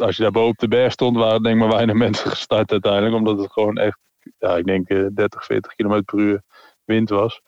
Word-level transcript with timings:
als 0.00 0.16
je 0.16 0.22
daar 0.22 0.32
boven 0.32 0.50
op 0.50 0.58
de 0.58 0.68
berg 0.68 0.92
stond, 0.92 1.16
waren 1.16 1.42
denk 1.42 1.54
ik 1.54 1.60
maar 1.60 1.72
weinig 1.74 1.96
mensen 2.06 2.30
gestart 2.30 2.72
uiteindelijk. 2.72 3.14
Omdat 3.14 3.38
het 3.38 3.52
gewoon 3.52 3.76
echt, 3.76 3.98
ja, 4.38 4.56
ik 4.56 4.64
denk 4.64 4.88
30, 5.16 5.44
40 5.44 5.74
km 5.74 6.02
per 6.04 6.18
uur 6.18 6.42
wind 6.84 7.10
was. 7.10 7.40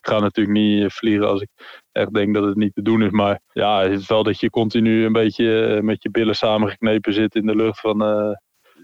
Ik 0.00 0.14
ga 0.14 0.18
natuurlijk 0.18 0.58
niet 0.58 0.92
vliegen 0.92 1.28
als 1.28 1.40
ik 1.40 1.48
echt 1.92 2.14
denk 2.14 2.34
dat 2.34 2.44
het 2.44 2.56
niet 2.56 2.74
te 2.74 2.82
doen 2.82 3.02
is. 3.02 3.10
Maar 3.10 3.40
ja, 3.52 3.82
het 3.82 4.00
is 4.00 4.08
wel 4.08 4.22
dat 4.22 4.40
je 4.40 4.50
continu 4.50 5.04
een 5.04 5.12
beetje 5.12 5.78
met 5.82 6.02
je 6.02 6.10
billen 6.10 6.34
samengeknepen 6.34 7.12
zit 7.12 7.34
in 7.34 7.46
de 7.46 7.56
lucht 7.56 7.80
van... 7.80 7.98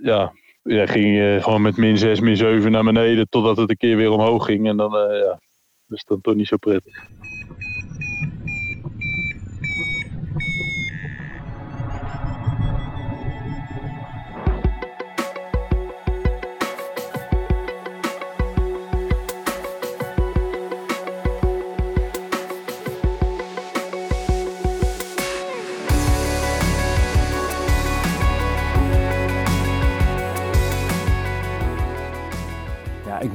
ja, 0.02 0.32
ja, 0.62 0.86
ging 0.86 1.42
gewoon 1.42 1.62
met 1.62 1.76
min 1.76 1.98
6, 1.98 2.20
min 2.20 2.36
7 2.36 2.70
naar 2.70 2.84
beneden 2.84 3.28
totdat 3.28 3.56
het 3.56 3.70
een 3.70 3.76
keer 3.76 3.96
weer 3.96 4.10
omhoog 4.10 4.44
ging. 4.44 4.68
En 4.68 4.76
dan, 4.76 4.94
uh, 4.94 5.18
ja, 5.18 5.40
dus 5.86 6.04
dan 6.04 6.20
toch 6.20 6.34
niet 6.34 6.48
zo 6.48 6.56
prettig. 6.56 7.06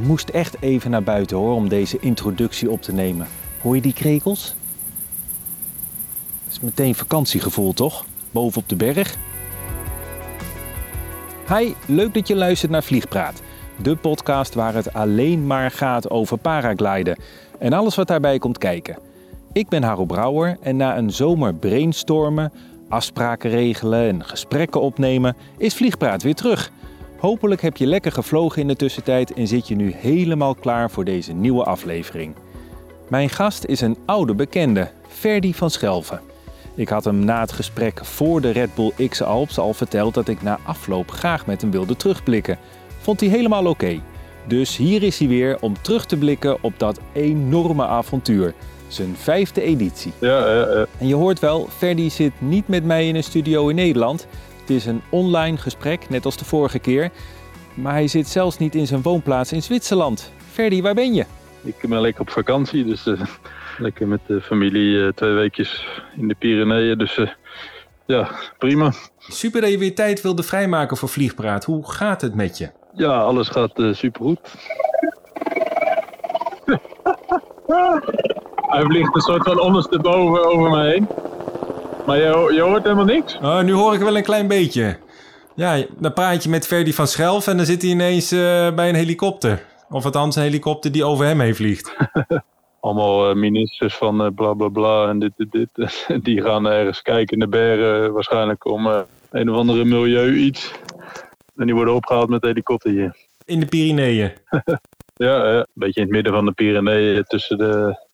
Moest 0.02 0.30
echt 0.30 0.62
even 0.62 0.92
naar 0.92 1.04
buiten 1.04 1.38
hoor 1.38 1.54
om 1.54 1.70
deze 1.70 1.98
introductie 2.00 2.72
op 2.72 2.82
te 2.82 2.94
nemen. 2.94 3.28
Hoor 3.62 3.76
je 3.76 3.82
die 3.82 3.94
krekels? 3.94 4.56
Het 6.44 6.52
is 6.52 6.60
meteen 6.60 6.96
vakantiegevoel 6.96 7.74
toch? 7.74 8.06
Boven 8.32 8.62
op 8.62 8.70
de 8.70 8.76
berg. 8.76 9.18
Hi, 11.48 11.74
leuk 11.86 12.14
dat 12.14 12.28
je 12.28 12.36
luistert 12.36 12.72
naar 12.72 12.84
Vliegpraat. 12.84 13.42
De 13.82 13.96
podcast 13.96 14.54
waar 14.54 14.74
het 14.74 14.94
alleen 14.94 15.48
maar 15.48 15.72
gaat 15.72 16.10
over 16.10 16.38
paragliden 16.38 17.20
en 17.60 17.74
alles 17.74 17.96
wat 17.96 18.08
daarbij 18.08 18.40
komt 18.40 18.58
kijken. 18.58 18.98
Ik 19.54 19.70
ben 19.70 19.84
Haro 19.84 20.06
Brouwer 20.06 20.58
en 20.62 20.76
na 20.76 20.98
een 20.98 21.12
zomer 21.12 21.54
brainstormen, 21.54 22.52
afspraken 22.90 23.50
regelen 23.50 24.08
en 24.08 24.26
gesprekken 24.26 24.82
opnemen, 24.82 25.36
is 25.58 25.74
Vliegpraat 25.74 26.24
weer 26.24 26.36
terug. 26.36 26.72
Hopelijk 27.20 27.62
heb 27.62 27.78
je 27.78 27.86
lekker 27.86 28.12
gevlogen 28.12 28.62
in 28.62 28.68
de 28.68 28.76
tussentijd 28.76 29.34
en 29.34 29.48
zit 29.48 29.68
je 29.68 29.76
nu 29.76 29.94
helemaal 29.96 30.56
klaar 30.56 30.92
voor 30.92 31.04
deze 31.06 31.34
nieuwe 31.34 31.64
aflevering. 31.64 32.36
Mijn 33.10 33.30
gast 33.30 33.66
is 33.66 33.82
een 33.82 33.98
oude 34.06 34.36
bekende, 34.36 34.92
Ferdy 35.08 35.54
van 35.54 35.70
Schelven. 35.70 36.22
Ik 36.76 36.90
had 36.90 37.04
hem 37.04 37.26
na 37.26 37.40
het 37.40 37.52
gesprek 37.52 38.06
voor 38.06 38.42
de 38.42 38.50
Red 38.50 38.76
Bull 38.76 39.08
X 39.08 39.22
Alps 39.22 39.58
al 39.58 39.74
verteld 39.74 40.14
dat 40.14 40.28
ik 40.28 40.42
na 40.42 40.60
afloop 40.64 41.12
graag 41.12 41.46
met 41.46 41.62
hem 41.62 41.72
wilde 41.72 41.96
terugblikken. 41.96 42.58
Vond 43.00 43.20
hij 43.20 43.30
helemaal 43.30 43.66
oké. 43.66 44.00
Dus 44.48 44.78
hier 44.78 45.04
is 45.04 45.20
hij 45.20 45.28
weer 45.28 45.58
om 45.62 45.82
terug 45.82 46.06
te 46.06 46.18
blikken 46.18 46.64
op 46.64 46.74
dat 46.78 47.00
enorme 47.14 47.86
avontuur. 47.86 48.54
Zijn 48.88 49.16
vijfde 49.16 49.62
editie. 49.62 50.14
Ja, 50.20 50.48
ja, 50.48 50.74
ja. 50.74 50.86
En 50.98 51.08
je 51.08 51.16
hoort 51.16 51.40
wel, 51.40 51.68
Ferdy 51.78 52.10
zit 52.10 52.34
niet 52.38 52.68
met 52.68 52.84
mij 52.84 53.08
in 53.08 53.16
een 53.16 53.24
studio 53.24 53.68
in 53.68 53.76
Nederland. 53.76 54.28
Het 54.70 54.78
is 54.78 54.86
een 54.86 55.02
online 55.10 55.58
gesprek, 55.58 56.10
net 56.10 56.26
als 56.26 56.38
de 56.38 56.46
vorige 56.46 56.80
keer. 56.80 57.12
Maar 57.74 57.94
hij 57.94 58.08
zit 58.08 58.28
zelfs 58.28 58.58
niet 58.58 58.76
in 58.76 58.88
zijn 58.88 59.02
woonplaats 59.02 59.52
in 59.52 59.64
Zwitserland. 59.64 60.34
Ferdy, 60.52 60.82
waar 60.82 60.94
ben 60.94 61.14
je? 61.14 61.26
Ik 61.62 61.76
ben 61.88 62.02
lekker 62.02 62.22
op 62.22 62.30
vakantie, 62.30 62.86
dus 62.86 63.06
uh, 63.06 63.22
lekker 63.78 64.08
met 64.08 64.20
de 64.28 64.42
familie 64.42 64.94
uh, 64.94 65.08
twee 65.08 65.32
weekjes 65.32 65.88
in 66.18 66.28
de 66.28 66.36
Pyreneeën. 66.40 66.98
Dus 66.98 67.18
uh, 67.18 67.30
ja, 68.06 68.32
prima. 68.58 68.92
Super 69.18 69.62
dat 69.62 69.70
je 69.70 69.78
weer 69.78 69.96
tijd 69.96 70.22
wilde 70.22 70.44
vrijmaken 70.44 70.98
voor 70.98 71.10
Vliegpraat. 71.10 71.66
Hoe 71.66 71.92
gaat 71.92 72.22
het 72.22 72.36
met 72.36 72.58
je? 72.58 72.70
Ja, 72.94 73.22
alles 73.22 73.48
gaat 73.48 73.72
supergoed. 73.92 74.40
Hij 78.74 78.84
vliegt 78.84 79.16
een 79.16 79.22
soort 79.22 79.44
van 79.44 79.60
ondersteboven 79.60 80.46
over 80.46 80.70
me 80.70 80.90
heen. 80.90 81.08
Maar 82.10 82.18
je, 82.18 82.54
je 82.54 82.62
hoort 82.62 82.84
helemaal 82.84 83.06
niks? 83.06 83.38
Oh, 83.42 83.62
nu 83.62 83.74
hoor 83.74 83.94
ik 83.94 84.00
wel 84.00 84.18
een 84.18 84.24
klein 84.24 84.48
beetje. 84.48 84.98
Ja, 85.56 85.86
dan 85.98 86.14
praat 86.14 86.44
je 86.44 86.50
met 86.50 86.68
Ferdy 86.68 86.94
van 86.94 87.08
Schelf 87.08 87.48
en 87.48 87.58
dan 87.58 87.66
zit 87.66 87.82
hij 87.82 87.92
ineens 87.92 88.34
uh, 88.34 88.40
bij 88.74 88.90
een 88.90 88.96
helikopter. 88.96 89.66
Of 89.90 90.06
althans 90.06 90.36
een 90.36 90.42
helikopter 90.42 90.92
die 90.92 91.04
over 91.04 91.26
hem 91.26 91.40
heen 91.40 91.56
vliegt. 91.56 91.96
Allemaal 92.80 93.30
uh, 93.30 93.36
ministers 93.36 93.96
van 93.96 94.26
uh, 94.26 94.28
bla 94.36 94.54
bla 94.54 94.68
bla 94.68 95.10
en 95.10 95.20
dit, 95.20 95.32
dit, 95.38 95.52
dit. 95.52 96.08
die 96.26 96.42
gaan 96.42 96.66
ergens 96.68 97.02
kijken 97.02 97.34
in 97.34 97.40
de 97.40 97.48
bergen 97.48 98.14
waarschijnlijk 98.14 98.66
om 98.66 98.88
een 99.32 99.50
of 99.50 99.58
andere 99.58 99.86
milieu 99.86 100.36
iets. 100.36 100.72
En 101.56 101.66
die 101.66 101.76
worden 101.76 101.94
opgehaald 101.94 102.30
met 102.30 102.44
een 102.44 102.50
helikoptertje. 102.50 103.16
In 103.46 103.60
de 103.60 103.66
Pyreneeën? 103.66 104.32
ja, 105.28 105.44
een 105.44 105.66
beetje 105.74 106.00
in 106.02 106.06
het 106.06 106.16
midden 106.16 106.34
van 106.34 106.46
de 106.46 106.52
Pyreneeën 106.52 107.24
tussen 107.24 107.58
de 107.58 108.08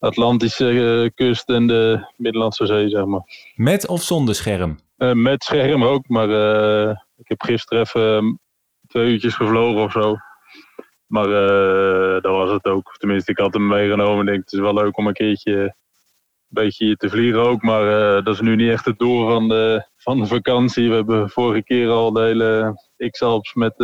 Atlantische 0.00 1.12
kust 1.14 1.48
en 1.48 1.66
de 1.66 2.06
Middellandse 2.16 2.66
Zee, 2.66 2.88
zeg 2.88 3.04
maar. 3.04 3.22
Met 3.54 3.88
of 3.88 4.02
zonder 4.02 4.34
scherm? 4.34 4.78
Uh, 4.98 5.12
met 5.12 5.44
scherm 5.44 5.84
ook, 5.84 6.08
maar 6.08 6.28
uh, 6.28 6.90
ik 7.16 7.28
heb 7.28 7.42
gisteren 7.42 7.82
even 7.82 8.40
twee 8.86 9.12
uurtjes 9.12 9.34
gevlogen 9.34 9.82
of 9.82 9.92
zo. 9.92 10.16
Maar 11.06 11.28
uh, 11.28 12.22
dat 12.22 12.32
was 12.32 12.50
het 12.50 12.64
ook. 12.64 12.94
Tenminste, 12.98 13.30
ik 13.30 13.38
had 13.38 13.54
hem 13.54 13.66
meegenomen. 13.66 14.20
Ik 14.20 14.26
denk, 14.26 14.44
het 14.44 14.52
is 14.52 14.58
wel 14.58 14.74
leuk 14.74 14.96
om 14.96 15.06
een 15.06 15.12
keertje 15.12 15.52
een 15.62 15.74
beetje 16.48 16.96
te 16.96 17.08
vliegen 17.08 17.40
ook. 17.40 17.62
Maar 17.62 17.84
dat 18.22 18.34
is 18.34 18.40
nu 18.40 18.56
niet 18.56 18.70
echt 18.70 18.84
het 18.84 18.98
doel 18.98 19.28
van 19.28 19.48
de, 19.48 19.86
van 19.96 20.18
de 20.20 20.26
vakantie. 20.26 20.88
We 20.88 20.94
hebben 20.94 21.30
vorige 21.30 21.62
keer 21.62 21.88
al 21.88 22.12
de 22.12 22.20
hele 22.20 22.80
X-Alps 23.10 23.54
met 23.54 23.74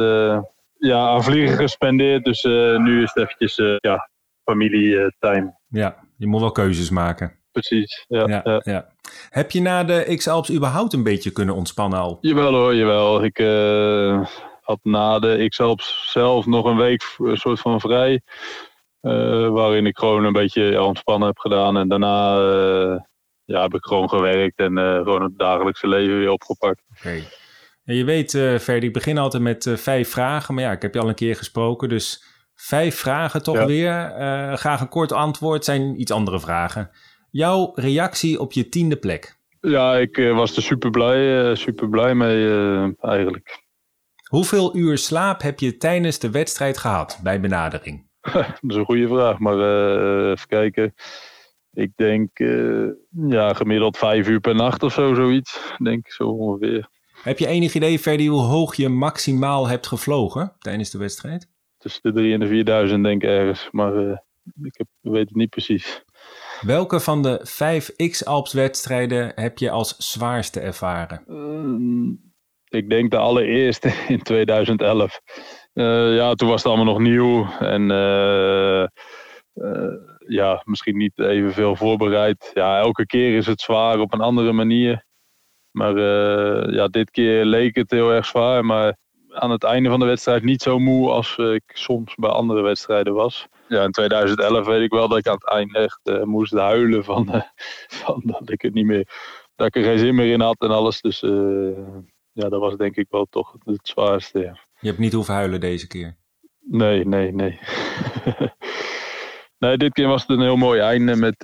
ja, 0.79 1.09
aan 1.09 1.25
vliegen 1.25 1.57
gespendeerd. 1.57 2.25
Dus 2.25 2.43
nu 2.79 3.03
is 3.03 3.11
het 3.15 3.25
eventjes 3.25 3.57
ja, 3.81 4.11
familietime. 4.45 5.59
Ja, 5.69 6.06
je 6.17 6.27
moet 6.27 6.41
wel 6.41 6.53
keuzes 6.53 6.91
maken. 6.91 7.39
Precies, 7.53 8.05
ja. 8.09 8.27
ja, 8.45 8.61
ja. 8.65 8.89
Heb 9.31 9.51
je 9.51 9.61
na 9.61 9.85
de 9.85 10.15
X-Alps 10.17 10.53
überhaupt 10.53 10.93
een 10.93 11.03
beetje 11.03 11.31
kunnen 11.31 11.55
ontspannen 11.55 11.99
al? 11.99 12.19
Jawel 12.21 12.53
hoor, 12.53 12.75
jawel. 12.75 13.25
Ik 13.25 13.39
uh, 13.39 14.27
had 14.61 14.79
na 14.83 15.19
de 15.19 15.49
X-Alps 15.49 16.11
zelf 16.13 16.47
nog 16.47 16.65
een 16.65 16.77
week 16.77 17.15
een 17.19 17.37
soort 17.37 17.61
van 17.61 17.81
vrij. 17.81 18.21
Uh, 19.03 19.49
waarin 19.49 19.87
ik 19.87 19.99
gewoon 19.99 20.25
een 20.25 20.33
beetje 20.33 20.83
ontspannen 20.83 21.29
heb 21.29 21.39
gedaan. 21.39 21.77
En 21.77 21.89
daarna 21.89 22.39
uh, 22.39 23.01
ja, 23.45 23.63
heb 23.63 23.75
ik 23.75 23.85
gewoon 23.85 24.09
gewerkt 24.09 24.59
en 24.59 24.79
gewoon 24.79 25.23
het 25.23 25.39
dagelijkse 25.39 25.89
leven 25.89 26.19
weer 26.19 26.31
opgepakt. 26.31 26.83
Oké. 26.97 27.23
En 27.85 27.95
je 27.95 28.05
weet, 28.05 28.31
Ferdi, 28.61 28.87
ik 28.87 28.93
begin 28.93 29.19
altijd 29.19 29.43
met 29.43 29.71
vijf 29.75 30.11
vragen. 30.11 30.55
Maar 30.55 30.65
ja, 30.65 30.73
ik 30.73 30.83
heb 30.83 30.95
je 30.95 31.01
al 31.01 31.09
een 31.09 31.15
keer 31.15 31.37
gesproken, 31.37 31.89
dus 31.89 32.25
Vijf 32.57 32.97
vragen 32.97 33.43
toch 33.43 33.65
weer. 33.65 34.19
Uh, 34.19 34.55
graag 34.55 34.81
een 34.81 34.89
kort 34.89 35.13
antwoord. 35.13 35.65
zijn 35.65 36.01
iets 36.01 36.13
andere 36.13 36.41
vragen. 36.41 36.91
Jouw 37.31 37.73
reactie 37.75 38.41
op 38.41 38.53
je 38.53 38.69
tiende 38.69 38.97
plek? 38.97 39.39
Ja, 39.61 39.97
ik 39.97 40.17
uh, 40.17 40.37
was 40.37 40.57
er 40.57 40.63
super 40.63 40.91
blij, 40.91 41.51
uh, 41.51 41.57
super 41.57 41.89
blij 41.89 42.15
mee 42.15 42.97
eigenlijk. 43.01 43.65
Hoeveel 44.29 44.77
uur 44.77 44.99
slaap 44.99 45.43
heb 45.43 45.61
je 45.61 45.77
tijdens 45.77 46.19
de 46.19 46.31
wedstrijd 46.31 46.79
gehad 46.79 47.21
bij 47.23 47.41
benadering? 47.41 48.09
dat 48.33 48.61
is 48.61 48.77
een 48.77 48.85
goede 48.85 49.09
vraag, 49.09 49.39
maar 49.39 49.59
even 50.31 50.47
kijken. 50.47 50.95
Ik 51.73 51.93
denk 51.97 52.31
ja, 53.29 53.53
gemiddeld 53.53 53.99
vijf 53.99 54.29
uur 54.29 54.41
per 54.41 54.55
nacht 54.55 54.83
of 54.83 54.93
zo, 54.93 55.15
zoiets. 55.15 55.75
Denk 55.79 56.11
zo 56.11 56.29
ongeveer. 56.29 56.89
Heb 57.23 57.39
je 57.39 57.47
enig 57.47 57.75
idee, 57.75 57.99
Ferdy, 57.99 58.27
hoe 58.27 58.43
hoog 58.43 58.75
je 58.75 58.89
maximaal 58.89 59.69
hebt 59.69 59.87
gevlogen 59.87 60.57
tijdens 60.59 60.91
de 60.91 60.99
wedstrijd? 60.99 61.55
Tussen 61.87 62.03
de 62.03 62.13
3 62.13 62.33
en 62.33 62.41
de 62.41 62.47
4000 62.47 63.05
denk 63.05 63.23
ik 63.23 63.29
ergens. 63.29 63.69
Maar 63.71 63.95
uh, 63.95 64.17
ik 64.63 64.77
heb, 64.77 64.87
weet 65.01 65.29
het 65.29 65.37
niet 65.37 65.51
precies. 65.51 66.05
Welke 66.61 67.01
van 67.01 67.23
de 67.23 67.41
vijf 67.43 67.97
X-Alps 67.97 68.53
wedstrijden 68.53 69.33
heb 69.35 69.59
je 69.59 69.71
als 69.71 69.97
zwaarste 69.97 70.61
ervaren? 70.61 71.25
Uh, 71.29 72.13
ik 72.69 72.91
denk 72.91 73.11
de 73.11 73.17
allereerste 73.17 73.89
in 74.15 74.23
2011. 74.23 75.21
Uh, 75.75 76.17
ja, 76.17 76.35
toen 76.35 76.49
was 76.49 76.63
het 76.63 76.73
allemaal 76.73 76.93
nog 76.93 76.99
nieuw. 76.99 77.47
En 77.59 77.91
eh, 77.91 78.87
ja, 80.27 80.63
misschien 80.65 80.97
niet 80.97 81.19
evenveel 81.19 81.77
voorbereid. 81.77 82.51
Ja, 82.55 82.79
elke 82.79 83.07
keer 83.07 83.37
is 83.37 83.47
het 83.47 83.61
zwaar 83.61 83.99
op 83.99 84.13
een 84.13 84.21
andere 84.21 84.53
manier. 84.53 85.05
Maar 85.71 85.99
ja, 86.73 86.89
dit 86.89 87.11
keer 87.11 87.45
leek 87.45 87.77
het 87.77 87.91
heel 87.91 88.13
erg 88.13 88.27
zwaar. 88.27 88.65
Maar 88.65 88.97
aan 89.37 89.51
het 89.51 89.65
einde 89.65 89.89
van 89.89 90.01
de 90.01 90.07
wedstrijd 90.07 90.43
niet 90.43 90.63
zo 90.63 90.79
moe 90.79 91.11
als 91.11 91.37
ik 91.37 91.63
soms 91.67 92.15
bij 92.15 92.31
andere 92.31 92.61
wedstrijden 92.63 93.15
was. 93.15 93.47
Ja, 93.69 93.83
in 93.85 93.91
2011 93.91 94.67
weet 94.67 94.83
ik 94.83 94.91
wel 94.91 95.09
dat 95.09 95.19
ik 95.19 95.27
aan 95.27 95.35
het 95.35 95.51
eind 95.51 95.75
echt 95.75 96.01
uh, 96.05 96.23
moest 96.23 96.53
huilen 96.53 97.05
van, 97.05 97.29
uh, 97.35 97.43
van 98.03 98.23
dat 98.25 98.51
ik 98.51 98.63
het 98.63 98.75
niet 98.75 98.87
meer, 98.87 99.09
dat 99.57 99.67
ik 99.67 99.77
er 99.77 99.83
geen 99.83 99.99
zin 99.99 100.15
meer 100.15 100.33
in 100.33 100.41
had 100.41 100.61
en 100.61 100.71
alles. 100.71 101.01
Dus 101.01 101.23
uh, 101.23 101.79
ja, 102.33 102.49
dat 102.49 102.61
was 102.61 102.77
denk 102.77 102.97
ik 102.97 103.07
wel 103.11 103.27
toch 103.31 103.57
het 103.65 103.89
zwaarste. 103.89 104.39
Ja. 104.39 104.59
Je 104.81 104.87
hebt 104.87 104.99
niet 104.99 105.13
hoeven 105.13 105.35
huilen 105.35 105.61
deze 105.61 105.87
keer? 105.87 106.17
Nee, 106.61 107.07
nee, 107.07 107.33
nee. 107.33 107.59
Nee, 109.59 109.77
dit 109.77 109.93
keer 109.93 110.09
was 110.09 110.21
het 110.21 110.31
een 110.31 110.41
heel 110.41 110.57
mooi 110.57 110.81
einde 110.81 111.17
met 111.17 111.37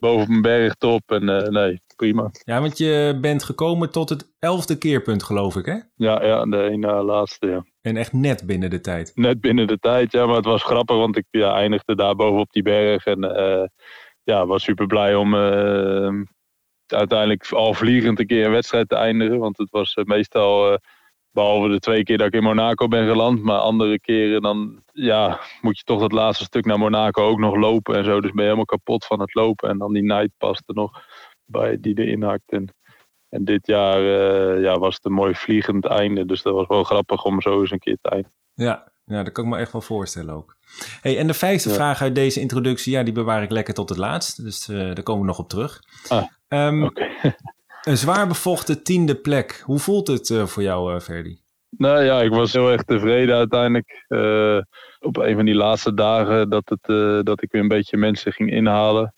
boven 0.00 0.22
op 0.22 0.28
een 0.28 0.42
bergtop. 0.42 1.10
En 1.10 1.52
nee, 1.52 1.80
prima. 1.96 2.30
Ja, 2.44 2.60
want 2.60 2.78
je 2.78 3.18
bent 3.20 3.42
gekomen 3.42 3.90
tot 3.90 4.08
het 4.08 4.32
elfde 4.38 4.78
keerpunt, 4.78 5.22
geloof 5.22 5.56
ik, 5.56 5.66
hè? 5.66 5.78
Ja, 5.94 6.24
ja 6.24 6.44
de 6.44 6.62
ene 6.62 7.02
laatste, 7.02 7.46
ja. 7.46 7.64
En 7.80 7.96
echt 7.96 8.12
net 8.12 8.46
binnen 8.46 8.70
de 8.70 8.80
tijd. 8.80 9.12
Net 9.14 9.40
binnen 9.40 9.66
de 9.66 9.78
tijd, 9.78 10.12
ja. 10.12 10.26
Maar 10.26 10.36
het 10.36 10.44
was 10.44 10.62
grappig, 10.62 10.96
want 10.96 11.16
ik 11.16 11.24
ja, 11.30 11.54
eindigde 11.54 11.94
daar 11.94 12.14
boven 12.14 12.40
op 12.40 12.50
die 12.50 12.62
berg. 12.62 13.04
En 13.04 13.20
ja, 14.22 14.46
was 14.46 14.62
super 14.62 14.86
blij 14.86 15.14
om 15.14 15.34
uiteindelijk 16.92 17.52
al 17.52 17.74
vliegend 17.74 18.18
een 18.18 18.26
keer 18.26 18.44
een 18.44 18.50
wedstrijd 18.50 18.88
te 18.88 18.96
eindigen. 18.96 19.38
Want 19.38 19.58
het 19.58 19.70
was 19.70 19.94
eh, 19.94 20.04
meestal, 20.04 20.78
behalve 21.32 21.68
de 21.68 21.78
twee 21.78 22.02
keer 22.02 22.18
dat 22.18 22.26
ik 22.26 22.34
in 22.34 22.42
Monaco 22.42 22.88
ben 22.88 23.06
geland, 23.06 23.42
maar 23.42 23.58
andere 23.58 24.00
keren 24.00 24.42
dan 24.42 24.82
ja, 24.92 25.40
moet 25.60 25.78
je 25.78 25.84
toch 25.84 26.00
dat 26.00 26.12
laatste 26.12 26.44
stuk 26.44 26.64
naar 26.64 26.78
Monaco 26.78 27.22
ook 27.22 27.38
nog 27.38 27.56
lopen 27.56 27.96
en 27.96 28.04
zo. 28.04 28.20
Dus 28.20 28.30
ben 28.30 28.38
je 28.38 28.42
helemaal 28.42 28.64
kapot 28.64 29.04
van 29.04 29.20
het 29.20 29.34
lopen. 29.34 29.68
En 29.68 29.78
dan 29.78 29.92
die 29.92 30.02
night 30.02 30.30
er 30.38 30.74
nog 30.74 31.02
bij 31.44 31.80
die 31.80 31.98
erin 31.98 32.22
hakt. 32.22 32.52
En, 32.52 32.74
en 33.28 33.44
dit 33.44 33.66
jaar 33.66 34.02
uh, 34.02 34.62
ja, 34.62 34.78
was 34.78 34.94
het 34.94 35.04
een 35.04 35.12
mooi 35.12 35.34
vliegend 35.34 35.86
einde. 35.86 36.26
Dus 36.26 36.42
dat 36.42 36.54
was 36.54 36.66
wel 36.66 36.84
grappig 36.84 37.24
om 37.24 37.40
zo 37.40 37.60
eens 37.60 37.70
een 37.70 37.78
keer 37.78 37.98
te 38.00 38.08
eindigen. 38.08 38.36
Ja, 38.54 38.92
ja, 39.04 39.22
dat 39.22 39.32
kan 39.32 39.44
ik 39.44 39.50
me 39.50 39.56
echt 39.56 39.72
wel 39.72 39.80
voorstellen 39.80 40.34
ook. 40.34 40.56
Hey, 41.00 41.18
en 41.18 41.26
de 41.26 41.34
vijfde 41.34 41.70
vraag 41.70 42.02
uit 42.02 42.14
deze 42.14 42.40
introductie, 42.40 42.92
ja, 42.92 43.02
die 43.02 43.12
bewaar 43.12 43.42
ik 43.42 43.50
lekker 43.50 43.74
tot 43.74 43.88
het 43.88 43.98
laatst. 43.98 44.44
Dus 44.44 44.68
uh, 44.68 44.78
daar 44.78 45.02
komen 45.02 45.20
we 45.20 45.26
nog 45.26 45.38
op 45.38 45.48
terug. 45.48 45.80
Ah, 46.08 46.26
um, 46.48 46.90
een 47.90 47.96
zwaar 47.96 48.26
bevochten 48.26 48.82
tiende 48.82 49.14
plek. 49.14 49.62
Hoe 49.64 49.78
voelt 49.78 50.06
het 50.06 50.28
uh, 50.28 50.46
voor 50.46 50.62
jou, 50.62 50.94
uh, 50.94 51.00
Ferdi? 51.00 51.38
Nou 51.76 52.02
ja, 52.02 52.20
ik 52.20 52.30
was 52.30 52.52
heel 52.52 52.70
erg 52.70 52.82
tevreden 52.82 53.36
uiteindelijk. 53.36 54.04
op 55.00 55.16
een 55.16 55.34
van 55.34 55.44
die 55.44 55.54
laatste 55.54 55.94
dagen 55.94 56.48
dat, 56.50 56.68
het, 56.68 56.86
dat 57.26 57.42
ik 57.42 57.52
weer 57.52 57.62
een 57.62 57.68
beetje 57.68 57.96
mensen 57.96 58.32
ging 58.32 58.50
inhalen. 58.50 59.14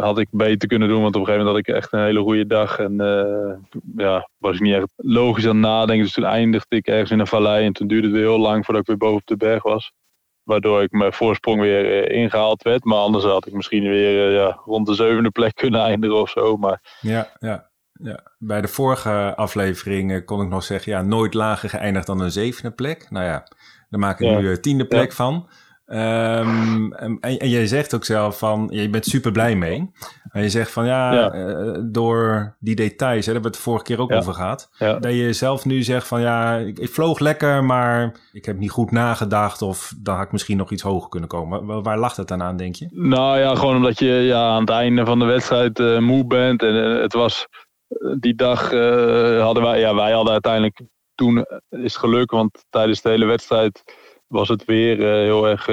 had 0.00 0.18
ik 0.18 0.28
beter 0.30 0.68
kunnen 0.68 0.88
doen, 0.88 1.02
want 1.02 1.14
op 1.14 1.20
een 1.20 1.26
gegeven 1.26 1.46
moment 1.46 1.66
had 1.66 1.74
ik 1.76 1.82
echt 1.82 1.92
een 1.92 2.04
hele 2.04 2.20
goede 2.20 2.46
dag. 2.46 2.78
En 2.78 2.96
ja, 3.96 4.28
was 4.38 4.54
ik 4.54 4.60
niet 4.60 4.74
echt 4.74 4.92
logisch 4.96 5.44
aan 5.44 5.50
het 5.50 5.66
nadenken. 5.66 6.04
Dus 6.04 6.14
toen 6.14 6.24
eindigde 6.24 6.76
ik 6.76 6.86
ergens 6.86 7.10
in 7.10 7.18
een 7.18 7.26
vallei. 7.26 7.66
En 7.66 7.72
toen 7.72 7.86
duurde 7.86 8.06
het 8.06 8.16
weer 8.16 8.26
heel 8.26 8.38
lang 8.38 8.64
voordat 8.64 8.82
ik 8.82 8.88
weer 8.88 8.96
boven 8.96 9.16
op 9.16 9.26
de 9.26 9.36
berg 9.36 9.62
was. 9.62 9.92
Waardoor 10.48 10.82
ik 10.82 10.90
mijn 10.90 11.12
voorsprong 11.12 11.60
weer 11.60 12.04
eh, 12.04 12.20
ingehaald 12.20 12.62
werd. 12.62 12.84
Maar 12.84 12.98
anders 12.98 13.24
had 13.24 13.46
ik 13.46 13.52
misschien 13.52 13.82
weer 13.82 14.28
eh, 14.28 14.34
ja, 14.34 14.60
rond 14.64 14.86
de 14.86 14.94
zevende 14.94 15.30
plek 15.30 15.54
kunnen 15.62 15.80
eindigen 15.80 16.20
of 16.20 16.30
zo. 16.30 16.56
Maar... 16.56 16.98
Ja, 17.00 17.30
ja, 17.38 17.70
ja. 17.92 18.22
Bij 18.38 18.60
de 18.60 18.68
vorige 18.68 19.34
aflevering 19.36 20.12
eh, 20.12 20.24
kon 20.24 20.42
ik 20.42 20.48
nog 20.48 20.62
zeggen, 20.62 20.92
ja, 20.92 21.02
nooit 21.02 21.34
lager 21.34 21.68
geëindigd 21.68 22.06
dan 22.06 22.20
een 22.20 22.30
zevende 22.30 22.70
plek. 22.70 23.10
Nou 23.10 23.24
ja, 23.24 23.48
daar 23.90 24.00
maak 24.00 24.20
ik 24.20 24.38
nu 24.38 24.50
een 24.50 24.60
tiende 24.60 24.86
plek 24.86 25.12
van. 25.12 25.48
Um, 25.86 26.92
en, 26.92 27.18
en 27.20 27.48
jij 27.48 27.66
zegt 27.66 27.94
ook 27.94 28.04
zelf 28.04 28.38
van, 28.38 28.68
je 28.72 28.90
bent 28.90 29.06
super 29.06 29.32
blij 29.32 29.56
mee. 29.56 29.90
En 30.30 30.42
je 30.42 30.48
zegt 30.48 30.70
van 30.70 30.86
ja, 30.86 31.12
ja. 31.12 31.34
Uh, 31.34 31.78
door 31.82 32.56
die 32.58 32.74
details, 32.74 33.26
hè, 33.26 33.32
daar 33.32 33.42
hebben 33.42 33.42
we 33.42 33.48
het 33.48 33.56
de 33.56 33.62
vorige 33.62 33.84
keer 33.84 34.00
ook 34.00 34.12
over 34.12 34.34
gehad. 34.34 34.70
Ja. 34.78 34.98
Dat 34.98 35.12
je 35.12 35.32
zelf 35.32 35.64
nu 35.64 35.82
zegt 35.82 36.06
van 36.06 36.20
ja, 36.20 36.56
ik, 36.56 36.78
ik, 36.78 36.90
vloog 36.90 37.18
lekker, 37.18 37.64
maar 37.64 38.14
ik 38.32 38.44
heb 38.44 38.58
niet 38.58 38.70
goed 38.70 38.90
nagedacht 38.90 39.62
of 39.62 39.94
dan 39.98 40.14
had 40.16 40.24
ik 40.24 40.32
misschien 40.32 40.56
nog 40.56 40.70
iets 40.70 40.82
hoger 40.82 41.08
kunnen 41.08 41.28
komen. 41.28 41.66
Waar, 41.66 41.82
waar 41.82 41.98
lag 41.98 42.16
het 42.16 42.28
dan 42.28 42.42
aan, 42.42 42.56
denk 42.56 42.74
je? 42.74 42.88
Nou 42.90 43.38
ja, 43.38 43.54
gewoon 43.54 43.76
omdat 43.76 43.98
je 43.98 44.06
ja, 44.06 44.48
aan 44.48 44.60
het 44.60 44.70
einde 44.70 45.04
van 45.04 45.18
de 45.18 45.24
wedstrijd 45.24 45.78
uh, 45.78 45.98
moe 45.98 46.26
bent. 46.26 46.62
En 46.62 46.74
uh, 46.74 47.00
het 47.02 47.12
was 47.12 47.46
die 48.18 48.34
dag 48.34 48.60
hadden 49.40 49.62
wij, 49.62 49.80
ja, 49.80 49.94
wij 49.94 50.12
hadden 50.12 50.32
uiteindelijk 50.32 50.80
toen 51.14 51.38
is 51.68 51.82
het 51.82 51.96
geluk, 51.96 52.30
want 52.30 52.64
tijdens 52.70 53.02
de 53.02 53.08
hele 53.08 53.24
wedstrijd 53.24 53.82
was 54.26 54.48
het 54.48 54.64
weer 54.64 54.96
heel 54.98 55.48
erg 55.48 55.66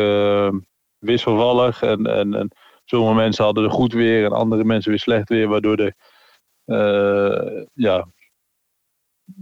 wisselvallig. 0.98 1.82
En, 1.82 2.06
en, 2.06 2.34
en, 2.34 2.52
sommige 2.86 3.16
mensen 3.16 3.44
hadden 3.44 3.64
er 3.64 3.72
goed 3.72 3.94
weer 3.94 4.26
en 4.26 4.32
andere 4.32 4.64
mensen 4.64 4.90
weer 4.90 5.00
slecht 5.00 5.30
weer. 5.30 5.48
Waardoor 5.48 5.78
de 5.78 5.94
uh, 6.66 7.64
ja, 7.74 8.08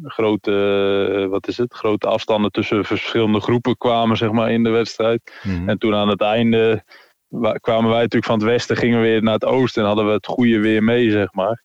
grote, 0.04 1.28
wat 1.30 1.48
is 1.48 1.58
het, 1.58 1.74
grote 1.74 2.08
afstanden 2.08 2.52
tussen 2.52 2.86
verschillende 2.86 3.40
groepen 3.40 3.78
kwamen 3.78 4.18
zeg 4.18 4.32
maar, 4.32 4.52
in 4.52 4.64
de 4.64 4.70
wedstrijd. 4.70 5.40
Mm-hmm. 5.44 5.70
En 5.70 5.78
toen 5.78 5.96
aan 5.96 6.10
het 6.10 6.22
einde 6.22 6.84
kwamen 7.60 7.90
wij 7.90 8.02
natuurlijk 8.02 8.26
van 8.26 8.40
het 8.40 8.48
westen, 8.48 8.78
gingen 8.78 9.02
we 9.02 9.08
weer 9.08 9.24
naar 9.24 9.34
het 9.34 9.46
oosten 9.46 9.82
en 9.82 9.88
hadden 9.88 10.06
we 10.06 10.12
het 10.12 10.28
goede 10.28 10.60
weer 10.60 10.84
mee, 10.84 11.12
zeg 11.12 11.34
maar. 11.34 11.64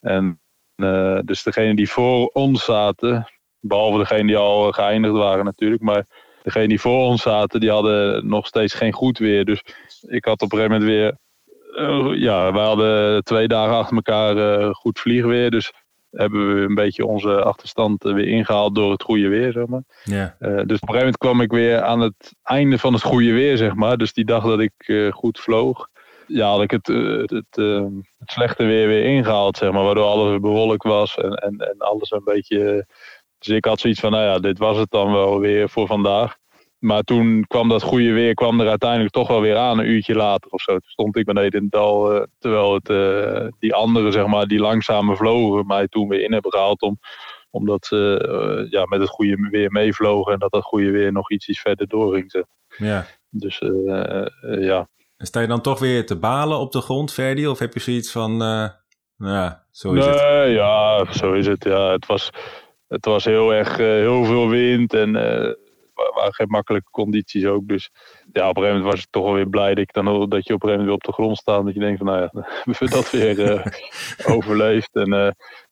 En 0.00 0.40
dus 1.24 1.42
degene 1.42 1.74
die 1.74 1.90
voor 1.90 2.26
ons 2.26 2.64
zaten, 2.64 3.30
behalve 3.60 3.98
degene 3.98 4.26
die 4.26 4.36
al 4.36 4.72
geëindigd 4.72 5.14
waren 5.14 5.44
natuurlijk, 5.44 5.82
maar 5.82 6.06
degene 6.42 6.68
die 6.68 6.80
voor 6.80 7.06
ons 7.06 7.22
zaten, 7.22 7.60
die 7.60 7.70
hadden 7.70 8.28
nog 8.28 8.46
steeds 8.46 8.74
geen 8.74 8.92
goed 8.92 9.18
weer. 9.18 9.44
Dus 9.44 9.62
ik 10.06 10.24
had 10.24 10.42
op 10.42 10.52
een 10.52 10.58
gegeven 10.58 10.80
moment 10.80 10.90
weer... 10.90 11.16
Uh, 11.74 12.20
ja, 12.20 12.52
wij 12.52 12.64
hadden 12.64 13.24
twee 13.24 13.48
dagen 13.48 13.74
achter 13.74 13.96
elkaar 13.96 14.36
uh, 14.36 14.74
goed 14.74 15.00
vliegweer. 15.00 15.50
Dus 15.50 15.72
hebben 16.10 16.54
we 16.54 16.60
een 16.60 16.74
beetje 16.74 17.06
onze 17.06 17.42
achterstand 17.42 18.02
weer 18.02 18.28
ingehaald 18.28 18.74
door 18.74 18.90
het 18.90 19.02
goede 19.02 19.28
weer, 19.28 19.52
zeg 19.52 19.66
maar. 19.66 19.82
Yeah. 20.04 20.30
Uh, 20.38 20.48
dus 20.48 20.56
op 20.56 20.68
een 20.68 20.68
gegeven 20.70 20.94
moment 20.94 21.16
kwam 21.16 21.40
ik 21.40 21.50
weer 21.50 21.82
aan 21.82 22.00
het 22.00 22.34
einde 22.42 22.78
van 22.78 22.92
het 22.92 23.02
goede 23.02 23.32
weer, 23.32 23.56
zeg 23.56 23.74
maar. 23.74 23.96
Dus 23.96 24.12
die 24.12 24.24
dag 24.24 24.44
dat 24.44 24.60
ik 24.60 25.10
goed 25.10 25.40
vloog, 25.40 25.88
ja, 26.26 26.48
had 26.48 26.62
ik 26.62 26.70
het, 26.70 26.86
het, 26.86 27.30
het, 27.30 27.56
het, 28.18 28.30
slechte 28.30 28.64
weer 28.64 28.86
weer 28.86 29.04
ingehaald, 29.04 29.56
zeg 29.56 29.72
maar. 29.72 29.84
Waardoor 29.84 30.04
alles 30.04 30.40
bewolkt 30.40 30.84
was 30.84 31.16
en, 31.16 31.32
en, 31.32 31.56
en 31.56 31.78
alles 31.78 32.10
een 32.10 32.24
beetje 32.24 32.86
dus 33.44 33.56
ik 33.56 33.64
had 33.64 33.80
zoiets 33.80 34.00
van, 34.00 34.10
nou 34.10 34.24
ja, 34.24 34.38
dit 34.38 34.58
was 34.58 34.76
het 34.76 34.90
dan 34.90 35.12
wel 35.12 35.38
weer 35.40 35.68
voor 35.68 35.86
vandaag. 35.86 36.36
Maar 36.84 37.02
toen 37.02 37.44
kwam 37.46 37.68
dat 37.68 37.82
goede 37.82 38.12
weer 38.12 38.34
kwam 38.34 38.60
er 38.60 38.68
uiteindelijk 38.68 39.12
toch 39.12 39.28
wel 39.28 39.40
weer 39.40 39.56
aan, 39.56 39.78
een 39.78 39.90
uurtje 39.90 40.14
later 40.14 40.50
of 40.50 40.60
zo. 40.60 40.72
Toen 40.72 40.90
stond 40.90 41.16
ik 41.16 41.24
beneden 41.24 41.52
in 41.52 41.62
het 41.62 41.72
dal, 41.72 42.14
uh, 42.14 42.22
terwijl 42.38 42.74
het, 42.74 42.88
uh, 42.88 43.46
die 43.58 43.74
anderen, 43.74 44.12
zeg 44.12 44.26
maar, 44.26 44.46
die 44.46 44.58
langzame 44.58 45.16
vlogen, 45.16 45.66
mij 45.66 45.88
toen 45.88 46.08
weer 46.08 46.22
in 46.22 46.32
hebben 46.32 46.52
gehaald. 46.52 46.82
Om, 46.82 46.98
omdat 47.50 47.86
ze 47.86 48.28
uh, 48.28 48.70
ja, 48.70 48.84
met 48.84 49.00
het 49.00 49.08
goede 49.08 49.48
weer 49.50 49.70
meevlogen 49.70 50.32
en 50.32 50.38
dat 50.38 50.52
dat 50.52 50.62
goede 50.62 50.90
weer 50.90 51.12
nog 51.12 51.30
iets, 51.30 51.48
iets 51.48 51.60
verder 51.60 51.88
doorging. 51.88 52.30
Zeg. 52.30 52.44
Ja. 52.76 53.06
Dus 53.30 53.62
ja. 54.40 54.88
En 55.16 55.26
sta 55.26 55.40
je 55.40 55.46
dan 55.46 55.60
toch 55.60 55.78
weer 55.78 56.06
te 56.06 56.18
balen 56.18 56.58
op 56.58 56.72
de 56.72 56.80
grond, 56.80 57.12
Verdi? 57.12 57.46
Of 57.46 57.58
heb 57.58 57.74
je 57.74 57.80
zoiets 57.80 58.12
van, 58.12 58.36
nou 58.36 58.70
ja, 59.18 59.66
zo 59.70 59.92
is 59.92 60.04
nee, 60.04 60.14
het? 60.14 60.54
Ja, 60.54 61.12
zo 61.12 61.32
is 61.32 61.46
het. 61.46 61.64
Ja, 61.64 61.90
het 61.90 62.06
was 62.06 62.30
het 62.88 63.04
was 63.04 63.24
heel 63.24 63.54
erg 63.54 63.76
heel 63.76 64.24
veel 64.24 64.48
wind 64.48 64.94
en 64.94 65.12
waren 65.94 66.34
geen 66.34 66.48
makkelijke 66.48 66.90
condities 66.90 67.44
ook. 67.44 67.68
Dus 67.68 67.90
ja, 68.32 68.48
op 68.48 68.56
een 68.56 68.62
gegeven 68.62 68.76
moment 68.76 68.84
was 68.84 69.00
ik 69.00 69.10
toch 69.10 69.24
wel 69.24 69.34
weer 69.34 69.48
blij 69.48 69.74
dat, 69.74 69.78
ik 69.78 69.92
dan, 69.92 70.04
dat 70.04 70.14
je 70.14 70.54
op 70.54 70.62
een 70.62 70.68
gegeven 70.68 70.68
moment 70.68 70.84
weer 70.84 70.94
op 70.94 71.04
de 71.04 71.12
grond 71.12 71.36
staat. 71.36 71.64
Dat 71.64 71.74
je 71.74 71.80
denkt 71.80 71.98
van 71.98 72.06
nou 72.06 72.20
ja, 72.20 72.28
we 72.64 72.74
hebben 72.78 72.90
dat 72.90 73.10
weer 73.10 73.38
uh, 73.38 73.66
overleefd. 74.36 74.94
En, 74.96 75.12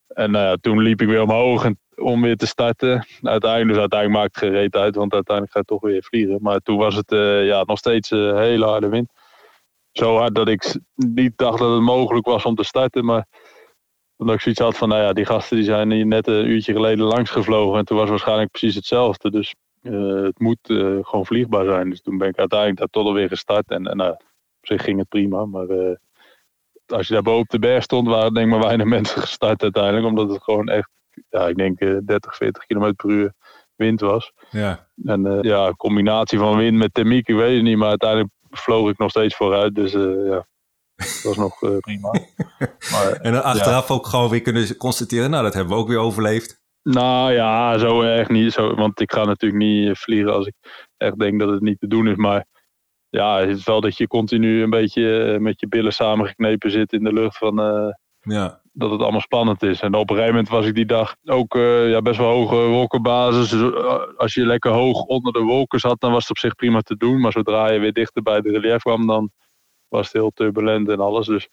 en 0.07 0.31
nou 0.31 0.45
ja, 0.45 0.55
toen 0.55 0.79
liep 0.79 1.01
ik 1.01 1.07
weer 1.07 1.21
omhoog 1.21 1.65
en, 1.65 1.79
om 1.95 2.21
weer 2.21 2.37
te 2.37 2.47
starten. 2.47 3.07
Uiteindelijk, 3.21 3.71
dus 3.71 3.79
uiteindelijk 3.79 4.19
maakt 4.19 4.35
het 4.35 4.51
gereed 4.51 4.75
uit, 4.75 4.95
want 4.95 5.13
uiteindelijk 5.13 5.55
ga 5.55 5.59
je 5.59 5.65
toch 5.65 5.81
weer 5.81 6.03
vliegen. 6.03 6.37
Maar 6.41 6.59
toen 6.59 6.77
was 6.77 6.95
het 6.95 7.11
ja, 7.45 7.63
nog 7.63 7.77
steeds 7.77 8.09
hele 8.09 8.65
harde 8.65 8.89
wind. 8.89 9.11
Zo 9.91 10.17
hard 10.17 10.35
dat 10.35 10.47
ik 10.47 10.79
niet 10.95 11.37
dacht 11.37 11.59
dat 11.59 11.73
het 11.73 11.81
mogelijk 11.81 12.25
was 12.25 12.45
om 12.45 12.55
te 12.55 12.63
starten, 12.63 13.05
maar 13.05 13.25
omdat 14.17 14.35
ik 14.35 14.41
zoiets 14.41 14.61
had 14.61 14.77
van, 14.77 14.89
nou 14.89 15.01
ja, 15.01 15.13
die 15.13 15.25
gasten 15.25 15.57
die 15.57 15.65
zijn 15.65 15.91
hier 15.91 16.05
net 16.05 16.27
een 16.27 16.45
uurtje 16.45 16.73
geleden 16.73 17.05
langs 17.05 17.29
gevlogen. 17.29 17.79
En 17.79 17.85
toen 17.85 17.97
was 17.97 18.09
waarschijnlijk 18.09 18.51
precies 18.51 18.75
hetzelfde. 18.75 19.31
Dus 19.31 19.55
het 19.91 20.39
moet 20.39 20.69
uh, 20.69 20.97
gewoon 21.01 21.25
vliegbaar 21.25 21.65
zijn. 21.65 21.89
Dus 21.89 22.01
toen 22.01 22.17
ben 22.17 22.27
ik 22.27 22.37
uiteindelijk 22.37 22.79
daar 22.79 22.87
toch 22.87 23.05
alweer 23.05 23.27
gestart. 23.27 23.69
En, 23.69 23.85
en 23.87 24.01
uh, 24.01 24.07
op 24.07 24.21
zich 24.61 24.83
ging 24.83 24.99
het 24.99 25.09
prima. 25.09 25.45
Maar 25.45 25.97
als 26.85 27.07
je 27.07 27.13
daar 27.13 27.23
boven 27.23 27.41
op 27.41 27.49
de 27.49 27.59
berg 27.59 27.83
stond, 27.83 28.07
waren 28.07 28.33
denk 28.33 28.45
ik 28.45 28.51
maar 28.51 28.65
weinig 28.65 28.87
mensen 28.97 29.21
gestart 29.21 29.61
uiteindelijk. 29.61 30.05
Omdat 30.05 30.29
het 30.29 30.43
gewoon 30.43 30.67
echt, 30.67 30.89
ja, 31.29 31.47
ik 31.47 31.55
denk 31.55 31.79
30, 32.05 32.35
40 32.35 32.65
km 32.65 32.93
per 32.95 33.09
uur 33.09 33.33
wind 33.75 34.01
was. 34.01 34.31
Ja. 34.49 34.87
En 35.03 35.39
ja, 35.41 35.67
een 35.67 35.75
combinatie 35.75 36.39
van 36.39 36.57
wind 36.57 36.77
met 36.77 36.93
thermiek, 36.93 37.27
ik 37.27 37.35
weet 37.35 37.55
het 37.55 37.63
niet. 37.63 37.77
Maar 37.77 37.89
uiteindelijk 37.89 38.29
vloog 38.49 38.89
ik 38.89 38.97
nog 38.97 39.09
steeds 39.09 39.35
vooruit. 39.35 39.75
Dus 39.75 39.91
ja, 39.91 40.45
dat 40.95 41.21
was 41.23 41.37
nog 41.37 41.61
uh, 41.61 41.77
prima. 41.77 42.11
Maar, 42.91 43.11
en 43.11 43.31
dan 43.31 43.43
achteraf 43.43 43.87
ja. 43.87 43.93
ook 43.93 44.05
gewoon 44.05 44.29
weer 44.29 44.41
kunnen 44.41 44.77
constateren, 44.77 45.29
nou 45.29 45.43
dat 45.43 45.53
hebben 45.53 45.73
we 45.73 45.79
ook 45.79 45.87
weer 45.87 45.97
overleefd. 45.97 46.61
Nou 46.83 47.31
ja, 47.31 47.77
zo 47.77 48.01
erg 48.01 48.29
niet. 48.29 48.53
Zo, 48.53 48.75
want 48.75 48.99
ik 48.99 49.11
ga 49.11 49.23
natuurlijk 49.23 49.63
niet 49.63 49.97
vliegen 49.97 50.33
als 50.33 50.47
ik 50.47 50.53
echt 50.97 51.19
denk 51.19 51.39
dat 51.39 51.49
het 51.49 51.61
niet 51.61 51.79
te 51.79 51.87
doen 51.87 52.07
is. 52.07 52.15
Maar 52.15 52.45
ja, 53.09 53.39
het 53.39 53.57
is 53.57 53.65
wel 53.65 53.81
dat 53.81 53.97
je 53.97 54.07
continu 54.07 54.63
een 54.63 54.69
beetje 54.69 55.23
eh, 55.23 55.39
met 55.39 55.59
je 55.59 55.67
billen 55.67 55.93
samengeknepen 55.93 56.71
zit 56.71 56.93
in 56.93 57.03
de 57.03 57.13
lucht 57.13 57.37
van... 57.37 57.59
Uh, 57.59 57.93
ja. 58.19 58.61
Dat 58.75 58.91
het 58.91 59.01
allemaal 59.01 59.21
spannend 59.21 59.63
is. 59.63 59.81
En 59.81 59.93
op 59.93 60.09
een 60.09 60.15
gegeven 60.15 60.35
moment 60.35 60.49
was 60.49 60.65
ik 60.65 60.75
die 60.75 60.85
dag 60.85 61.15
ook 61.25 61.55
uh, 61.55 61.89
ja, 61.89 62.01
best 62.01 62.17
wel 62.17 62.31
hoge 62.31 62.55
wolkenbasis. 62.55 63.49
Dus 63.49 63.73
als 64.17 64.33
je 64.33 64.45
lekker 64.45 64.71
hoog 64.71 65.01
onder 65.01 65.33
de 65.33 65.39
wolken 65.39 65.79
zat, 65.79 65.99
dan 65.99 66.11
was 66.11 66.21
het 66.21 66.29
op 66.29 66.37
zich 66.37 66.55
prima 66.55 66.81
te 66.81 66.97
doen. 66.97 67.19
Maar 67.19 67.31
zodra 67.31 67.71
je 67.71 67.79
weer 67.79 67.93
dichter 67.93 68.21
bij 68.21 68.41
de 68.41 68.51
relief 68.51 68.81
kwam, 68.81 69.07
dan 69.07 69.31
was 69.87 70.05
het 70.05 70.13
heel 70.13 70.31
turbulent 70.31 70.89
en 70.89 70.99
alles. 70.99 71.27
Dus 71.27 71.49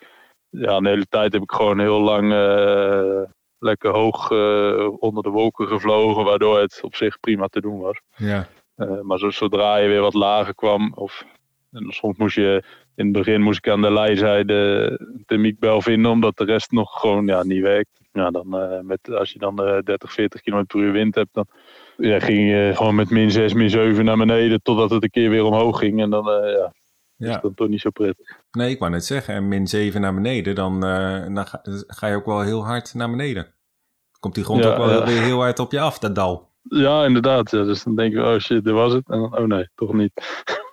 ja, 0.48 0.80
de 0.80 0.88
hele 0.88 1.06
tijd 1.06 1.32
heb 1.32 1.42
ik 1.42 1.52
gewoon 1.52 1.78
heel 1.78 2.00
lang 2.00 2.32
uh, 2.32 3.22
lekker 3.60 3.90
hoog 3.90 4.30
uh, 4.30 5.02
onder 5.02 5.22
de 5.22 5.28
wolken 5.28 5.68
gevlogen, 5.68 6.24
waardoor 6.24 6.60
het 6.60 6.80
op 6.82 6.94
zich 6.94 7.20
prima 7.20 7.46
te 7.46 7.60
doen 7.60 7.78
was. 7.78 8.00
Ja. 8.16 8.48
Uh, 8.76 9.00
maar 9.00 9.18
zo, 9.18 9.30
zodra 9.30 9.76
je 9.76 9.88
weer 9.88 10.00
wat 10.00 10.14
lager 10.14 10.54
kwam, 10.54 10.92
of 10.94 11.24
En 11.72 11.86
soms 11.88 12.16
moest 12.18 12.34
je, 12.34 12.62
in 12.94 13.04
het 13.04 13.12
begin 13.12 13.42
moest 13.42 13.58
ik 13.58 13.72
aan 13.72 13.82
de 13.82 13.92
lijzijde 13.92 14.98
de 15.26 15.36
miekbel 15.36 15.80
vinden, 15.80 16.10
omdat 16.10 16.36
de 16.36 16.44
rest 16.44 16.70
nog 16.70 17.00
gewoon 17.00 17.26
ja, 17.26 17.42
niet 17.42 17.62
werkt. 17.62 18.00
Ja, 18.12 18.30
dan, 18.30 18.48
met, 18.86 19.10
als 19.10 19.32
je 19.32 19.38
dan 19.38 19.56
30, 19.84 20.12
40 20.12 20.40
km 20.40 20.64
per 20.66 20.80
uur 20.80 20.92
wind 20.92 21.14
hebt, 21.14 21.28
dan 21.32 21.46
ja, 21.96 22.20
ging 22.20 22.50
je 22.50 22.72
gewoon 22.74 22.94
met 22.94 23.10
min 23.10 23.30
6, 23.30 23.52
min 23.52 23.70
7 23.70 24.04
naar 24.04 24.16
beneden, 24.16 24.62
totdat 24.62 24.90
het 24.90 25.02
een 25.02 25.10
keer 25.10 25.30
weer 25.30 25.44
omhoog 25.44 25.78
ging. 25.78 26.00
En 26.00 26.10
dan, 26.10 26.24
ja, 26.24 26.72
ja. 27.26 27.36
is 27.36 27.42
dat 27.42 27.56
toch 27.56 27.68
niet 27.68 27.80
zo 27.80 27.90
prettig. 27.90 28.36
Nee, 28.50 28.70
ik 28.70 28.78
wou 28.78 28.90
net 28.90 29.04
zeggen, 29.04 29.34
en 29.34 29.48
min 29.48 29.66
7 29.66 30.00
naar 30.00 30.14
beneden, 30.14 30.54
dan, 30.54 30.80
dan 31.34 31.46
ga, 31.46 31.60
ga, 31.86 32.06
je 32.06 32.16
ook 32.16 32.26
wel 32.26 32.40
heel 32.40 32.64
hard 32.64 32.94
naar 32.94 33.10
beneden. 33.10 33.54
Komt 34.20 34.34
die 34.34 34.44
grond 34.44 34.66
ook 34.66 34.76
wel 34.76 35.04
weer 35.04 35.22
heel 35.22 35.40
hard 35.40 35.58
op 35.58 35.72
je 35.72 35.80
af, 35.80 35.98
dat 35.98 36.14
dal. 36.14 36.50
Ja, 36.62 37.04
inderdaad. 37.04 37.50
Ja. 37.50 37.64
Dus 37.64 37.82
dan 37.82 37.96
denk 37.96 38.12
je, 38.12 38.24
oh 38.24 38.38
shit, 38.38 38.64
dit 38.64 38.72
was 38.72 38.92
het. 38.92 39.08
En 39.08 39.20
dan, 39.20 39.38
oh 39.38 39.46
nee, 39.46 39.68
toch 39.74 39.92
niet. 39.92 40.12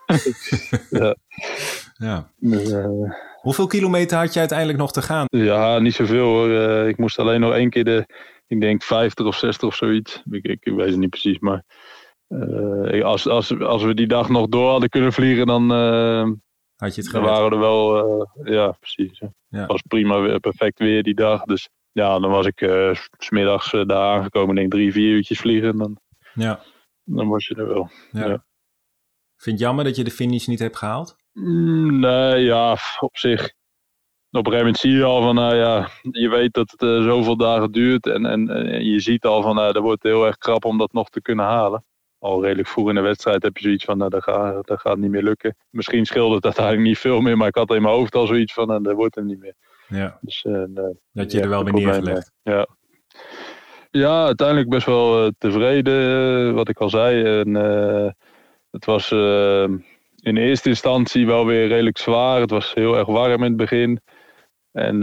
ja. 0.90 1.16
ja. 1.94 2.32
Dus, 2.38 2.72
uh, 2.72 3.12
Hoeveel 3.42 3.68
kilometer 3.68 4.18
had 4.18 4.34
je 4.34 4.40
uiteindelijk 4.40 4.80
nog 4.80 4.92
te 4.92 5.02
gaan? 5.02 5.26
Ja, 5.30 5.80
niet 5.80 5.94
zoveel 5.94 6.26
hoor. 6.26 6.50
Uh, 6.50 6.88
ik 6.88 6.98
moest 6.98 7.20
alleen 7.20 7.40
nog 7.40 7.54
één 7.54 7.70
keer 7.70 7.84
de, 7.84 8.06
ik 8.48 8.62
denk 8.62 8.84
50 8.84 9.26
of 9.26 9.36
60 9.36 9.68
of 9.68 9.76
zoiets. 9.76 10.24
Ik, 10.30 10.46
ik, 10.46 10.66
ik 10.66 10.74
weet 10.74 10.90
het 10.90 10.98
niet 10.98 11.10
precies, 11.10 11.40
maar 11.40 11.64
uh, 12.28 13.04
als, 13.04 13.28
als, 13.28 13.60
als 13.60 13.84
we 13.84 13.94
die 13.94 14.08
dag 14.08 14.30
nog 14.30 14.48
door 14.48 14.70
hadden 14.70 14.90
kunnen 14.90 15.14
vliegen, 15.14 15.46
dan, 15.46 15.70
had 16.76 16.96
je 16.96 17.02
het 17.02 17.12
dan 17.12 17.24
waren 17.24 17.50
we 17.50 17.56
er 17.56 17.62
wel, 17.62 18.28
ja 18.44 18.72
precies. 18.72 19.20
Ja. 19.50 19.60
Het 19.60 19.72
was 19.72 19.82
prima, 19.82 20.38
perfect 20.40 20.80
weer 20.80 21.04
die 21.04 21.16
dag. 21.16 21.44
Dus 21.44 21.70
ja, 21.98 22.20
dan 22.20 22.32
was 22.32 22.46
ik 22.46 22.62
uh, 22.62 22.94
smiddags 23.18 23.74
uh, 23.74 23.86
daar 23.86 24.18
aangekomen, 24.18 24.56
denk 24.56 24.72
drie, 24.72 24.92
vier 24.92 25.10
uurtjes 25.10 25.40
vliegen. 25.40 25.70
En 25.70 25.78
dan, 25.78 26.00
ja. 26.34 26.60
dan 27.04 27.28
was 27.28 27.48
je 27.48 27.56
er 27.56 27.68
wel. 27.68 27.90
Ja. 28.12 28.28
ja. 28.28 28.46
Vind 29.36 29.60
je 29.60 29.66
jammer 29.66 29.84
dat 29.84 29.96
je 29.96 30.04
de 30.04 30.12
finish 30.12 30.46
niet 30.46 30.60
hebt 30.60 30.78
gehaald? 30.78 31.16
Mm, 31.34 32.00
nee, 32.00 32.44
ja, 32.44 32.78
op 33.00 33.18
zich. 33.18 33.42
Op 34.30 34.46
een 34.46 34.52
gegeven 34.52 34.58
moment 34.58 34.78
zie 34.78 34.92
je 34.92 35.04
al 35.04 35.22
van, 35.22 35.36
nou 35.36 35.56
ja, 35.56 35.90
je 36.02 36.30
weet 36.30 36.54
dat 36.54 36.72
het 36.72 36.82
uh, 36.82 37.04
zoveel 37.04 37.38
dagen 37.38 37.72
duurt. 37.72 38.08
En, 38.08 38.26
en, 38.26 38.50
en, 38.50 38.86
je 38.86 39.00
ziet 39.00 39.26
al 39.26 39.42
van, 39.42 39.56
nou, 39.56 39.74
dat 39.74 39.84
wordt 39.84 40.04
heel 40.04 40.26
erg 40.26 40.38
krap 40.38 40.66
om 40.66 40.78
dat 40.78 40.94
nog 40.94 41.10
te 41.10 41.22
kunnen 41.22 41.46
halen. 41.46 41.86
Al 42.28 42.44
redelijk 42.44 42.68
vroeg 42.68 42.90
in 42.90 42.96
de 42.96 43.02
wedstrijd 43.02 43.44
heb 43.44 43.58
je 43.58 43.64
zoiets 43.64 43.86
van, 43.86 43.98
nou, 43.98 44.10
dat 44.10 44.24
gaat, 44.24 44.68
dat 44.68 44.80
gaat 44.80 44.98
niet 44.98 45.12
meer 45.12 45.24
lukken. 45.24 45.56
Misschien 45.70 46.06
scheelde 46.06 46.36
het 46.36 46.46
uiteindelijk 46.46 46.88
niet 46.88 46.98
veel 46.98 47.22
meer, 47.22 47.38
maar 47.38 47.48
ik 47.48 47.56
had 47.56 47.74
in 47.74 47.82
mijn 47.82 47.94
hoofd 47.94 48.16
al 48.16 48.28
zoiets 48.28 48.54
van, 48.54 48.68
nou, 48.68 48.84
dat 48.84 48.96
wordt 48.96 49.16
hem 49.16 49.26
niet 49.26 49.40
meer. 49.40 49.56
Ja. 49.88 50.18
Dus, 50.22 50.46
uh, 50.48 50.64
dat 51.12 51.32
je 51.32 51.42
er 51.42 51.50
wel 51.50 51.64
weer 51.64 51.74
neergelegd. 51.74 52.32
Ja. 52.44 52.68
ja, 53.92 54.26
uiteindelijk 54.26 54.70
best 54.70 54.86
wel 54.86 55.26
uh, 55.26 55.32
tevreden, 55.38 56.54
wat 56.54 56.70
ik 56.70 56.80
al 56.80 56.90
zei. 56.90 57.40
En, 57.40 57.50
uh, 57.50 58.10
het 58.72 58.86
was 58.86 59.12
in 60.16 60.38
eerste 60.38 60.70
instantie 60.70 61.26
wel 61.26 61.46
weer 61.46 61.68
redelijk 61.68 61.98
zwaar. 61.98 62.40
Het 62.40 62.52
was 62.52 62.74
heel 62.74 62.98
erg 62.98 63.08
warm 63.08 63.44
in 63.44 63.50
het 63.50 63.58
begin. 63.58 64.02
En 64.78 65.00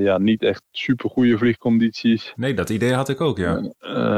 ja, 0.00 0.18
niet 0.18 0.42
echt 0.42 0.62
super 0.70 1.10
goede 1.10 1.38
vliegcondities. 1.38 2.32
Nee, 2.36 2.54
dat 2.54 2.70
idee 2.70 2.92
had 2.92 3.08
ik 3.08 3.20
ook, 3.20 3.38
ja. 3.38 3.60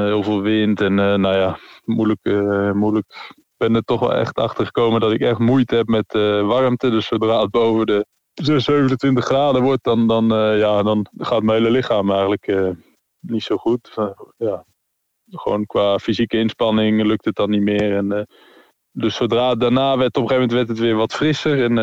heel 0.06 0.23
veel 0.23 0.42
wind 0.42 0.80
en 0.80 0.94
nou 0.94 1.37
ja, 1.37 1.58
moeilijk. 1.84 2.25
moeilijk. 2.75 3.32
Ik 3.37 3.54
ben 3.56 3.75
er 3.75 3.82
toch 3.82 4.00
wel 4.00 4.14
echt 4.14 4.37
achter 4.37 4.66
gekomen 4.66 5.00
dat 5.00 5.12
ik 5.12 5.20
echt 5.20 5.38
moeite 5.38 5.75
heb 5.75 5.87
met 5.87 6.12
warmte. 6.42 6.90
Dus 6.90 7.06
zodra 7.06 7.40
het 7.40 7.50
boven 7.50 7.87
de 7.87 8.06
27 8.61 9.25
graden 9.25 9.62
wordt, 9.62 9.84
dan, 9.84 10.06
dan, 10.06 10.26
ja, 10.58 10.82
dan 10.82 11.06
gaat 11.16 11.42
mijn 11.42 11.58
hele 11.58 11.70
lichaam 11.70 12.11
eigenlijk 12.11 12.75
niet 13.20 13.42
zo 13.42 13.56
goed. 13.56 13.94
Ja. 14.37 14.64
Gewoon 15.30 15.66
qua 15.66 15.99
fysieke 15.99 16.38
inspanning 16.38 17.02
lukt 17.02 17.25
het 17.25 17.34
dan 17.34 17.50
niet 17.50 17.62
meer. 17.62 17.96
En, 17.96 18.26
dus 18.96 19.16
zodra 19.16 19.54
daarna 19.54 19.96
werd, 19.96 20.16
op 20.16 20.22
een 20.22 20.28
gegeven 20.28 20.48
moment 20.48 20.52
werd 20.52 20.68
het 20.68 20.78
weer 20.78 20.96
wat 20.96 21.14
frisser. 21.14 21.64
En 21.64 21.74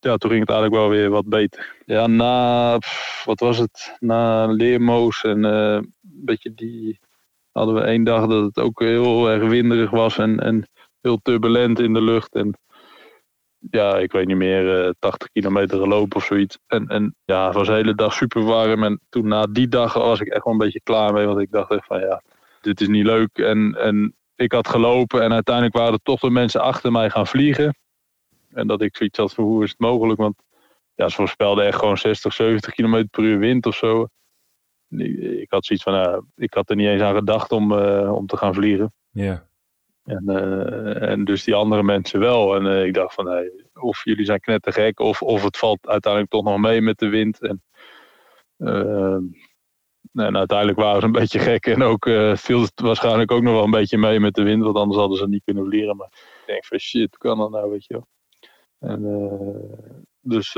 ja, 0.00 0.16
toen 0.16 0.30
ging 0.30 0.40
het 0.40 0.50
eigenlijk 0.50 0.80
wel 0.80 0.88
weer 0.88 1.10
wat 1.10 1.28
beter. 1.28 1.76
Ja, 1.86 2.06
na, 2.06 2.78
wat 3.24 3.40
was 3.40 3.58
het? 3.58 3.96
Na 3.98 4.46
Leermoos 4.46 5.22
en 5.22 5.44
een 5.44 5.94
beetje 6.00 6.54
die... 6.54 7.00
Hadden 7.52 7.74
we 7.74 7.80
één 7.80 8.04
dag 8.04 8.26
dat 8.26 8.44
het 8.44 8.58
ook 8.58 8.80
heel 8.80 9.30
erg 9.30 9.48
winderig 9.48 9.90
was 9.90 10.18
en, 10.18 10.40
en 10.40 10.68
heel 11.00 11.18
turbulent 11.22 11.78
in 11.78 11.92
de 11.92 12.02
lucht. 12.02 12.34
En 12.34 12.58
ja, 13.70 13.98
ik 13.98 14.12
weet 14.12 14.26
niet 14.26 14.36
meer, 14.36 14.86
uh, 14.86 14.90
80 14.98 15.28
kilometer 15.32 15.78
gelopen 15.78 16.16
of 16.16 16.24
zoiets. 16.24 16.58
En, 16.66 16.86
en 16.86 17.14
ja, 17.24 17.46
het 17.46 17.54
was 17.54 17.66
de 17.66 17.72
hele 17.72 17.94
dag 17.94 18.12
super 18.12 18.42
warm. 18.42 18.84
En 18.84 19.00
toen 19.08 19.28
na 19.28 19.46
die 19.46 19.68
dag 19.68 19.92
was 19.92 20.20
ik 20.20 20.28
echt 20.28 20.44
wel 20.44 20.52
een 20.52 20.58
beetje 20.58 20.80
klaar 20.82 21.12
mee. 21.12 21.26
Want 21.26 21.38
ik 21.38 21.50
dacht 21.50 21.70
echt 21.70 21.86
van 21.86 22.00
ja, 22.00 22.22
dit 22.60 22.80
is 22.80 22.88
niet 22.88 23.06
leuk. 23.06 23.38
En, 23.38 23.74
en 23.74 24.14
ik 24.36 24.52
had 24.52 24.68
gelopen 24.68 25.22
en 25.22 25.32
uiteindelijk 25.32 25.76
waren 25.76 25.92
er 25.92 26.02
toch 26.02 26.20
de 26.20 26.30
mensen 26.30 26.60
achter 26.60 26.92
mij 26.92 27.10
gaan 27.10 27.26
vliegen. 27.26 27.76
En 28.48 28.66
dat 28.66 28.82
ik 28.82 28.96
zoiets 28.96 29.18
had 29.18 29.34
van 29.34 29.44
hoe 29.44 29.64
is 29.64 29.70
het 29.70 29.78
mogelijk? 29.78 30.20
Want 30.20 30.42
ja, 30.94 31.08
ze 31.08 31.16
voorspelden 31.16 31.66
echt 31.66 31.78
gewoon 31.78 31.98
60, 31.98 32.32
70 32.32 32.74
kilometer 32.74 33.08
per 33.08 33.22
uur 33.22 33.38
wind 33.38 33.66
of 33.66 33.76
zo. 33.76 34.06
Ik 34.88 35.50
had 35.50 35.64
zoiets 35.64 35.84
van, 35.84 35.94
ja, 35.94 36.22
ik 36.36 36.54
had 36.54 36.70
er 36.70 36.76
niet 36.76 36.88
eens 36.88 37.02
aan 37.02 37.14
gedacht 37.14 37.52
om, 37.52 37.72
uh, 37.72 38.12
om 38.14 38.26
te 38.26 38.36
gaan 38.36 38.54
vliegen. 38.54 38.92
Ja. 39.10 39.46
En, 40.04 40.24
uh, 40.26 41.02
en 41.02 41.24
dus 41.24 41.44
die 41.44 41.54
andere 41.54 41.82
mensen 41.82 42.20
wel. 42.20 42.54
En 42.54 42.64
uh, 42.64 42.84
ik 42.84 42.94
dacht 42.94 43.14
van, 43.14 43.26
hey, 43.26 43.52
of 43.74 44.04
jullie 44.04 44.24
zijn 44.24 44.40
knettergek, 44.40 45.00
of, 45.00 45.22
of 45.22 45.42
het 45.42 45.56
valt 45.56 45.88
uiteindelijk 45.88 46.32
toch 46.32 46.44
nog 46.44 46.58
mee 46.58 46.80
met 46.80 46.98
de 46.98 47.08
wind. 47.08 47.40
En, 47.42 47.62
en 50.12 50.36
uiteindelijk 50.36 50.78
waren 50.78 51.00
ze 51.00 51.06
een 51.06 51.12
beetje 51.12 51.38
gek. 51.38 51.66
En 51.66 51.82
ook 51.82 52.04
viel 52.34 52.60
het 52.60 52.80
waarschijnlijk 52.80 53.30
ook 53.30 53.42
nog 53.42 53.52
wel 53.54 53.64
een 53.64 53.70
beetje 53.70 53.98
mee 53.98 54.20
met 54.20 54.34
de 54.34 54.42
wind, 54.42 54.62
want 54.62 54.76
anders 54.76 54.98
hadden 54.98 55.18
ze 55.18 55.28
niet 55.28 55.44
kunnen 55.44 55.64
vliegen. 55.64 55.96
Maar 55.96 56.08
ik 56.12 56.42
denk 56.46 56.64
van 56.64 56.78
shit, 56.78 57.16
kan 57.16 57.38
dat 57.38 57.50
nou, 57.50 57.70
weet 57.70 57.84
je 57.84 57.94
wel. 57.94 58.06
En, 58.80 59.02
dus 60.20 60.52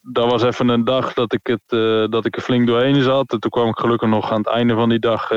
dat 0.00 0.30
was 0.30 0.42
even 0.42 0.68
een 0.68 0.84
dag 0.84 1.12
dat 1.12 1.32
ik, 1.32 1.46
het, 1.46 1.62
dat 2.10 2.24
ik 2.24 2.36
er 2.36 2.42
flink 2.42 2.66
doorheen 2.66 3.02
zat. 3.02 3.32
En 3.32 3.40
toen 3.40 3.50
kwam 3.50 3.68
ik 3.68 3.78
gelukkig 3.78 4.08
nog 4.08 4.30
aan 4.30 4.38
het 4.38 4.48
einde 4.48 4.74
van 4.74 4.88
die 4.88 4.98
dag 4.98 5.28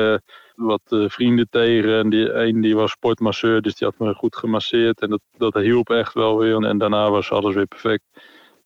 wat 0.54 0.82
vrienden 0.88 1.48
tegen. 1.50 1.98
En 1.98 2.10
die 2.10 2.32
een 2.32 2.60
die 2.60 2.76
was 2.76 2.90
sportmasseur, 2.90 3.62
dus 3.62 3.74
die 3.74 3.88
had 3.88 3.98
me 3.98 4.14
goed 4.14 4.36
gemasseerd. 4.36 5.00
En 5.00 5.10
dat, 5.10 5.20
dat 5.36 5.54
hielp 5.54 5.90
echt 5.90 6.14
wel 6.14 6.38
weer. 6.38 6.64
En 6.64 6.78
daarna 6.78 7.10
was 7.10 7.30
alles 7.30 7.54
weer 7.54 7.66
perfect. 7.66 8.04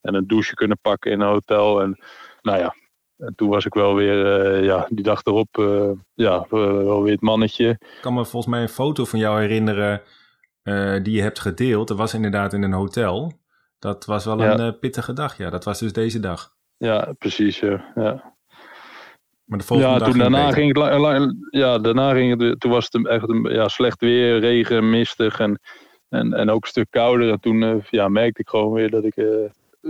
En 0.00 0.14
een 0.14 0.26
douche 0.26 0.54
kunnen 0.54 0.78
pakken 0.80 1.10
in 1.10 1.20
een 1.20 1.28
hotel. 1.28 1.80
En 1.80 1.98
nou 2.42 2.58
ja, 2.58 2.74
en 3.18 3.34
toen 3.36 3.48
was 3.48 3.64
ik 3.64 3.74
wel 3.74 3.94
weer, 3.94 4.52
uh, 4.56 4.64
ja, 4.64 4.86
die 4.90 5.04
dag 5.04 5.24
erop, 5.24 5.56
uh, 5.58 5.90
ja, 6.14 6.46
wel 6.48 7.02
weer 7.02 7.12
het 7.12 7.20
mannetje. 7.20 7.68
Ik 7.68 7.98
kan 8.00 8.14
me 8.14 8.24
volgens 8.24 8.52
mij 8.52 8.62
een 8.62 8.68
foto 8.68 9.04
van 9.04 9.18
jou 9.18 9.40
herinneren 9.40 10.02
die 11.02 11.14
je 11.14 11.22
hebt 11.22 11.38
gedeeld. 11.38 11.88
Dat 11.88 11.96
was 11.96 12.14
inderdaad 12.14 12.52
in 12.52 12.62
een 12.62 12.72
hotel. 12.72 13.32
Dat 13.78 14.04
was 14.04 14.24
wel 14.24 14.42
ja. 14.42 14.58
een 14.58 14.78
pittige 14.78 15.12
dag, 15.12 15.36
ja. 15.36 15.50
Dat 15.50 15.64
was 15.64 15.78
dus 15.78 15.92
deze 15.92 16.20
dag. 16.20 16.54
Ja, 16.76 17.12
precies, 17.18 17.60
ja. 17.60 17.92
ja. 17.94 18.34
Maar 19.44 19.58
de 19.58 19.64
volgende 19.64 19.92
ja, 19.92 19.98
dag 19.98 20.08
toen 20.08 20.18
daarna 20.18 20.52
ging 20.52 20.78
het, 20.78 21.36
ja, 21.50 21.78
daarna 21.78 22.12
ging 22.12 22.42
het, 22.42 22.60
toen 22.60 22.70
was 22.70 22.88
het 22.90 23.06
echt 23.06 23.28
een, 23.28 23.42
ja, 23.42 23.68
slecht 23.68 24.00
weer, 24.00 24.38
regen, 24.38 24.90
mistig 24.90 25.40
en, 25.40 25.60
en, 26.08 26.32
en 26.32 26.50
ook 26.50 26.62
een 26.62 26.68
stuk 26.68 26.90
kouder. 26.90 27.30
En 27.30 27.40
toen 27.40 27.82
ja, 27.90 28.08
merkte 28.08 28.40
ik 28.40 28.48
gewoon 28.48 28.72
weer 28.72 28.90
dat 28.90 29.04
ik 29.04 29.16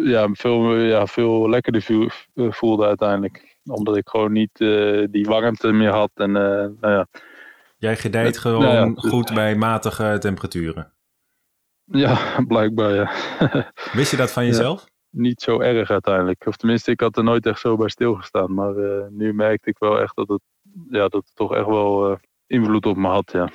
ja, 0.03 0.29
veel, 0.33 0.75
ja, 0.75 1.07
veel 1.07 1.49
lekkerder 1.49 2.13
eh, 2.35 2.53
voelde 2.53 2.87
uiteindelijk. 2.87 3.59
Omdat 3.65 3.97
ik 3.97 4.09
gewoon 4.09 4.33
niet 4.33 4.61
uh, 4.61 5.07
die 5.11 5.25
warmte 5.25 5.73
meer 5.73 5.91
had. 5.91 6.11
En, 6.15 6.33
nou 6.33 6.77
ja. 6.81 7.07
Jij 7.77 7.97
gedijt 7.97 8.39
gewoon 8.39 8.63
nou 8.63 8.75
ja, 8.75 8.93
goed 8.95 9.35
bij 9.35 9.57
matige 9.57 10.17
temperaturen? 10.21 10.93
Ja, 11.85 12.19
blijkbaar 12.49 12.95
ja. 12.95 13.11
Wist 13.99 14.11
je 14.11 14.17
dat 14.17 14.33
van 14.33 14.47
jezelf? 14.47 14.93
niet 15.11 15.41
zo 15.41 15.61
erg 15.61 15.91
uiteindelijk. 15.91 16.47
Of 16.47 16.57
tenminste, 16.57 16.91
ik 16.91 17.01
had 17.01 17.17
er 17.17 17.25
nooit 17.25 17.47
echt 17.47 17.61
zo 17.61 17.77
bij 17.77 17.89
stilgestaan. 17.89 18.55
Maar 18.55 18.77
uh, 18.77 19.07
nu 19.11 19.35
merkte 19.35 19.71
ik 19.71 19.79
wel 19.79 20.01
echt 20.01 20.17
dat 20.17 20.29
het, 20.29 20.41
ja, 20.91 21.09
dat 21.09 21.13
het 21.13 21.35
toch 21.35 21.55
echt 21.55 21.67
wel 21.67 22.19
invloed 22.47 22.87
op 22.87 22.97
me 22.97 23.09
had. 23.09 23.33
Ja. 23.33 23.51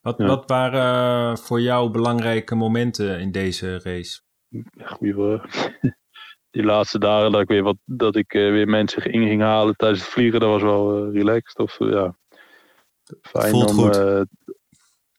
Wat, 0.00 0.18
ja. 0.18 0.26
wat 0.26 0.48
waren 0.48 1.38
voor 1.38 1.60
jou 1.60 1.90
belangrijke 1.90 2.54
momenten 2.54 3.20
in 3.20 3.30
deze 3.30 3.80
race? 3.82 4.20
Vraag. 4.50 4.98
Die 6.50 6.64
laatste 6.64 6.98
dagen 6.98 7.32
dat 7.32 7.40
ik 7.40 7.48
weer, 7.48 7.62
wat, 7.62 7.76
dat 7.84 8.16
ik 8.16 8.32
weer 8.32 8.68
mensen 8.68 9.12
in 9.12 9.26
ging 9.26 9.42
halen 9.42 9.76
tijdens 9.76 10.00
het 10.00 10.10
vliegen, 10.10 10.40
dat 10.40 10.48
was 10.48 10.62
wel 10.62 11.10
relaxed. 11.10 11.58
Of, 11.58 11.78
ja, 11.78 12.16
fijn 13.22 13.50
Voelt 13.50 13.70
om, 13.70 13.76
goed. 13.76 14.24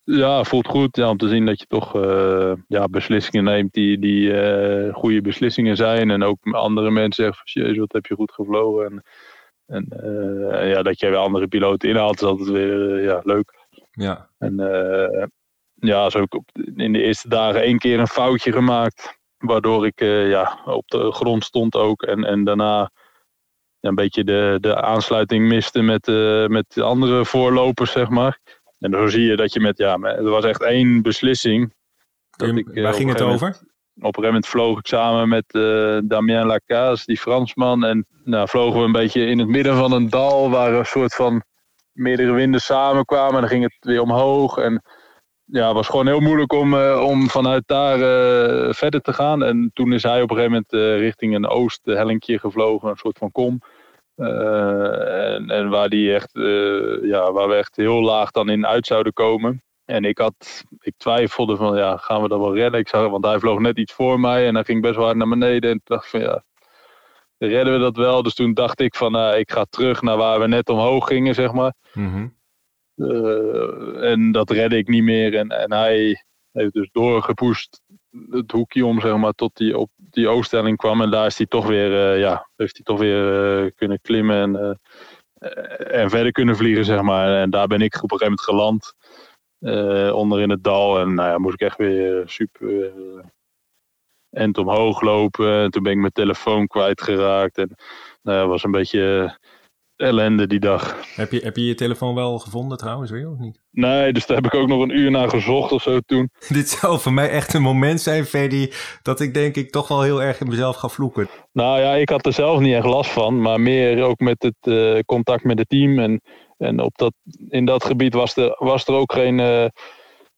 Ja, 0.04 0.44
voelt 0.44 0.68
goed 0.68 0.96
ja, 0.96 1.10
om 1.10 1.18
te 1.18 1.28
zien 1.28 1.46
dat 1.46 1.60
je 1.60 1.66
toch 1.68 1.94
ja, 2.68 2.88
beslissingen 2.90 3.44
neemt 3.44 3.74
die, 3.74 4.00
die 4.00 4.34
goede 4.94 5.22
beslissingen 5.22 5.76
zijn. 5.76 6.10
En 6.12 6.24
ook 6.24 6.38
andere 6.42 6.92
mensen 6.92 7.24
zeggen 7.24 7.44
van 7.46 7.64
jezus, 7.64 7.78
wat 7.78 7.94
heb 7.94 8.06
je 8.06 8.16
goed 8.16 8.32
gevlogen. 8.32 8.86
En, 8.86 9.04
en 9.66 9.88
uh, 10.06 10.72
ja, 10.72 10.82
dat 10.84 11.00
je 11.00 11.10
weer 11.10 11.18
andere 11.18 11.48
piloten 11.48 11.90
inhaalt 11.90 12.22
is 12.22 12.28
altijd 12.28 12.50
weer 12.50 13.02
ja, 13.02 13.22
leuk. 13.24 13.54
Ja. 13.92 14.30
En 14.38 14.56
ja, 15.82 16.10
zo 16.10 16.20
ook 16.20 16.34
op, 16.34 16.50
in 16.76 16.94
de 16.94 17.02
eerste 17.02 17.30
dagen 17.30 17.62
één 17.62 17.78
keer 17.78 18.00
een 18.00 18.08
foutje 18.08 18.52
gemaakt. 18.52 19.20
Waardoor 19.42 19.86
ik 19.86 20.00
ja, 20.30 20.60
op 20.66 20.88
de 20.88 21.12
grond 21.12 21.44
stond 21.44 21.76
ook. 21.76 22.04
En, 22.04 22.24
en 22.24 22.44
daarna 22.44 22.92
een 23.80 23.96
beetje 23.96 24.24
de, 24.24 24.58
de 24.60 24.82
aansluiting 24.82 25.48
miste 25.48 25.82
met, 25.82 26.08
met 26.50 26.74
de 26.74 26.84
andere 26.84 27.26
voorlopers, 27.26 27.92
zeg 27.92 28.10
maar. 28.10 28.40
En 28.80 28.92
zo 28.92 29.08
zie 29.08 29.26
je 29.26 29.36
dat 29.36 29.54
je 29.54 29.60
met, 29.60 29.78
ja, 29.78 29.98
er 29.98 30.30
was 30.30 30.46
echt 30.46 30.62
één 30.62 31.02
beslissing. 31.02 31.74
Dat 32.30 32.48
ik, 32.48 32.70
Waar 32.74 32.94
ging 32.94 33.10
het 33.10 33.22
over? 33.22 33.48
Op 33.48 34.18
een 34.18 34.24
gegeven 34.24 34.24
moment 34.24 34.48
vloog 34.48 34.80
ik 34.80 34.88
samen 34.88 35.30
met 35.30 35.46
Damien 36.10 36.46
Lacaze, 36.46 37.06
die 37.06 37.18
Fransman. 37.18 37.84
En 37.86 38.06
nou, 38.24 38.48
vlogen 38.48 38.80
we 38.80 38.86
een 38.86 38.92
beetje 38.92 39.26
in 39.26 39.40
het 39.40 39.48
midden 39.48 39.76
van 39.76 39.92
een 39.92 40.10
dal 40.10 40.50
waar 40.50 40.74
een 40.74 40.86
soort 40.86 41.16
van 41.16 41.44
meerdere 41.92 42.32
winden 42.32 42.62
samenkwamen. 42.62 43.34
En 43.34 43.40
dan 43.40 43.50
ging 43.50 43.64
het 43.64 43.78
weer 43.80 44.02
omhoog. 44.02 44.58
En 44.58 44.84
ja, 45.51 45.65
het 45.65 45.75
was 45.75 45.88
gewoon 45.88 46.08
heel 46.08 46.20
moeilijk 46.20 46.53
om, 46.53 46.74
uh, 46.74 47.03
om 47.08 47.29
vanuit 47.29 47.63
daar 47.65 47.98
uh, 47.98 48.74
verder 48.74 49.01
te 49.01 49.13
gaan. 49.13 49.43
En 49.43 49.72
toen 49.74 49.93
is 49.93 50.03
hij 50.03 50.22
op 50.22 50.29
een 50.29 50.36
gegeven 50.36 50.51
moment 50.51 50.74
uh, 50.74 50.98
richting 51.00 51.36
een 51.36 51.48
oosthellinkje 51.48 52.39
gevlogen, 52.39 52.89
een 52.89 52.96
soort 52.96 53.17
van 53.17 53.31
kom. 53.31 53.60
en, 54.15 55.50
en 55.50 55.70
waar, 55.70 55.89
die 55.89 56.13
echt, 56.13 56.29
ja, 57.03 57.31
waar 57.31 57.48
we 57.48 57.55
echt 57.55 57.75
heel 57.75 58.01
laag 58.01 58.31
dan 58.31 58.50
in 58.50 58.67
uit 58.67 58.88
zouden 58.88 59.13
komen. 59.13 59.63
En 59.86 60.03
ik, 60.03 60.17
had, 60.17 60.63
ik 60.79 60.93
twijfelde 60.98 61.55
van, 61.55 61.77
ja, 61.77 61.98
gaan 61.98 62.22
we 62.22 62.27
dat 62.27 62.39
wel 62.39 62.55
redden? 62.55 62.79
Ik 62.79 62.88
zag, 62.88 63.10
want 63.10 63.25
hij 63.25 63.39
vloog 63.39 63.60
net 63.60 63.77
iets 63.77 63.93
voor 63.93 64.20
mij 64.20 64.48
en 64.48 64.53
hij 64.55 64.63
ging 64.63 64.81
best 64.81 64.96
wel 64.96 65.05
hard 65.05 65.17
naar 65.17 65.29
beneden. 65.29 65.72
En 65.72 65.81
dacht 65.84 66.10
van, 66.10 66.20
ja, 66.20 66.43
redden 67.38 67.74
we 67.74 67.79
dat 67.79 67.96
wel? 67.96 68.24
Dus 68.24 68.34
toen 68.34 68.53
dacht 68.53 68.79
ik 68.79 68.96
van, 68.96 69.36
ik 69.36 69.51
ga 69.51 69.65
terug 69.70 70.01
naar 70.01 70.17
waar 70.17 70.39
we 70.39 70.48
net 70.48 70.70
omhoog 70.70 71.08
gingen, 71.08 71.36
zeg 71.36 71.51
maar. 71.51 71.74
Mm 71.93 72.39
uh, 72.96 74.12
en 74.12 74.32
dat 74.32 74.50
redde 74.50 74.78
ik 74.78 74.88
niet 74.88 75.04
meer. 75.04 75.36
En, 75.36 75.50
en 75.50 75.74
hij 75.74 76.24
heeft 76.52 76.74
dus 76.74 76.90
doorgepusht 76.92 77.82
het 78.30 78.52
hoekje 78.52 78.86
om, 78.86 79.02
zeg 79.02 79.18
maar, 79.18 79.34
tot 79.34 79.60
hij 79.60 79.74
op 79.74 79.90
die 79.96 80.28
ooststelling 80.28 80.78
kwam. 80.78 81.02
En 81.02 81.12
daar 81.12 81.26
is 81.26 81.38
hij 81.38 81.48
toch 81.48 81.68
weer, 81.68 82.14
uh, 82.14 82.20
ja, 82.20 82.50
heeft 82.56 82.76
hij 82.76 82.86
toch 82.86 83.00
weer 83.00 83.64
uh, 83.64 83.72
kunnen 83.76 84.02
klimmen 84.02 84.36
en, 84.36 84.80
en 85.78 86.10
verder 86.10 86.32
kunnen 86.32 86.56
vliegen, 86.56 86.86
zeg 86.86 87.02
maar. 87.02 87.42
En 87.42 87.50
daar 87.50 87.68
ben 87.68 87.82
ik 87.82 88.04
op 88.04 88.12
een 88.12 88.18
gegeven 88.18 88.38
moment 88.50 88.94
geland. 89.62 90.14
onder 90.16 90.42
in 90.42 90.50
het 90.50 90.64
dal. 90.64 91.00
En 91.00 91.14
nou 91.14 91.30
ja, 91.30 91.38
moest 91.38 91.54
ik 91.54 91.62
echt 91.62 91.78
weer 91.78 92.24
super 92.26 92.92
end 94.32 94.58
omhoog 94.58 95.02
lopen. 95.02 95.62
En 95.62 95.72
toen 95.72 95.84
ben 95.84 95.92
ik 95.92 95.98
mijn 95.98 96.12
telefoon 96.12 96.68
kwijtgeraakt. 96.68 97.58
En 97.58 97.76
nou 98.22 98.48
was 98.48 98.64
een 98.64 98.72
beetje 98.72 99.38
ellende 100.01 100.48
die 100.48 100.60
dag. 100.60 100.98
Heb 101.15 101.31
je, 101.31 101.39
heb 101.39 101.55
je 101.55 101.65
je 101.65 101.75
telefoon 101.75 102.15
wel 102.15 102.39
gevonden 102.39 102.77
trouwens 102.77 103.12
weer 103.12 103.29
of 103.29 103.38
niet? 103.38 103.62
Nee, 103.72 104.13
dus 104.13 104.25
daar 104.25 104.38
heb 104.38 104.46
ik 104.46 104.53
ook 104.53 104.67
nog 104.67 104.81
een 104.81 104.98
uur 104.98 105.12
naar 105.12 105.29
gezocht 105.29 105.72
of 105.72 105.81
zo 105.81 106.00
toen. 106.00 106.29
Dit 106.48 106.70
zou 106.70 107.00
voor 107.00 107.13
mij 107.13 107.29
echt 107.29 107.53
een 107.53 107.62
moment 107.62 108.01
zijn, 108.01 108.25
Freddy, 108.25 108.70
dat 109.01 109.20
ik 109.20 109.34
denk 109.34 109.55
ik 109.55 109.72
toch 109.72 109.88
wel 109.88 110.01
heel 110.01 110.22
erg 110.22 110.39
in 110.39 110.48
mezelf 110.48 110.75
ga 110.75 110.88
vloeken. 110.88 111.29
Nou 111.51 111.79
ja, 111.79 111.93
ik 111.93 112.10
had 112.10 112.25
er 112.25 112.34
zelf 112.34 112.60
niet 112.60 112.74
echt 112.74 112.86
last 112.86 113.12
van, 113.12 113.41
maar 113.41 113.62
meer 113.62 114.01
ook 114.03 114.20
met 114.20 114.43
het 114.43 114.55
uh, 114.67 115.00
contact 115.05 115.43
met 115.43 115.60
het 115.60 115.70
team. 115.70 116.00
En, 116.00 116.22
en 116.58 116.79
op 116.79 116.98
dat, 116.98 117.13
in 117.50 117.65
dat 117.65 117.86
gebied 117.86 118.13
was 118.13 118.36
er, 118.36 118.55
was 118.60 118.86
er 118.86 118.93
ook 118.93 119.13
geen, 119.13 119.39
uh, 119.39 119.65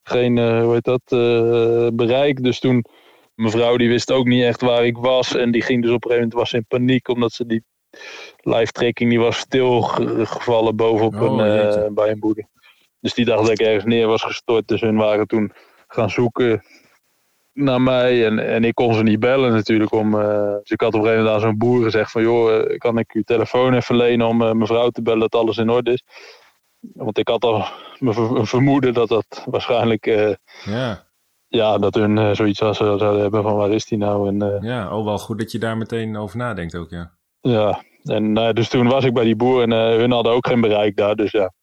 geen 0.04 0.38
uh, 0.38 0.64
hoe 0.64 0.74
heet 0.74 0.84
dat, 0.84 1.02
bereik. 1.96 2.44
Dus 2.44 2.60
toen, 2.60 2.86
mevrouw 3.36 3.78
die 3.78 3.90
wist 3.90 4.12
ook 4.12 4.26
niet 4.26 4.44
echt 4.44 4.62
waar 4.62 4.86
ik 4.86 4.98
was. 4.98 5.36
En 5.36 5.52
die 5.52 5.62
ging 5.62 5.82
dus 5.82 5.92
op 5.92 6.04
een 6.04 6.12
gegeven 6.12 6.30
moment 6.30 6.52
was 6.52 6.54
in 6.54 6.66
paniek, 6.68 7.08
omdat 7.08 7.32
ze 7.32 7.46
die 7.46 7.64
live 8.38 8.72
tracking 8.72 9.10
die 9.10 9.20
was 9.20 9.38
stilgevallen 9.38 10.76
bovenop 10.76 11.22
oh, 11.22 11.22
een, 11.22 11.86
uh, 11.86 11.88
bij 11.92 12.12
een 12.12 12.20
boerder. 12.20 12.48
Dus 13.00 13.14
die 13.14 13.26
dacht 13.26 13.42
dat 13.42 13.60
ik 13.60 13.60
ergens 13.60 13.86
neer 13.86 14.08
was 14.08 14.24
gestort. 14.24 14.68
Dus 14.68 14.82
hun 14.82 14.96
waren 14.96 15.28
toen 15.28 15.52
gaan 15.88 16.10
zoeken 16.10 16.64
naar 17.54 17.82
mij. 17.82 18.26
En, 18.26 18.40
en 18.40 18.64
ik 18.64 18.76
kon 18.76 18.94
ze 18.94 19.04
niet 19.04 19.20
bellen 19.20 19.52
natuurlijk. 19.52 19.92
Om, 19.92 20.16
uh, 20.16 20.56
dus 20.60 20.70
ik 20.70 20.82
had 20.82 20.94
op 20.94 21.00
een 21.00 21.06
gegeven 21.06 21.24
moment 21.24 21.36
aan 21.36 21.50
zo'n 21.50 21.58
boer 21.58 21.84
gezegd 21.84 22.12
van... 22.12 22.22
joh, 22.22 22.52
uh, 22.52 22.78
kan 22.78 22.98
ik 22.98 23.14
uw 23.14 23.22
telefoon 23.22 23.74
even 23.74 23.96
lenen 23.96 24.28
om 24.28 24.42
uh, 24.42 24.52
mevrouw 24.52 24.90
te 24.90 25.02
bellen 25.02 25.20
dat 25.20 25.36
alles 25.36 25.58
in 25.58 25.70
orde 25.70 25.92
is? 25.92 26.04
Want 26.80 27.18
ik 27.18 27.28
had 27.28 27.44
al 27.44 27.66
een 28.00 28.48
vermoeden 28.48 28.94
dat 28.94 29.08
dat 29.08 29.44
waarschijnlijk... 29.46 30.06
ja. 30.66 31.12
Ja, 31.48 31.78
dat 31.78 31.94
hun 31.94 32.36
zoiets 32.36 32.60
was, 32.60 32.78
zouden 32.78 33.20
hebben 33.20 33.44
van 33.44 33.56
waar 33.56 33.72
is 33.72 33.86
die 33.86 33.98
nou? 33.98 34.28
En, 34.28 34.60
ja, 34.62 34.98
oh 34.98 35.06
wel 35.06 35.18
goed 35.18 35.40
dat 35.40 35.52
je 35.52 35.60
daar 35.60 35.78
meteen 35.78 36.18
over 36.18 36.38
nadenkt 36.38 36.76
ook, 36.76 36.90
ja. 36.90 37.12
Ja, 37.46 37.84
en 38.04 38.38
uh, 38.38 38.52
dus 38.52 38.70
toen 38.70 38.88
was 38.88 39.04
ik 39.04 39.14
bij 39.14 39.24
die 39.24 39.36
boer 39.36 39.62
en 39.62 39.72
uh, 39.72 40.00
hun 40.00 40.12
hadden 40.12 40.34
ook 40.34 40.48
geen 40.48 40.62
bereik 40.62 40.96
daar. 40.96 41.16
Dus 41.16 41.32
ja, 41.32 41.54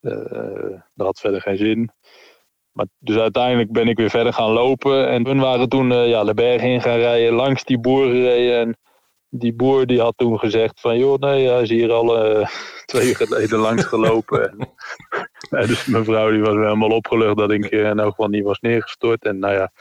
uh, 0.00 0.80
dat 0.94 1.06
had 1.06 1.20
verder 1.20 1.40
geen 1.40 1.56
zin. 1.56 1.90
Maar 2.72 2.86
dus 2.98 3.16
uiteindelijk 3.16 3.72
ben 3.72 3.88
ik 3.88 3.96
weer 3.96 4.10
verder 4.10 4.32
gaan 4.32 4.50
lopen. 4.50 5.08
En 5.08 5.26
hun 5.26 5.40
waren 5.40 5.68
toen 5.68 5.92
ja, 5.92 6.24
de 6.24 6.34
berg 6.34 6.62
in 6.62 6.82
gaan 6.82 6.98
rijden, 6.98 7.32
langs 7.32 7.64
die 7.64 7.78
boer 7.78 8.06
gereden. 8.06 8.60
En 8.60 8.76
die 9.28 9.54
boer 9.54 9.86
die 9.86 10.00
had 10.00 10.16
toen 10.16 10.38
gezegd 10.38 10.80
van... 10.80 10.98
joh, 10.98 11.18
nee, 11.18 11.48
hij 11.48 11.62
is 11.62 11.68
hier 11.68 11.92
al 11.92 12.06
twee 12.92 13.14
geleden 13.14 13.58
langs 13.58 13.84
gelopen. 13.84 14.68
en, 15.50 15.66
dus 15.66 15.86
mijn 15.86 16.04
vrouw 16.04 16.30
die 16.30 16.40
was 16.40 16.54
helemaal 16.54 16.90
opgelucht 16.90 17.36
dat 17.36 17.50
ik 17.50 17.64
in 17.64 17.98
elk 17.98 18.10
geval 18.10 18.28
niet 18.28 18.44
was 18.44 18.60
neergestort. 18.60 19.24
En 19.24 19.38
nou 19.38 19.54
ja 19.54 19.72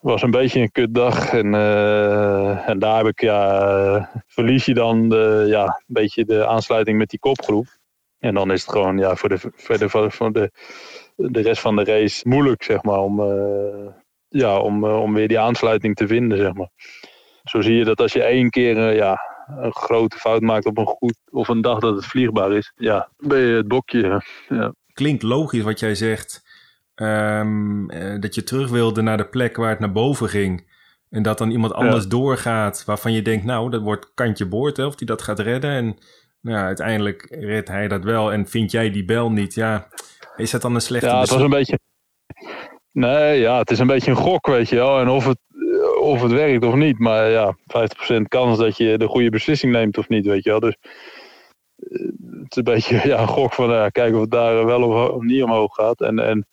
was 0.00 0.22
een 0.22 0.30
beetje 0.30 0.60
een 0.60 0.72
kutdag. 0.72 1.32
En, 1.32 1.52
uh, 1.54 2.68
en 2.68 2.78
daar 2.78 2.96
heb 2.96 3.06
ik, 3.06 3.20
ja, 3.20 4.22
verlies 4.26 4.64
je 4.64 4.74
dan 4.74 5.08
de, 5.08 5.44
ja, 5.48 5.64
een 5.64 5.84
beetje 5.86 6.24
de 6.24 6.46
aansluiting 6.46 6.98
met 6.98 7.10
die 7.10 7.18
kopgroep. 7.18 7.66
En 8.18 8.34
dan 8.34 8.50
is 8.50 8.60
het 8.60 8.70
gewoon 8.70 8.98
ja, 8.98 9.16
voor, 9.16 9.28
de, 9.28 9.38
verder 9.54 9.90
voor, 9.90 10.32
de, 10.32 10.50
de 11.16 11.40
rest 11.40 11.60
van 11.60 11.76
de 11.76 11.84
race 11.84 12.28
moeilijk, 12.28 12.62
zeg 12.62 12.82
maar, 12.82 12.98
om, 12.98 13.20
uh, 13.20 13.88
ja, 14.28 14.58
om, 14.58 14.84
om 14.84 15.14
weer 15.14 15.28
die 15.28 15.38
aansluiting 15.38 15.94
te 15.94 16.06
vinden, 16.06 16.38
zeg 16.38 16.52
maar. 16.52 16.70
Zo 17.44 17.60
zie 17.60 17.74
je 17.74 17.84
dat 17.84 18.00
als 18.00 18.12
je 18.12 18.22
één 18.22 18.50
keer 18.50 18.94
ja, 18.94 19.18
een 19.56 19.74
grote 19.74 20.16
fout 20.16 20.40
maakt 20.40 20.66
op 20.66 20.78
een 20.78 20.86
goed 20.86 21.20
of 21.30 21.48
een 21.48 21.60
dag 21.60 21.78
dat 21.78 21.94
het 21.94 22.06
vliegbaar 22.06 22.52
is, 22.52 22.72
ja, 22.76 23.08
ben 23.16 23.38
je 23.38 23.56
het 23.56 23.68
bokje. 23.68 24.22
Ja. 24.48 24.74
Klinkt 24.92 25.22
logisch 25.22 25.62
wat 25.62 25.80
jij 25.80 25.94
zegt. 25.94 26.42
Um, 27.00 27.86
dat 28.20 28.34
je 28.34 28.42
terug 28.42 28.70
wilde 28.70 29.02
naar 29.02 29.16
de 29.16 29.28
plek 29.28 29.56
waar 29.56 29.70
het 29.70 29.78
naar 29.78 29.92
boven 29.92 30.28
ging. 30.28 30.68
En 31.10 31.22
dat 31.22 31.38
dan 31.38 31.50
iemand 31.50 31.72
anders 31.72 32.06
doorgaat 32.08 32.84
waarvan 32.84 33.12
je 33.12 33.22
denkt, 33.22 33.44
nou, 33.44 33.70
dat 33.70 33.82
wordt 33.82 34.14
kantje 34.14 34.46
boord, 34.46 34.76
hè, 34.76 34.84
of 34.84 34.94
die 34.94 35.06
dat 35.06 35.22
gaat 35.22 35.38
redden. 35.38 35.70
En 35.70 35.98
nou 36.40 36.56
ja, 36.58 36.64
uiteindelijk 36.64 37.26
redt 37.30 37.68
hij 37.68 37.88
dat 37.88 38.04
wel 38.04 38.32
en 38.32 38.46
vind 38.46 38.70
jij 38.70 38.90
die 38.90 39.04
bel 39.04 39.30
niet. 39.30 39.54
Ja, 39.54 39.88
is 40.36 40.50
dat 40.50 40.62
dan 40.62 40.74
een 40.74 40.80
slechte 40.80 41.06
Ja, 41.06 41.20
het 41.20 41.30
was 41.30 41.42
een 41.42 41.50
beetje... 41.50 41.78
Nee, 42.92 43.40
ja, 43.40 43.58
het 43.58 43.70
is 43.70 43.78
een 43.78 43.86
beetje 43.86 44.10
een 44.10 44.16
gok, 44.16 44.46
weet 44.46 44.68
je 44.68 44.76
wel. 44.76 45.00
En 45.00 45.08
of 45.08 45.26
het, 45.26 45.38
of 46.00 46.22
het 46.22 46.32
werkt 46.32 46.64
of 46.64 46.74
niet. 46.74 46.98
Maar 46.98 47.30
ja, 47.30 47.56
50% 48.18 48.22
kans 48.28 48.58
dat 48.58 48.76
je 48.76 48.98
de 48.98 49.08
goede 49.08 49.30
beslissing 49.30 49.72
neemt 49.72 49.98
of 49.98 50.08
niet, 50.08 50.26
weet 50.26 50.44
je 50.44 50.50
wel. 50.50 50.60
Dus 50.60 50.76
eh, 51.76 52.06
het 52.42 52.50
is 52.50 52.56
een 52.56 52.62
beetje 52.64 53.00
ja, 53.08 53.20
een 53.20 53.28
gok 53.28 53.52
van, 53.52 53.70
ja, 53.70 53.88
kijken 53.88 54.14
of 54.14 54.20
het 54.20 54.30
daar 54.30 54.66
wel 54.66 54.82
of, 54.82 55.22
niet 55.22 55.42
omhoog 55.42 55.74
gaat. 55.74 56.00
En, 56.00 56.18
en 56.18 56.46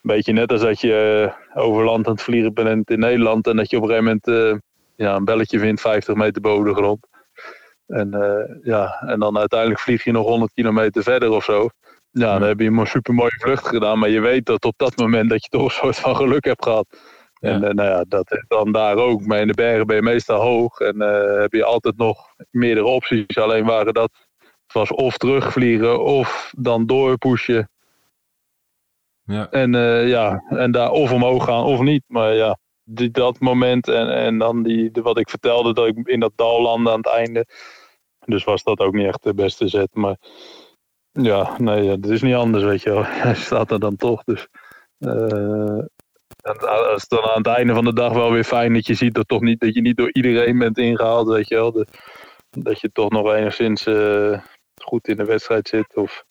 beetje 0.00 0.32
net 0.32 0.52
als 0.52 0.60
dat 0.60 0.80
je 0.80 1.32
eh, 1.54 1.62
over 1.62 1.84
land 1.84 2.06
aan 2.06 2.12
het 2.12 2.22
vliegen 2.22 2.54
bent 2.54 2.90
in 2.90 2.98
Nederland. 2.98 3.46
En 3.46 3.56
dat 3.56 3.70
je 3.70 3.76
op 3.76 3.82
een 3.82 3.88
gegeven 3.88 4.20
moment 4.24 4.54
uh, 4.54 4.58
ja, 4.96 5.14
een 5.14 5.24
belletje 5.24 5.58
vindt 5.58 5.80
50 5.80 6.14
meter 6.14 6.42
boven 6.42 6.64
de 6.64 6.74
grond. 6.74 7.06
En, 7.86 8.08
uh, 8.14 8.56
ja, 8.62 9.00
en 9.00 9.20
dan 9.20 9.38
uiteindelijk 9.38 9.80
vlieg 9.80 10.04
je 10.04 10.12
nog 10.12 10.26
100 10.26 10.52
kilometer 10.52 11.02
verder 11.02 11.30
of 11.30 11.44
zo. 11.44 11.68
Ja, 12.10 12.38
dan 12.38 12.48
heb 12.48 12.60
je 12.60 12.66
een 12.66 12.86
super 12.86 13.14
mooie 13.14 13.38
vlucht 13.38 13.68
gedaan. 13.68 13.98
Maar 13.98 14.08
je 14.08 14.20
weet 14.20 14.46
dat 14.46 14.64
op 14.64 14.74
dat 14.76 14.96
moment 14.96 15.30
dat 15.30 15.42
je 15.42 15.48
toch 15.48 15.64
een 15.64 15.70
soort 15.70 15.98
van 15.98 16.16
geluk 16.16 16.44
hebt 16.44 16.64
gehad. 16.64 16.86
En 17.40 17.60
nou 17.60 17.82
ja, 17.82 18.04
dat 18.08 18.32
is 18.32 18.44
dan 18.48 18.72
daar 18.72 18.96
ook. 18.96 19.26
Maar 19.26 19.40
in 19.40 19.46
de 19.46 19.54
bergen 19.54 19.86
ben 19.86 19.96
je 19.96 20.02
meestal 20.02 20.40
hoog. 20.40 20.78
En 20.78 21.00
heb 21.40 21.52
je 21.52 21.64
altijd 21.64 21.96
nog 21.96 22.18
meerdere 22.50 22.86
opties. 22.86 23.38
Alleen 23.38 23.64
waren 23.64 23.94
dat 23.94 24.10
was 24.72 24.90
of 24.90 25.16
terugvliegen 25.16 26.04
of 26.04 26.52
dan 26.56 26.86
doorpushen. 26.86 27.68
Ja. 29.30 29.50
En, 29.50 29.74
uh, 29.74 30.08
ja, 30.08 30.44
en 30.48 30.70
daar 30.70 30.90
of 30.90 31.12
omhoog 31.12 31.44
gaan 31.44 31.64
of 31.64 31.80
niet. 31.80 32.02
Maar 32.06 32.34
ja, 32.34 32.58
die, 32.84 33.10
dat 33.10 33.40
moment 33.40 33.88
en, 33.88 34.14
en 34.14 34.38
dan 34.38 34.62
die, 34.62 34.90
wat 34.92 35.18
ik 35.18 35.30
vertelde, 35.30 35.74
dat 35.74 35.86
ik 35.86 36.08
in 36.08 36.20
dat 36.20 36.32
dal 36.34 36.62
landde 36.62 36.90
aan 36.90 36.96
het 36.96 37.08
einde. 37.08 37.46
Dus 38.24 38.44
was 38.44 38.62
dat 38.62 38.80
ook 38.80 38.92
niet 38.92 39.06
echt 39.06 39.22
de 39.22 39.34
beste 39.34 39.68
zet. 39.68 39.88
Maar 39.92 40.16
ja, 41.12 41.54
nee, 41.58 41.88
het 41.88 42.06
is 42.06 42.22
niet 42.22 42.34
anders, 42.34 42.64
weet 42.64 42.82
je 42.82 42.90
wel. 42.90 43.04
Hij 43.26 43.34
staat 43.34 43.70
er 43.70 43.80
dan 43.80 43.96
toch. 43.96 44.24
Dus 44.24 44.48
uh, 44.98 45.78
is 46.94 47.08
dan 47.08 47.22
aan 47.22 47.42
het 47.42 47.46
einde 47.46 47.74
van 47.74 47.84
de 47.84 47.92
dag 47.92 48.12
wel 48.12 48.32
weer 48.32 48.44
fijn 48.44 48.72
dat 48.72 48.86
je 48.86 48.94
ziet 48.94 49.14
dat, 49.14 49.28
toch 49.28 49.40
niet, 49.40 49.60
dat 49.60 49.74
je 49.74 49.80
niet 49.80 49.96
door 49.96 50.12
iedereen 50.12 50.58
bent 50.58 50.78
ingehaald, 50.78 51.28
weet 51.28 51.48
je 51.48 51.54
wel. 51.54 51.84
Dat 52.50 52.80
je 52.80 52.92
toch 52.92 53.10
nog 53.10 53.32
enigszins 53.32 53.86
uh, 53.86 54.40
goed 54.82 55.08
in 55.08 55.16
de 55.16 55.24
wedstrijd 55.24 55.68
zit. 55.68 55.96
Of 55.96 56.24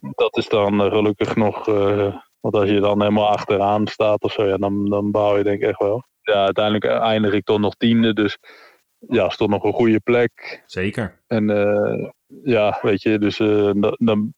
dat 0.00 0.36
is 0.36 0.48
dan 0.48 0.84
uh, 0.84 0.92
gelukkig 0.92 1.36
nog. 1.36 1.68
Uh, 1.68 2.16
want 2.40 2.54
als 2.54 2.68
je 2.68 2.80
dan 2.80 3.00
helemaal 3.00 3.28
achteraan 3.28 3.86
staat 3.86 4.22
of 4.22 4.32
zo, 4.32 4.46
ja, 4.46 4.56
dan, 4.56 4.90
dan 4.90 5.10
bouw 5.10 5.36
je 5.36 5.44
denk 5.44 5.62
ik 5.62 5.68
echt 5.68 5.78
wel. 5.78 6.06
Ja, 6.22 6.44
uiteindelijk 6.44 6.84
eindig 6.84 7.32
ik 7.32 7.44
toch 7.44 7.58
nog 7.58 7.74
tiende. 7.74 8.12
Dus 8.12 8.38
ja, 8.98 9.26
is 9.26 9.36
toch 9.36 9.48
nog 9.48 9.64
een 9.64 9.72
goede 9.72 10.00
plek. 10.00 10.62
Zeker. 10.66 11.22
En 11.26 11.48
uh, 11.48 12.08
ja, 12.42 12.78
weet 12.82 13.02
je, 13.02 13.18
dus 13.18 13.36
dan, 13.98 14.34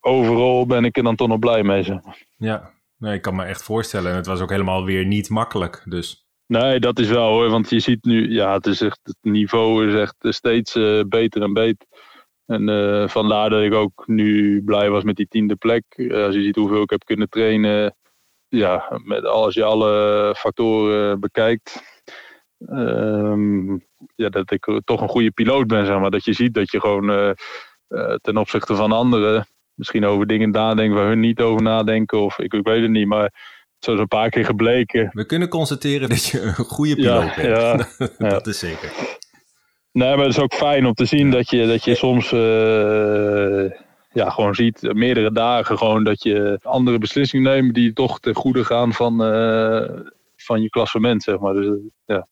overal 0.00 0.66
ben 0.66 0.84
ik 0.84 0.96
er 0.96 1.02
dan 1.02 1.16
toch 1.16 1.28
nog 1.28 1.38
blij 1.38 1.62
mee. 1.62 1.82
Zeg 1.82 1.98
Ja, 2.36 2.70
nee, 2.96 3.14
ik 3.14 3.22
kan 3.22 3.36
me 3.36 3.44
echt 3.44 3.62
voorstellen. 3.62 4.10
En 4.10 4.16
het 4.16 4.26
was 4.26 4.40
ook 4.40 4.50
helemaal 4.50 4.84
weer 4.84 5.06
niet 5.06 5.28
makkelijk. 5.28 5.82
Dus. 5.84 6.24
Nee, 6.46 6.80
dat 6.80 6.98
is 6.98 7.08
wel 7.08 7.28
hoor. 7.28 7.50
Want 7.50 7.70
je 7.70 7.80
ziet 7.80 8.04
nu, 8.04 8.30
ja, 8.32 8.54
het, 8.54 8.66
is 8.66 8.80
echt, 8.80 9.00
het 9.02 9.18
niveau 9.20 9.88
is 9.88 9.94
echt 9.94 10.16
steeds 10.18 10.72
beter 11.08 11.42
en 11.42 11.52
beter. 11.52 11.86
En 12.50 12.68
uh, 12.68 13.08
vandaar 13.08 13.50
dat 13.50 13.62
ik 13.62 13.74
ook 13.74 14.02
nu 14.06 14.62
blij 14.64 14.90
was 14.90 15.02
met 15.02 15.16
die 15.16 15.28
tiende 15.28 15.56
plek. 15.56 15.84
Uh, 15.96 16.24
als 16.24 16.34
je 16.34 16.42
ziet 16.42 16.56
hoeveel 16.56 16.82
ik 16.82 16.90
heb 16.90 17.04
kunnen 17.04 17.28
trainen. 17.28 17.96
ja, 18.48 19.00
met, 19.04 19.24
als 19.24 19.54
je 19.54 19.64
alle 19.64 20.34
factoren 20.38 21.20
bekijkt, 21.20 21.82
ehm, 22.66 23.72
ja, 24.14 24.28
dat 24.28 24.50
ik 24.50 24.80
toch 24.84 25.00
een 25.00 25.08
goede 25.08 25.30
piloot 25.30 25.66
ben, 25.66 25.86
zeg 25.86 25.98
maar. 25.98 26.10
Dat 26.10 26.24
je 26.24 26.32
ziet 26.32 26.54
dat 26.54 26.70
je 26.70 26.80
gewoon 26.80 27.36
ten 28.20 28.36
opzichte 28.36 28.74
van 28.74 28.92
anderen 28.92 29.46
misschien 29.74 30.04
over 30.04 30.26
dingen 30.26 30.50
nadenken 30.50 30.96
waar 30.96 31.08
hun 31.08 31.20
niet 31.20 31.40
over 31.40 31.62
nadenken. 31.62 32.20
Of 32.20 32.38
ik, 32.38 32.52
ik 32.52 32.66
weet 32.66 32.82
het 32.82 32.90
niet, 32.90 33.06
maar 33.06 33.32
zo 33.78 33.92
is 33.92 33.98
een 33.98 34.08
paar 34.08 34.30
keer 34.30 34.44
gebleken. 34.44 35.10
We 35.12 35.26
kunnen 35.26 35.48
constateren 35.48 36.08
dat 36.08 36.24
je 36.24 36.40
een 36.40 36.54
goede 36.54 36.94
piloot 36.94 37.34
bent. 37.34 37.48
Ja, 38.18 38.28
dat 38.30 38.46
is 38.46 38.58
zeker. 38.58 39.18
Nee, 39.92 40.16
maar 40.16 40.24
het 40.24 40.36
is 40.36 40.42
ook 40.42 40.54
fijn 40.54 40.86
om 40.86 40.94
te 40.94 41.04
zien 41.04 41.30
dat 41.30 41.50
je, 41.50 41.66
dat 41.66 41.84
je 41.84 41.94
soms 41.94 42.32
uh, 42.32 43.70
ja, 44.12 44.30
gewoon 44.30 44.54
ziet, 44.54 44.94
meerdere 44.94 45.32
dagen 45.32 45.78
gewoon, 45.78 46.04
dat 46.04 46.22
je 46.22 46.58
andere 46.62 46.98
beslissingen 46.98 47.52
neemt 47.52 47.74
die 47.74 47.92
toch 47.92 48.20
ten 48.20 48.34
goede 48.34 48.64
gaan 48.64 48.92
van, 48.92 49.12
uh, 49.34 50.00
van 50.36 50.62
je 50.62 50.68
klassement, 50.68 51.22
zeg 51.22 51.38
maar. 51.38 51.54
Dus, 51.54 51.66
uh, 51.66 51.76
ja. 52.04 52.26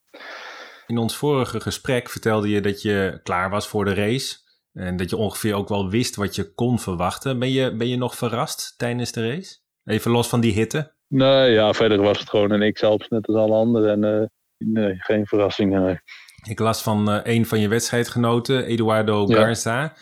In 0.86 0.98
ons 0.98 1.16
vorige 1.16 1.60
gesprek 1.60 2.08
vertelde 2.08 2.48
je 2.48 2.60
dat 2.60 2.82
je 2.82 3.20
klaar 3.22 3.50
was 3.50 3.68
voor 3.68 3.84
de 3.84 3.94
race. 3.94 4.36
En 4.72 4.96
dat 4.96 5.10
je 5.10 5.16
ongeveer 5.16 5.54
ook 5.54 5.68
wel 5.68 5.90
wist 5.90 6.16
wat 6.16 6.34
je 6.34 6.54
kon 6.54 6.78
verwachten. 6.78 7.38
Ben 7.38 7.50
je, 7.50 7.76
ben 7.76 7.88
je 7.88 7.96
nog 7.96 8.16
verrast 8.16 8.78
tijdens 8.78 9.12
de 9.12 9.28
race? 9.28 9.56
Even 9.84 10.10
los 10.10 10.28
van 10.28 10.40
die 10.40 10.52
hitte? 10.52 10.92
Nee, 11.08 11.50
ja, 11.50 11.72
verder 11.72 12.02
was 12.02 12.18
het 12.18 12.28
gewoon 12.28 12.50
een 12.50 12.72
X-Alps 12.72 13.08
net 13.08 13.26
als 13.26 13.36
alle 13.36 13.54
anderen. 13.54 14.04
En 14.04 14.30
nee, 14.58 14.94
geen 14.98 15.26
verrassingen. 15.26 15.82
Nee. 15.82 15.98
Ik 16.46 16.58
las 16.58 16.82
van 16.82 17.10
uh, 17.10 17.20
een 17.22 17.46
van 17.46 17.60
je 17.60 17.68
wedstrijdgenoten, 17.68 18.64
Eduardo 18.64 19.26
Garza. 19.26 19.92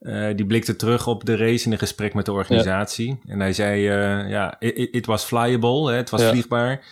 Uh, 0.00 0.34
die 0.36 0.46
blikte 0.46 0.76
terug 0.76 1.06
op 1.06 1.24
de 1.24 1.36
race 1.36 1.66
in 1.66 1.72
een 1.72 1.78
gesprek 1.78 2.14
met 2.14 2.24
de 2.24 2.32
organisatie. 2.32 3.20
En 3.26 3.40
hij 3.40 3.52
zei, 3.52 3.80
uh, 3.80 4.30
ja, 4.30 4.56
it, 4.58 4.94
it, 4.94 5.06
was 5.06 5.24
flyable, 5.24 5.90
hè, 5.90 5.96
het 5.96 6.10
was 6.10 6.22
vliegbaar. 6.22 6.84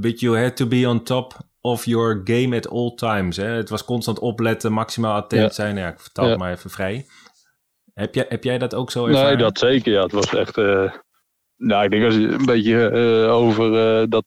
but 0.00 0.20
you 0.20 0.42
had 0.42 0.56
to 0.56 0.66
be 0.66 0.88
on 0.88 1.02
top 1.02 1.36
of 1.60 1.84
your 1.84 2.20
game 2.24 2.56
at 2.56 2.70
all 2.70 2.94
times. 2.94 3.36
Hè. 3.36 3.46
Het 3.46 3.68
was 3.68 3.84
constant 3.84 4.18
opletten, 4.18 4.72
maximaal 4.72 5.14
attent 5.14 5.54
zijn. 5.54 5.76
Ja, 5.76 5.88
ik 5.88 6.00
vertaal 6.00 6.28
het 6.28 6.38
maar 6.38 6.52
even 6.52 6.70
vrij. 6.70 7.06
Heb 7.94 8.14
jij, 8.14 8.26
heb 8.28 8.44
jij 8.44 8.58
dat 8.58 8.74
ook 8.74 8.90
zo 8.90 9.06
ervaren? 9.06 9.28
Nee, 9.28 9.36
dat 9.36 9.58
zeker. 9.58 9.92
Ja, 9.92 10.02
het 10.02 10.12
was 10.12 10.34
echt... 10.34 10.56
Nou, 11.58 11.84
ik 11.84 11.90
denk 11.90 12.04
als 12.04 12.14
je 12.14 12.28
een 12.28 12.44
beetje 12.44 12.90
uh, 12.90 13.34
over 13.34 14.00
uh, 14.00 14.06
dat 14.08 14.24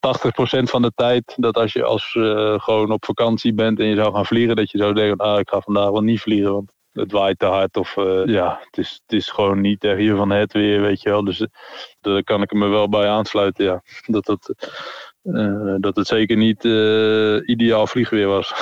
80% 0.58 0.64
van 0.64 0.82
de 0.82 0.92
tijd, 0.96 1.34
dat 1.38 1.56
als 1.56 1.74
je 1.74 1.84
als 1.84 2.16
uh, 2.18 2.60
gewoon 2.60 2.92
op 2.92 3.06
vakantie 3.06 3.54
bent 3.54 3.80
en 3.80 3.86
je 3.86 3.96
zou 3.96 4.14
gaan 4.14 4.26
vliegen, 4.26 4.56
dat 4.56 4.72
je 4.72 4.78
zou 4.78 4.94
denken, 4.94 5.18
ah, 5.18 5.40
ik 5.40 5.50
ga 5.50 5.60
vandaag 5.60 5.90
wel 5.90 6.02
niet 6.02 6.22
vliegen, 6.22 6.52
want 6.52 6.74
het 6.92 7.12
waait 7.12 7.40
te 7.40 7.46
hard. 7.46 7.78
Of 7.78 7.96
ja, 8.26 8.60
het 8.62 8.78
is, 8.78 9.02
het 9.06 9.18
is 9.18 9.30
gewoon 9.30 9.62
niet 9.62 9.84
echt 9.84 9.98
hier 9.98 10.16
van 10.16 10.30
het 10.30 10.54
weer, 10.54 10.82
weet 10.82 11.02
je 11.02 11.10
wel. 11.10 11.24
Dus 11.24 11.48
daar 12.02 12.24
kan 12.24 12.42
ik 12.42 12.54
me 12.54 12.68
wel 12.68 12.90
bij 12.90 13.08
aansluiten, 13.08 13.66
ja. 13.66 13.82
Dat 14.06 14.28
het, 14.28 14.70
dat 15.82 15.96
het 15.96 16.08
zeker 16.08 16.38
niet 16.38 16.64
ideaal 17.46 17.88
vliegweer 17.88 18.28
was. 18.28 18.54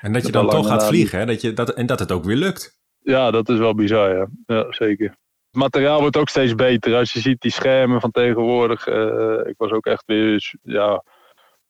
En 0.00 0.12
dat 0.12 0.26
je 0.26 0.32
dan 0.38 0.48
toch 0.48 0.66
gaat 0.66 0.86
vliegen, 0.86 1.18
hè? 1.18 1.26
Dat 1.26 1.40
je, 1.40 1.52
dat, 1.52 1.70
en 1.70 1.86
dat 1.86 1.98
het 1.98 2.12
ook 2.12 2.24
weer 2.24 2.36
lukt. 2.36 2.80
Ja, 3.02 3.30
dat 3.30 3.48
is 3.48 3.58
wel 3.58 3.74
bizar, 3.74 4.16
ja. 4.16 4.28
Ja, 4.46 4.66
zeker 4.68 5.20
het 5.52 5.60
materiaal 5.60 6.00
wordt 6.00 6.16
ook 6.16 6.28
steeds 6.28 6.54
beter. 6.54 6.96
Als 6.96 7.12
je 7.12 7.20
ziet 7.20 7.40
die 7.40 7.50
schermen 7.50 8.00
van 8.00 8.10
tegenwoordig. 8.10 8.86
Uh, 8.86 9.46
ik 9.46 9.54
was 9.56 9.70
ook 9.70 9.86
echt 9.86 10.02
weer 10.06 10.54
ja, 10.62 11.04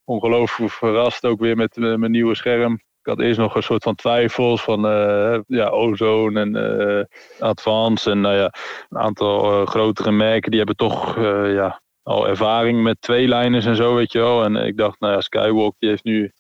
ongelooflijk 0.05 0.73
verrast 0.73 1.25
ook 1.25 1.41
weer 1.41 1.57
met 1.57 1.77
uh, 1.77 1.95
mijn 1.95 2.11
nieuwe 2.11 2.35
scherm. 2.35 2.73
Ik 2.73 3.09
had 3.09 3.21
eerst 3.21 3.39
nog 3.39 3.55
een 3.55 3.63
soort 3.63 3.83
van 3.83 3.95
twijfels 3.95 4.63
van 4.63 4.87
uh, 4.87 5.39
ja, 5.47 5.69
Ozone 5.69 6.41
en 6.41 7.09
Advance. 7.39 8.11
En 8.11 8.21
nou 8.21 8.35
ja, 8.35 8.55
een 8.89 8.99
aantal 8.99 9.67
grotere 9.67 10.11
merken 10.11 10.51
die 10.51 10.59
hebben 10.59 10.77
toch 10.77 11.17
ja, 11.47 11.83
al 12.03 12.29
ervaring 12.29 12.83
met 12.83 13.01
twee 13.01 13.29
lijnen 13.29 13.63
en 13.63 13.77
zo, 13.77 13.95
weet 13.95 14.13
je 14.13 14.19
wel. 14.19 14.45
En 14.45 14.57
ik 14.57 14.77
dacht, 14.77 15.01
nou 15.01 15.13
ja, 15.13 15.21
Skywalk 15.21 15.75
die 15.79 15.89
heeft 15.89 16.05
nu 16.05 16.33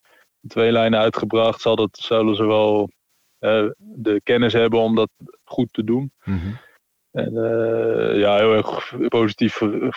twee 0.48 0.72
lijnen 0.72 0.98
uitgebracht. 0.98 1.61
Zal 1.61 1.76
dat, 1.76 1.98
zullen 2.02 2.37
ze 2.37 2.46
wel 2.46 2.90
de 3.78 4.20
kennis 4.22 4.52
hebben 4.52 4.81
om 4.81 4.94
dat 4.94 5.11
goed 5.44 5.72
te 5.72 5.85
doen. 5.85 6.12
-hmm. 6.18 6.59
En 7.12 7.33
uh, 7.35 8.18
ja, 8.18 8.37
heel 8.37 8.55
erg 8.55 8.94
positief 9.09 9.55
ver, 9.55 9.92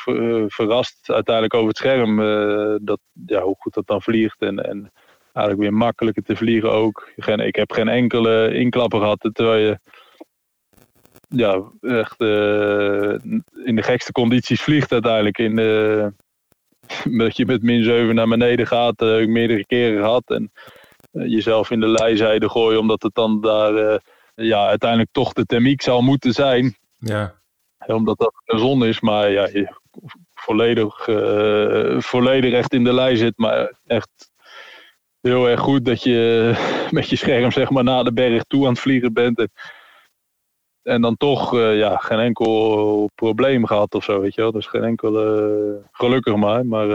verrast 0.48 1.12
uiteindelijk 1.12 1.54
over 1.54 1.68
het 1.68 1.78
scherm. 1.78 2.20
Uh, 2.20 2.76
dat, 2.82 3.00
ja, 3.26 3.42
hoe 3.42 3.56
goed 3.60 3.74
dat 3.74 3.88
dan 3.88 4.02
vliegt. 4.02 4.42
En, 4.42 4.60
en 4.60 4.92
eigenlijk 5.34 5.70
weer 5.70 5.78
makkelijker 5.78 6.24
te 6.24 6.36
vliegen 6.36 6.72
ook. 6.72 7.10
Geen, 7.16 7.40
ik 7.40 7.56
heb 7.56 7.72
geen 7.72 7.88
enkele 7.88 8.54
inklapper 8.54 9.00
gehad. 9.00 9.30
Terwijl 9.34 9.66
je 9.66 9.80
ja, 11.28 11.62
echt 11.82 12.20
in 13.66 13.76
de 13.76 13.84
gekste 13.84 14.12
condities 14.12 14.62
vliegt 14.62 14.92
uiteindelijk. 14.92 15.38
In, 15.38 15.56
dat 17.18 17.38
je 17.38 17.46
met 17.46 17.62
min 17.62 17.84
7 17.84 18.16
naar 18.16 18.28
beneden 18.28 18.68
gaat. 18.68 19.00
meerdere 19.28 19.66
keren 19.66 20.02
gehad. 20.04 20.24
En 20.26 20.52
jezelf 21.12 21.72
in 21.72 21.80
de 21.80 21.88
lijzijde 21.88 22.50
gooien. 22.50 22.80
Omdat 22.80 23.02
het 23.04 23.16
dan 23.16 23.42
daar 23.42 24.02
ja, 24.36 24.68
uiteindelijk 24.68 25.12
toch 25.12 25.34
de 25.34 25.46
thermiek 25.46 25.82
zal 25.82 26.02
moeten 26.02 26.34
zijn. 26.34 26.76
Ja. 27.08 27.42
Omdat 27.88 28.18
dat 28.18 28.34
een 28.46 28.60
zon 28.60 28.86
is, 28.86 29.00
maar 29.00 29.32
ja, 29.32 29.48
je 29.48 29.74
volledig, 30.34 31.08
uh, 31.08 32.00
volledig 32.00 32.54
echt 32.54 32.74
in 32.74 32.84
de 32.84 32.94
lei 32.94 33.18
zit. 33.18 33.38
Maar 33.38 33.74
echt 33.86 34.32
heel 35.22 35.50
erg 35.50 35.60
goed 35.60 35.86
dat 35.86 36.04
je 36.04 36.52
met 36.92 37.10
je 37.10 37.16
scherm 37.16 37.52
zeg 37.52 37.70
maar 37.70 37.84
naar 37.84 38.04
de 38.04 38.14
berg 38.14 38.44
toe 38.44 38.64
aan 38.64 38.72
het 38.72 38.80
vliegen 38.80 39.14
bent. 39.14 39.40
En, 39.40 39.52
en 40.84 41.02
dan 41.02 41.18
toch 41.18 41.54
uh, 41.54 41.78
ja, 41.78 41.98
geen 41.98 42.20
enkel 42.20 43.10
probleem 43.16 43.66
gehad 43.66 43.96
of 43.96 44.04
zo, 44.04 44.22
weet 44.22 44.36
je 44.36 44.42
wel. 44.42 44.52
Dus 44.52 44.68
geen 44.68 44.84
enkel, 44.84 45.40
uh, 45.40 45.76
gelukkig 45.92 46.36
maar. 46.36 46.66
maar 46.66 46.88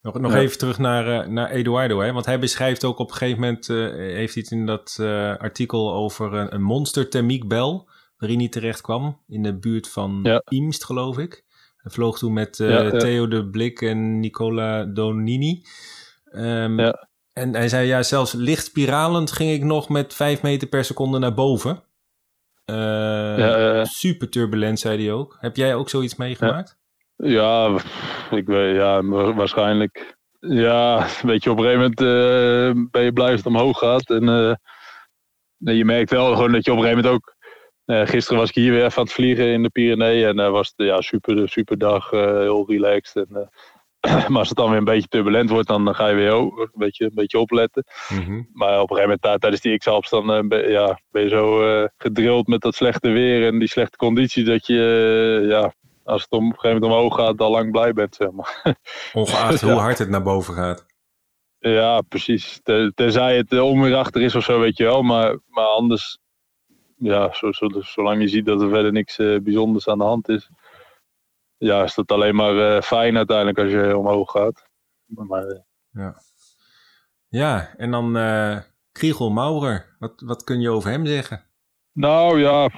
nog, 0.00 0.18
nog 0.18 0.32
ja. 0.32 0.38
even 0.38 0.58
terug 0.58 0.78
naar, 0.78 1.30
naar 1.30 1.50
Eduardo, 1.50 2.00
hè? 2.00 2.12
want 2.12 2.26
hij 2.26 2.38
beschrijft 2.38 2.84
ook 2.84 2.98
op 2.98 3.08
een 3.08 3.16
gegeven 3.16 3.40
moment, 3.40 3.66
heeft 3.96 4.36
iets 4.36 4.50
in 4.50 4.66
dat 4.66 4.96
artikel 5.38 5.94
over 5.94 6.34
een, 6.34 6.54
een 6.54 6.62
monster 6.62 7.10
thermiekbel 7.10 7.88
waarin 8.18 8.38
hij 8.38 8.48
terecht 8.48 8.80
kwam. 8.80 9.22
In 9.28 9.42
de 9.42 9.58
buurt 9.58 9.88
van 9.88 10.20
ja. 10.22 10.42
Imst, 10.44 10.84
geloof 10.84 11.18
ik. 11.18 11.44
Hij 11.76 11.90
vloog 11.90 12.18
toen 12.18 12.32
met 12.32 12.58
uh, 12.58 12.70
ja, 12.70 12.90
Theo 12.90 13.28
de 13.28 13.48
Blik 13.48 13.80
en 13.80 14.20
Nicola 14.20 14.84
Donini. 14.84 15.62
Um, 16.32 16.78
en 17.32 17.54
hij 17.54 17.68
zei, 17.68 17.86
ja, 17.86 18.02
zelfs 18.02 18.32
licht 18.32 18.64
spiralend 18.64 19.32
ging 19.32 19.52
ik 19.52 19.64
nog 19.64 19.88
met 19.88 20.14
5 20.14 20.42
meter 20.42 20.68
per 20.68 20.84
seconde 20.84 21.18
naar 21.18 21.34
boven. 21.34 21.82
Uh, 22.70 23.84
super 23.84 24.30
turbulent, 24.30 24.78
zei 24.78 25.04
hij 25.04 25.12
ook. 25.12 25.36
Heb 25.40 25.56
jij 25.56 25.74
ook 25.74 25.88
zoiets 25.88 26.16
meegemaakt? 26.16 26.78
Ja, 27.16 27.78
ik 28.30 28.46
weet, 28.46 28.76
ja, 28.76 29.04
waarschijnlijk. 29.34 30.16
Ja, 30.40 31.06
weet 31.22 31.44
je, 31.44 31.50
op 31.50 31.58
een 31.58 31.64
gegeven 31.64 31.92
moment 31.96 32.00
uh, 32.00 32.84
ben 32.90 33.02
je 33.02 33.12
blij 33.12 33.30
als 33.30 33.36
het 33.36 33.46
omhoog 33.46 33.78
gaat. 33.78 34.10
En 34.10 34.24
je 35.58 35.84
merkt 35.84 36.10
wel 36.10 36.34
gewoon 36.34 36.52
dat 36.52 36.64
je 36.64 36.72
op 36.72 36.76
een 36.76 36.82
gegeven 36.82 37.04
moment 37.04 37.24
ook 37.24 37.35
uh, 37.86 38.06
gisteren 38.06 38.38
was 38.38 38.48
ik 38.48 38.54
hier 38.54 38.72
weer 38.72 38.84
even 38.84 38.98
aan 38.98 39.04
het 39.04 39.12
vliegen 39.12 39.46
in 39.46 39.62
de 39.62 39.68
Pyreneeën. 39.68 40.28
En 40.28 40.38
uh, 40.38 40.50
was 40.50 40.72
het 40.76 40.86
ja, 40.86 41.00
super, 41.00 41.48
super 41.48 41.78
dag, 41.78 42.12
uh, 42.12 42.20
heel 42.20 42.64
relaxed. 42.68 43.26
En, 43.28 43.50
maar 44.28 44.38
als 44.38 44.48
het 44.48 44.56
dan 44.56 44.68
weer 44.68 44.78
een 44.78 44.84
beetje 44.84 45.08
turbulent 45.08 45.50
wordt, 45.50 45.68
dan 45.68 45.94
ga 45.94 46.08
je 46.08 46.14
weer 46.14 46.34
oh, 46.34 46.58
een, 46.58 46.70
beetje, 46.74 47.04
een 47.04 47.14
beetje 47.14 47.38
opletten. 47.38 47.84
Mm 48.08 48.24
-hmm. 48.24 48.48
Maar 48.52 48.80
op 48.80 48.90
een 48.90 48.96
gegeven 48.96 49.18
moment 49.22 49.40
tijdens 49.40 49.62
die 49.62 49.78
X-Alps 49.78 50.10
dan 50.10 50.48
ben, 50.48 50.70
ja, 50.70 51.00
ben 51.10 51.22
je 51.22 51.28
zo 51.28 51.62
gedrild 51.96 52.46
met 52.46 52.60
dat 52.60 52.74
slechte 52.74 53.08
weer 53.08 53.46
en 53.46 53.58
die 53.58 53.68
slechte 53.68 53.96
condities. 53.96 54.44
Dat 54.44 54.66
je, 54.66 55.46
ja, 55.48 55.74
als 56.04 56.22
het 56.22 56.30
om, 56.30 56.46
op 56.46 56.52
een 56.52 56.58
gegeven 56.58 56.80
moment 56.80 56.92
omhoog 56.92 57.14
gaat, 57.14 57.40
al 57.40 57.50
lang 57.50 57.70
blij 57.70 57.92
bent. 57.92 58.14
Zeg 58.14 58.30
maar. 58.30 58.62
Ongeacht 59.12 59.60
hoe 59.60 59.72
hard 59.72 59.98
het 59.98 60.08
naar 60.08 60.22
boven 60.22 60.54
gaat. 60.54 60.86
Ja, 61.58 62.00
precies. 62.00 62.60
Tenzij 62.94 63.36
het 63.36 63.60
onweer 63.60 64.16
is 64.22 64.34
of 64.34 64.44
zo, 64.44 64.60
weet 64.60 64.76
je 64.76 64.84
wel. 64.84 65.02
Maar, 65.02 65.38
maar 65.46 65.66
anders 65.66 66.18
ja, 66.96 67.32
zo, 67.32 67.52
zo, 67.52 67.68
zolang 67.80 68.20
je 68.20 68.28
ziet 68.28 68.46
dat 68.46 68.62
er 68.62 68.68
verder 68.68 68.92
niks 68.92 69.18
uh, 69.18 69.40
bijzonders 69.40 69.88
aan 69.88 69.98
de 69.98 70.04
hand 70.04 70.28
is, 70.28 70.50
ja, 71.56 71.82
is 71.82 71.94
dat 71.94 72.12
alleen 72.12 72.34
maar 72.34 72.54
uh, 72.54 72.80
fijn 72.80 73.16
uiteindelijk 73.16 73.58
als 73.58 73.70
je 73.70 73.96
omhoog 73.96 74.30
gaat. 74.30 74.68
Maar, 75.06 75.46
uh, 75.46 75.58
ja. 75.90 76.14
ja, 77.28 77.74
en 77.76 77.90
dan 77.90 78.16
uh, 78.16 78.58
Kriegel 78.92 79.30
Maurer, 79.30 79.96
wat, 79.98 80.22
wat 80.24 80.44
kun 80.44 80.60
je 80.60 80.70
over 80.70 80.90
hem 80.90 81.06
zeggen? 81.06 81.44
Nou 81.92 82.40
ja, 82.40 82.70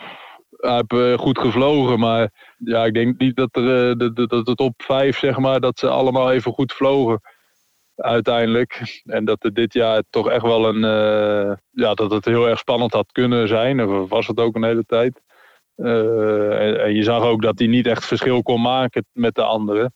hij 0.51 0.85
heeft 0.89 1.21
goed 1.21 1.39
gevlogen, 1.39 1.99
maar 1.99 2.55
ja, 2.59 2.85
ik 2.85 2.95
denk 2.95 3.19
niet 3.19 3.37
dat, 3.37 3.57
er, 3.57 3.99
de, 3.99 4.13
de, 4.13 4.27
dat 4.27 4.47
de 4.47 4.55
top 4.55 4.83
5, 4.83 5.19
zeg 5.19 5.39
maar, 5.39 5.61
dat 5.61 5.79
ze 5.79 5.89
allemaal 5.89 6.33
even 6.33 6.53
goed 6.53 6.73
vlogen 6.73 7.21
uiteindelijk. 7.99 9.03
En 9.05 9.25
dat 9.25 9.45
er 9.45 9.55
dit 9.55 9.73
jaar 9.73 10.03
toch 10.11 10.29
echt 10.31 10.43
wel 10.43 10.69
een. 10.69 10.83
Uh, 10.83 11.57
ja, 11.71 11.95
dat 11.95 12.11
het 12.11 12.25
heel 12.25 12.49
erg 12.49 12.59
spannend 12.59 12.93
had 12.93 13.13
kunnen 13.13 13.49
zijn. 13.49 13.89
Of 13.89 14.09
was 14.09 14.27
het 14.27 14.41
ook 14.41 14.55
een 14.55 14.65
hele 14.65 14.85
tijd. 14.85 15.21
Uh, 15.77 16.85
en, 16.85 16.95
je 16.95 17.03
zag 17.03 17.23
ook 17.23 17.43
dat 17.43 17.59
hij 17.59 17.69
niet 17.69 17.87
echt 17.87 18.05
verschil 18.05 18.43
kon 18.43 18.61
maken 18.61 19.05
met 19.13 19.35
de 19.35 19.43
anderen. 19.43 19.93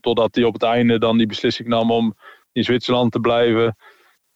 Totdat 0.00 0.34
hij 0.34 0.44
op 0.44 0.52
het 0.52 0.62
einde 0.62 0.98
dan 0.98 1.18
die 1.18 1.26
beslissing 1.26 1.68
nam 1.68 1.90
om 1.90 2.14
in 2.52 2.64
Zwitserland 2.64 3.12
te 3.12 3.20
blijven. 3.20 3.76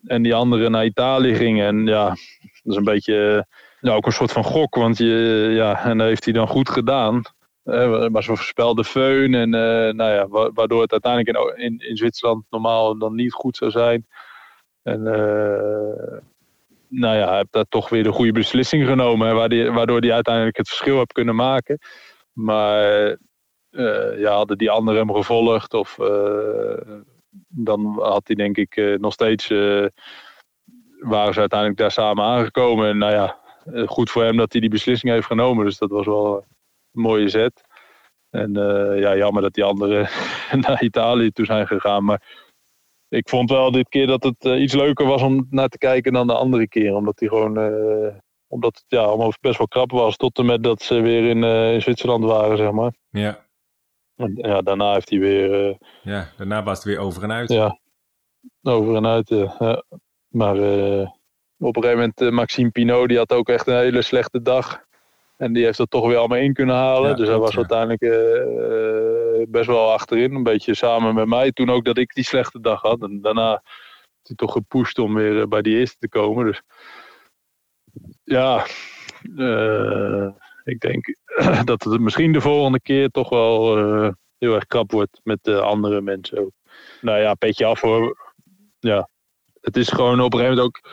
En 0.06 0.22
die 0.22 0.34
anderen 0.34 0.70
naar 0.70 0.84
Italië 0.84 1.34
gingen. 1.34 1.66
En 1.66 1.86
ja, 1.86 2.08
dat 2.08 2.72
is 2.72 2.76
een 2.76 2.84
beetje. 2.84 3.46
Ja, 3.80 3.94
ook 3.94 4.06
een 4.06 4.12
soort 4.12 4.32
van 4.32 4.44
gok. 4.44 4.74
Want 4.74 4.98
je, 4.98 5.50
ja, 5.54 5.84
en 5.84 5.98
dat 5.98 6.06
heeft 6.06 6.24
hij 6.24 6.32
dan 6.32 6.48
goed 6.48 6.68
gedaan. 6.68 7.22
Maar 7.62 8.22
ze 8.22 8.36
voorspelde 8.36 8.84
feun 8.84 9.34
en 9.34 9.50
nou 9.96 10.12
ja, 10.12 10.28
waardoor 10.52 10.82
het 10.82 10.92
uiteindelijk 10.92 11.58
in, 11.58 11.78
in, 11.78 11.96
Zwitserland 11.96 12.44
normaal 12.50 12.98
dan 12.98 13.14
niet 13.14 13.32
goed 13.32 13.56
zou 13.56 13.70
zijn. 13.70 14.06
En 14.82 15.02
nou 16.88 17.16
ja, 17.16 17.36
heb 17.36 17.46
daar 17.50 17.64
toch 17.68 17.88
weer 17.88 18.02
de 18.02 18.12
goede 18.12 18.32
beslissing 18.32 18.86
genomen. 18.86 19.34
waardoor 19.74 20.00
hij 20.00 20.12
uiteindelijk 20.12 20.56
het 20.56 20.68
verschil 20.68 20.96
heeft 20.96 21.12
kunnen 21.12 21.36
maken. 21.36 21.78
Maar 22.32 23.16
ja, 24.16 24.32
hadden 24.32 24.58
die 24.58 24.70
anderen 24.70 25.00
hem 25.00 25.14
gevolgd 25.14 25.74
of 25.74 25.98
dan 27.48 27.98
had 28.02 28.26
hij 28.26 28.36
denk 28.36 28.56
ik 28.56 28.98
nog 28.98 29.12
steeds 29.12 29.48
waren 31.00 31.34
ze 31.34 31.40
uiteindelijk 31.40 31.78
daar 31.78 31.90
samen 31.90 32.24
aangekomen. 32.24 32.88
En 32.88 32.98
nou 32.98 33.12
ja, 33.12 33.38
goed 33.86 34.10
voor 34.10 34.22
hem 34.22 34.36
dat 34.36 34.52
hij 34.52 34.60
die 34.60 34.70
beslissing 34.70 35.12
heeft 35.12 35.26
genomen. 35.26 35.64
Dus 35.64 35.78
dat 35.78 35.90
was 35.90 36.06
wel 36.06 36.44
mooie 36.92 37.28
zet. 37.28 37.64
En 38.30 38.52
ja, 38.96 39.16
jammer 39.16 39.42
dat 39.42 39.54
die 39.54 39.64
anderen 39.64 40.08
naar 40.66 40.82
Italië 40.82 41.30
toe 41.30 41.44
zijn 41.44 41.66
gegaan. 41.66 42.04
Maar 42.04 42.48
ik 43.08 43.28
vond 43.28 43.50
wel 43.50 43.70
dit 43.70 43.88
keer 43.88 44.06
dat 44.06 44.22
het 44.22 44.44
iets 44.44 44.74
leuker 44.74 45.06
was 45.06 45.22
om 45.22 45.46
naar 45.50 45.68
te 45.68 45.78
kijken 45.78 46.12
dan 46.12 46.26
de 46.26 46.34
andere 46.34 46.68
keer. 46.68 46.94
Omdat 46.94 47.20
hij 47.20 47.28
gewoon 47.28 47.58
omdat 48.48 48.74
het 48.74 48.84
ja, 48.88 49.02
allemaal 49.02 49.32
best 49.40 49.58
wel 49.58 49.68
krap 49.68 49.90
was. 49.90 50.16
Tot 50.16 50.38
en 50.38 50.46
met 50.46 50.62
dat 50.62 50.82
ze 50.82 51.00
weer 51.00 51.28
in, 51.28 51.44
in 51.74 51.82
Zwitserland 51.82 52.24
waren, 52.24 52.56
zeg 52.56 52.70
maar. 52.70 52.92
Ja. 53.10 53.46
En 54.16 54.32
ja, 54.36 54.60
daarna 54.60 54.92
heeft 54.92 55.10
hij 55.10 55.18
weer... 55.18 55.76
Ja, 56.02 56.28
daarna 56.36 56.62
was 56.62 56.76
het 56.76 56.86
weer 56.86 56.98
over 56.98 57.22
en 57.22 57.32
uit. 57.32 57.50
Ja, 57.52 57.78
over 58.62 58.96
en 58.96 59.06
uit, 59.06 59.28
ja. 59.28 59.84
Maar 60.28 60.56
op 61.58 61.76
een 61.76 61.82
gegeven 61.82 62.12
moment, 62.16 62.34
Maxime 62.34 62.70
Pinot, 62.70 63.08
die 63.08 63.18
had 63.18 63.32
ook 63.32 63.48
echt 63.48 63.66
een 63.66 63.78
hele 63.78 64.02
slechte 64.02 64.42
dag. 64.42 64.88
En 65.40 65.52
die 65.52 65.64
heeft 65.64 65.78
dat 65.78 65.90
toch 65.90 66.06
weer 66.06 66.16
allemaal 66.16 66.38
in 66.38 66.52
kunnen 66.52 66.74
halen. 66.74 67.10
Ja, 67.10 67.16
dus 67.16 67.28
hij 67.28 67.38
was 67.38 67.52
ja. 67.52 67.56
uiteindelijk 67.56 68.00
best 69.50 69.66
wel 69.66 69.92
achterin. 69.92 70.34
Een 70.34 70.42
beetje 70.42 70.74
samen 70.74 71.14
met 71.14 71.26
mij. 71.26 71.52
Toen 71.52 71.70
ook 71.70 71.84
dat 71.84 71.98
ik 71.98 72.14
die 72.14 72.24
slechte 72.24 72.60
dag 72.60 72.80
had. 72.80 73.02
En 73.02 73.20
daarna 73.20 73.50
heeft 73.50 74.26
hij 74.26 74.36
toch 74.36 74.52
gepusht 74.52 74.98
om 74.98 75.14
weer 75.14 75.48
bij 75.48 75.62
die 75.62 75.78
eerste 75.78 75.96
te 75.98 76.08
komen. 76.08 76.46
Dus 76.46 76.62
ja, 78.24 78.66
ik 80.64 80.80
denk 80.80 81.16
dat 81.64 81.84
het 81.84 82.00
misschien 82.00 82.32
de 82.32 82.40
volgende 82.40 82.80
keer 82.80 83.08
toch 83.08 83.28
wel 83.28 83.78
uh, 83.78 84.10
heel 84.38 84.54
erg 84.54 84.66
krap 84.66 84.90
wordt 84.90 85.20
met 85.22 85.38
de 85.42 85.60
andere 85.60 86.00
mensen 86.00 86.38
ook. 86.38 86.52
Nou 87.00 87.20
ja, 87.20 87.34
petje 87.34 87.64
af 87.64 87.80
hoor. 87.80 88.32
Ja, 88.78 89.08
het 89.60 89.76
is 89.76 89.88
gewoon 89.88 90.20
op 90.20 90.32
een 90.32 90.38
gegeven 90.38 90.56
moment 90.56 90.76
ook. 90.76 90.90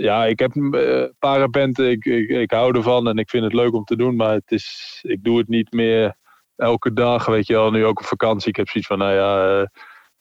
Ja, 0.00 0.26
ik 0.26 0.38
heb 0.38 0.54
uh, 0.54 1.04
parapenten, 1.18 1.90
ik, 1.90 2.04
ik, 2.04 2.28
ik 2.28 2.50
hou 2.50 2.76
ervan 2.76 3.08
en 3.08 3.18
ik 3.18 3.30
vind 3.30 3.44
het 3.44 3.52
leuk 3.52 3.72
om 3.72 3.84
te 3.84 3.96
doen, 3.96 4.16
maar 4.16 4.32
het 4.32 4.50
is, 4.50 4.98
ik 5.02 5.24
doe 5.24 5.38
het 5.38 5.48
niet 5.48 5.72
meer 5.72 6.16
elke 6.56 6.92
dag, 6.92 7.26
weet 7.26 7.46
je 7.46 7.52
wel. 7.52 7.70
Nu 7.70 7.84
ook 7.84 7.98
op 7.98 8.04
vakantie, 8.04 8.48
ik 8.48 8.56
heb 8.56 8.68
zoiets 8.68 8.88
van, 8.88 8.98
nou 8.98 9.12
ja, 9.12 9.60
uh, 9.60 9.66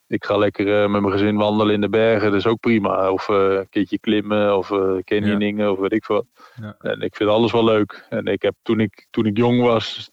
ik 0.07 0.25
ga 0.25 0.37
lekker 0.37 0.67
uh, 0.67 0.89
met 0.89 1.01
mijn 1.01 1.13
gezin 1.13 1.37
wandelen 1.37 1.73
in 1.73 1.81
de 1.81 1.89
bergen, 1.89 2.31
dat 2.31 2.39
is 2.39 2.47
ook 2.47 2.59
prima. 2.59 3.11
Of 3.11 3.27
een 3.27 3.69
keertje 3.69 3.99
klimmen, 3.99 4.57
of 4.57 4.67
canyoningen, 5.03 5.65
ja. 5.65 5.71
of 5.71 5.79
weet 5.79 5.93
ik 5.93 6.05
wat. 6.05 6.25
Ja. 6.61 6.75
En 6.79 7.01
ik 7.01 7.15
vind 7.15 7.29
alles 7.29 7.51
wel 7.51 7.63
leuk. 7.63 8.05
En 8.09 8.25
ik 8.25 8.41
heb 8.41 8.55
toen 8.61 8.79
ik, 8.79 9.07
toen 9.09 9.25
ik 9.25 9.37
jong 9.37 9.61
was, 9.61 10.11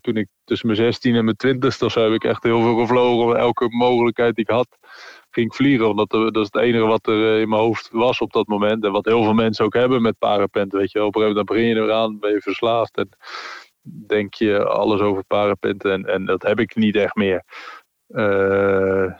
toen 0.00 0.16
ik 0.16 0.28
tussen 0.44 0.66
mijn 0.66 0.78
16 0.78 1.14
en 1.14 1.24
mijn 1.24 1.36
20 1.36 1.82
of 1.82 1.92
zo, 1.92 2.02
heb 2.02 2.12
ik 2.12 2.24
echt 2.24 2.42
heel 2.42 2.60
veel 2.60 2.76
gevlogen. 2.76 3.38
Elke 3.38 3.68
mogelijkheid 3.68 4.34
die 4.34 4.44
ik 4.44 4.50
had, 4.50 4.78
ging 5.34 5.54
vliegen. 5.54 5.88
Omdat 5.88 6.10
dat 6.10 6.36
is 6.36 6.48
het 6.50 6.56
enige 6.56 6.84
wat 6.84 7.06
er 7.06 7.40
in 7.40 7.48
mijn 7.48 7.60
hoofd 7.60 7.88
was 7.92 8.20
op 8.20 8.32
dat 8.32 8.46
moment. 8.46 8.84
En 8.84 8.92
wat 8.92 9.04
heel 9.04 9.22
veel 9.22 9.34
mensen 9.34 9.64
ook 9.64 9.74
hebben 9.74 10.02
met 10.02 10.18
parapenten, 10.18 10.78
weet 10.78 10.92
je. 10.92 11.04
Op 11.04 11.14
een 11.14 11.22
gegeven 11.22 11.36
moment 11.36 11.46
begin 11.46 11.66
je 11.66 11.74
eraan, 11.74 12.18
ben 12.18 12.30
je 12.30 12.40
verslaafd 12.40 12.96
en 12.96 13.08
denk 14.06 14.34
je 14.34 14.64
alles 14.64 15.00
over 15.00 15.24
parapenten. 15.24 15.92
En, 15.92 16.04
en 16.04 16.24
dat 16.24 16.42
heb 16.42 16.60
ik 16.60 16.74
niet 16.74 16.96
echt 16.96 17.14
meer. 17.14 17.44
Uh, 18.08 19.12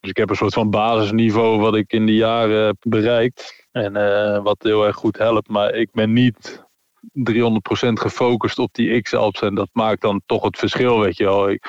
dus 0.00 0.10
ik 0.10 0.16
heb 0.16 0.30
een 0.30 0.36
soort 0.36 0.54
van 0.54 0.70
basisniveau 0.70 1.60
wat 1.60 1.76
ik 1.76 1.92
in 1.92 2.06
die 2.06 2.16
jaren 2.16 2.66
heb 2.66 2.76
bereikt. 2.80 3.66
En 3.72 3.96
uh, 3.96 4.42
wat 4.42 4.62
heel 4.62 4.86
erg 4.86 4.96
goed 4.96 5.18
helpt. 5.18 5.48
Maar 5.48 5.74
ik 5.74 5.88
ben 5.92 6.12
niet 6.12 6.66
300% 7.00 7.92
gefocust 7.92 8.58
op 8.58 8.72
die 8.72 9.00
X-Alps. 9.02 9.40
En 9.40 9.54
dat 9.54 9.68
maakt 9.72 10.00
dan 10.00 10.22
toch 10.26 10.42
het 10.42 10.58
verschil, 10.58 11.00
weet 11.00 11.16
je 11.16 11.24
wel. 11.24 11.50
Ik 11.50 11.66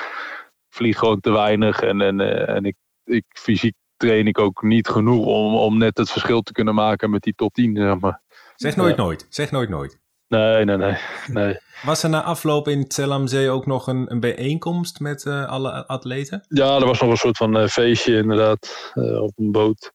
vlieg 0.68 0.98
gewoon 0.98 1.20
te 1.20 1.32
weinig. 1.32 1.80
En, 1.80 2.00
en, 2.00 2.20
en 2.46 2.64
ik, 2.64 2.76
ik, 3.10 3.24
fysiek 3.28 3.74
train 3.96 4.26
ik 4.26 4.38
ook 4.38 4.62
niet 4.62 4.88
genoeg 4.88 5.26
om, 5.26 5.54
om 5.54 5.78
net 5.78 5.98
het 5.98 6.10
verschil 6.10 6.40
te 6.40 6.52
kunnen 6.52 6.74
maken 6.74 7.10
met 7.10 7.22
die 7.22 7.34
top 7.34 7.54
10. 7.54 7.76
Zeg, 7.76 7.98
maar. 7.98 8.20
zeg 8.56 8.76
nooit 8.76 8.96
nooit. 8.96 9.26
Zeg 9.28 9.50
nooit 9.50 9.68
nooit. 9.68 9.98
Nee, 10.28 10.64
nee, 10.64 10.76
nee. 10.76 10.96
nee. 11.26 11.58
Was 11.82 12.02
er 12.02 12.10
na 12.10 12.22
afloop 12.22 12.68
in 12.68 12.84
Zellamzee 12.88 13.50
ook 13.50 13.66
nog 13.66 13.86
een, 13.86 14.10
een 14.10 14.20
bijeenkomst 14.20 15.00
met 15.00 15.24
uh, 15.24 15.48
alle 15.48 15.86
atleten? 15.86 16.44
Ja, 16.48 16.76
er 16.76 16.86
was 16.86 17.00
nog 17.00 17.10
een 17.10 17.16
soort 17.16 17.36
van 17.36 17.56
uh, 17.56 17.66
feestje 17.66 18.16
inderdaad 18.16 18.92
uh, 18.94 19.22
op 19.22 19.32
een 19.36 19.52
boot. 19.52 19.92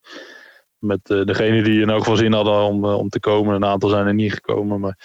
Met 0.77 1.05
degene 1.05 1.63
die 1.63 1.81
in 1.81 1.89
elk 1.89 1.99
geval 1.99 2.15
zin 2.15 2.33
hadden 2.33 2.63
om, 2.63 2.85
om 2.85 3.09
te 3.09 3.19
komen. 3.19 3.55
Een 3.55 3.65
aantal 3.65 3.89
zijn 3.89 4.07
er 4.07 4.13
niet 4.13 4.33
gekomen, 4.33 4.79
maar 4.79 4.99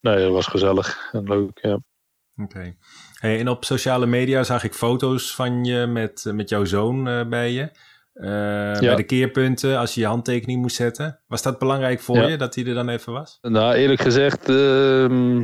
nee, 0.00 0.22
het 0.22 0.32
was 0.32 0.46
gezellig 0.46 1.08
en 1.12 1.22
leuk, 1.22 1.58
ja. 1.62 1.72
Oké. 1.72 2.42
Okay. 2.42 2.76
Hey, 3.22 3.38
en 3.38 3.48
op 3.48 3.64
sociale 3.64 4.06
media 4.06 4.42
zag 4.42 4.64
ik 4.64 4.74
foto's 4.74 5.34
van 5.34 5.64
je 5.64 5.86
met, 5.86 6.24
met 6.34 6.48
jouw 6.48 6.64
zoon 6.64 7.28
bij 7.28 7.50
je. 7.50 7.70
Uh, 8.14 8.26
ja. 8.26 8.78
Bij 8.80 8.94
de 8.94 9.02
keerpunten, 9.02 9.78
als 9.78 9.94
je 9.94 10.00
je 10.00 10.06
handtekening 10.06 10.60
moest 10.60 10.76
zetten. 10.76 11.20
Was 11.26 11.42
dat 11.42 11.58
belangrijk 11.58 12.00
voor 12.00 12.16
ja. 12.16 12.26
je, 12.28 12.36
dat 12.36 12.54
hij 12.54 12.64
er 12.64 12.74
dan 12.74 12.88
even 12.88 13.12
was? 13.12 13.38
Nou, 13.40 13.74
eerlijk 13.74 14.00
gezegd, 14.00 14.48
uh, 14.48 15.42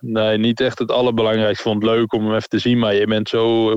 nee, 0.00 0.38
niet 0.38 0.60
echt 0.60 0.78
het 0.78 0.90
allerbelangrijkste. 0.90 1.68
Ik 1.68 1.70
vond 1.70 1.82
het 1.82 1.92
leuk 1.92 2.12
om 2.12 2.24
hem 2.24 2.34
even 2.34 2.48
te 2.48 2.58
zien, 2.58 2.78
maar 2.78 2.94
je 2.94 3.06
bent 3.06 3.28
zo... 3.28 3.70
Uh, 3.70 3.76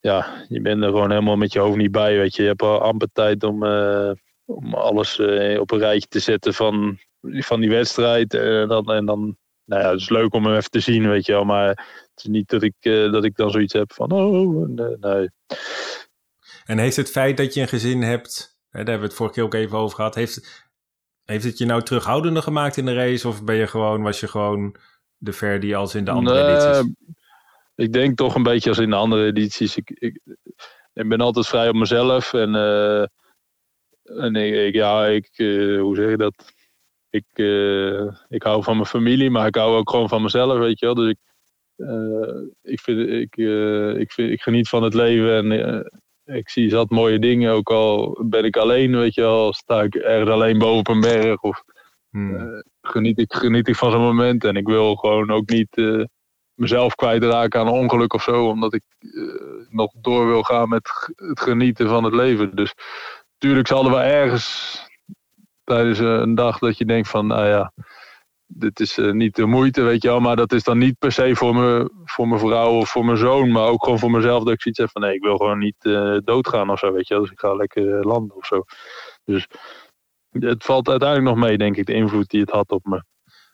ja, 0.00 0.44
je 0.48 0.60
bent 0.60 0.82
er 0.82 0.88
gewoon 0.88 1.10
helemaal 1.10 1.36
met 1.36 1.52
je 1.52 1.58
hoofd 1.58 1.76
niet 1.76 1.92
bij, 1.92 2.16
weet 2.16 2.36
je. 2.36 2.42
Je 2.42 2.48
hebt 2.48 2.62
al 2.62 2.80
amper 2.80 3.08
tijd 3.12 3.44
om, 3.44 3.64
eh, 3.64 4.10
om 4.44 4.74
alles 4.74 5.18
op 5.58 5.70
een 5.70 5.78
rijtje 5.78 6.08
te 6.08 6.18
zetten 6.18 6.54
van, 6.54 6.98
van 7.20 7.60
die 7.60 7.70
wedstrijd. 7.70 8.34
En 8.34 8.68
dan, 8.68 8.92
en 8.92 9.06
dan 9.06 9.36
nou 9.72 9.84
ja, 9.84 9.90
het 9.90 10.00
is 10.00 10.08
leuk 10.08 10.34
om 10.34 10.44
hem 10.44 10.56
even 10.56 10.70
te 10.70 10.80
zien, 10.80 11.08
weet 11.08 11.26
je 11.26 11.32
wel. 11.32 11.44
Maar 11.44 11.68
het 11.68 12.10
is 12.16 12.24
niet 12.24 12.48
dat 12.48 12.62
ik, 12.62 12.74
dat 12.82 13.24
ik 13.24 13.36
dan 13.36 13.50
zoiets 13.50 13.72
heb 13.72 13.92
van, 13.92 14.10
oh, 14.12 14.68
nee. 14.68 14.96
nee. 15.00 15.30
En 16.64 16.78
heeft 16.78 16.96
het 16.96 17.10
feit 17.10 17.36
dat 17.36 17.54
je 17.54 17.60
een 17.60 17.68
gezin 17.68 18.02
hebt, 18.02 18.56
hè, 18.68 18.78
daar 18.78 18.88
hebben 18.88 18.98
we 18.98 19.06
het 19.06 19.14
vorige 19.14 19.34
keer 19.34 19.44
ook 19.44 19.54
even 19.54 19.78
over 19.78 19.96
gehad, 19.96 20.14
heeft, 20.14 20.64
heeft 21.24 21.44
het 21.44 21.58
je 21.58 21.64
nou 21.64 21.82
terughoudender 21.82 22.42
gemaakt 22.42 22.76
in 22.76 22.84
de 22.84 22.94
race? 22.94 23.28
Of 23.28 23.44
ben 23.44 23.56
je 23.56 23.66
gewoon, 23.66 24.02
was 24.02 24.20
je 24.20 24.28
gewoon 24.28 24.76
de 25.16 25.32
Verdi 25.32 25.74
als 25.74 25.94
in 25.94 26.04
de 26.04 26.10
andere 26.10 26.42
nee, 26.42 26.56
edities? 26.56 26.94
Ik 27.74 27.92
denk 27.92 28.16
toch 28.16 28.34
een 28.34 28.42
beetje 28.42 28.68
als 28.68 28.78
in 28.78 28.90
de 28.90 28.96
andere 28.96 29.26
edities. 29.26 29.76
Ik, 29.76 29.90
ik, 29.90 30.20
ik 30.92 31.08
ben 31.08 31.20
altijd 31.20 31.46
vrij 31.46 31.68
op 31.68 31.74
mezelf. 31.74 32.34
En, 32.34 32.54
uh, 32.54 33.02
en 34.02 34.34
ik, 34.34 34.74
ja, 34.74 35.06
ik, 35.06 35.30
uh, 35.36 35.80
hoe 35.80 35.96
zeg 35.96 36.10
je 36.10 36.16
dat? 36.16 36.52
Ik, 37.12 37.24
uh, 37.34 38.12
ik 38.28 38.42
hou 38.42 38.62
van 38.62 38.74
mijn 38.74 38.88
familie, 38.88 39.30
maar 39.30 39.46
ik 39.46 39.54
hou 39.54 39.76
ook 39.76 39.90
gewoon 39.90 40.08
van 40.08 40.22
mezelf, 40.22 40.58
weet 40.58 40.78
je 40.78 40.86
wel. 40.86 40.94
Dus 40.94 41.08
ik, 41.08 41.18
ik, 42.62 42.80
vind, 42.80 43.08
ik, 43.08 43.36
ik, 44.00 44.12
vind, 44.12 44.30
ik 44.30 44.42
geniet 44.42 44.68
van 44.68 44.82
het 44.82 44.94
leven 44.94 45.52
en 45.52 45.90
ik 46.24 46.50
zie 46.50 46.70
zat 46.70 46.90
mooie 46.90 47.18
dingen, 47.18 47.52
ook 47.52 47.70
al 47.70 48.18
ben 48.24 48.44
ik 48.44 48.56
alleen, 48.56 48.96
weet 48.96 49.14
je 49.14 49.20
wel, 49.20 49.52
sta 49.52 49.82
ik 49.82 49.94
ergens 49.94 50.30
alleen 50.30 50.58
boven 50.58 50.78
op 50.78 50.88
een 50.88 51.00
berg. 51.00 51.40
Of 51.40 51.62
hmm. 52.10 52.64
geniet, 52.80 53.18
ik, 53.18 53.34
geniet 53.34 53.68
ik 53.68 53.76
van 53.76 53.90
zo'n 53.90 54.00
moment. 54.00 54.44
En 54.44 54.56
ik 54.56 54.66
wil 54.66 54.94
gewoon 54.94 55.30
ook 55.30 55.48
niet 55.48 56.02
mezelf 56.54 56.94
kwijtraken 56.94 57.60
aan 57.60 57.66
een 57.66 57.72
ongeluk 57.72 58.14
of 58.14 58.22
zo, 58.22 58.46
omdat 58.46 58.74
ik 58.74 58.82
nog 59.68 59.92
door 60.00 60.26
wil 60.26 60.42
gaan 60.42 60.68
met 60.68 60.90
het 61.16 61.40
genieten 61.40 61.88
van 61.88 62.04
het 62.04 62.14
leven. 62.14 62.56
Dus 62.56 62.74
tuurlijk 63.38 63.66
zal 63.66 63.84
er 63.84 63.90
wel 63.90 64.00
ergens 64.00 64.80
tijdens 65.72 65.98
een 65.98 66.34
dag 66.34 66.58
dat 66.58 66.78
je 66.78 66.84
denkt 66.84 67.08
van, 67.08 67.26
nou 67.26 67.46
ja, 67.46 67.72
dit 68.46 68.80
is 68.80 68.98
uh, 68.98 69.12
niet 69.12 69.36
de 69.36 69.46
moeite, 69.46 69.82
weet 69.82 70.02
je 70.02 70.08
wel. 70.08 70.20
Maar 70.20 70.36
dat 70.36 70.52
is 70.52 70.62
dan 70.62 70.78
niet 70.78 70.98
per 70.98 71.12
se 71.12 71.36
voor, 71.36 71.54
me, 71.54 71.90
voor 72.04 72.28
mijn 72.28 72.40
vrouw 72.40 72.72
of 72.72 72.90
voor 72.90 73.04
mijn 73.04 73.16
zoon. 73.16 73.52
Maar 73.52 73.68
ook 73.68 73.84
gewoon 73.84 73.98
voor 73.98 74.10
mezelf 74.10 74.44
dat 74.44 74.52
ik 74.52 74.62
zoiets 74.62 74.80
heb 74.80 74.90
van... 74.90 75.02
Nee, 75.02 75.14
ik 75.14 75.22
wil 75.22 75.36
gewoon 75.36 75.58
niet 75.58 75.76
uh, 75.82 76.16
doodgaan 76.24 76.70
of 76.70 76.78
zo, 76.78 76.92
weet 76.92 77.08
je 77.08 77.14
wel. 77.14 77.22
Dus 77.22 77.32
ik 77.32 77.38
ga 77.38 77.54
lekker 77.54 78.06
landen 78.06 78.36
of 78.36 78.46
zo. 78.46 78.64
Dus 79.24 79.46
het 80.30 80.64
valt 80.64 80.88
uiteindelijk 80.88 81.36
nog 81.36 81.46
mee, 81.46 81.58
denk 81.58 81.76
ik, 81.76 81.86
de 81.86 81.92
invloed 81.92 82.30
die 82.30 82.40
het 82.40 82.50
had 82.50 82.70
op 82.70 82.84
me. 82.84 83.02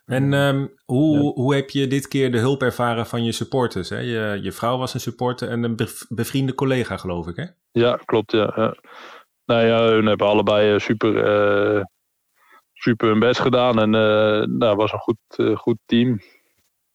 En 0.04 0.32
um, 0.32 0.74
hoe, 0.84 1.16
ja. 1.16 1.32
hoe 1.32 1.54
heb 1.54 1.70
je 1.70 1.86
dit 1.86 2.08
keer 2.08 2.32
de 2.32 2.38
hulp 2.38 2.62
ervaren 2.62 3.06
van 3.06 3.24
je 3.24 3.32
supporters? 3.32 3.88
Hè? 3.88 3.98
Je, 3.98 4.38
je 4.42 4.52
vrouw 4.52 4.78
was 4.78 4.94
een 4.94 5.00
supporter 5.00 5.48
en 5.48 5.62
een 5.62 5.76
bevriende 6.08 6.54
collega, 6.54 6.96
geloof 6.96 7.26
ik, 7.26 7.36
hè? 7.36 7.44
Ja, 7.70 7.96
klopt, 8.04 8.32
ja. 8.32 8.52
ja. 8.56 8.76
Nou 9.44 9.66
ja, 9.66 9.82
hun 9.82 10.06
hebben 10.06 10.26
allebei 10.26 10.80
super 10.80 11.14
super 12.78 13.08
hun 13.08 13.18
best 13.18 13.40
gedaan. 13.40 13.80
En 13.80 13.94
uh, 13.94 14.46
nou, 14.58 14.76
was 14.76 14.92
een 14.92 14.98
goed, 14.98 15.16
uh, 15.36 15.56
goed 15.56 15.78
team. 15.86 16.20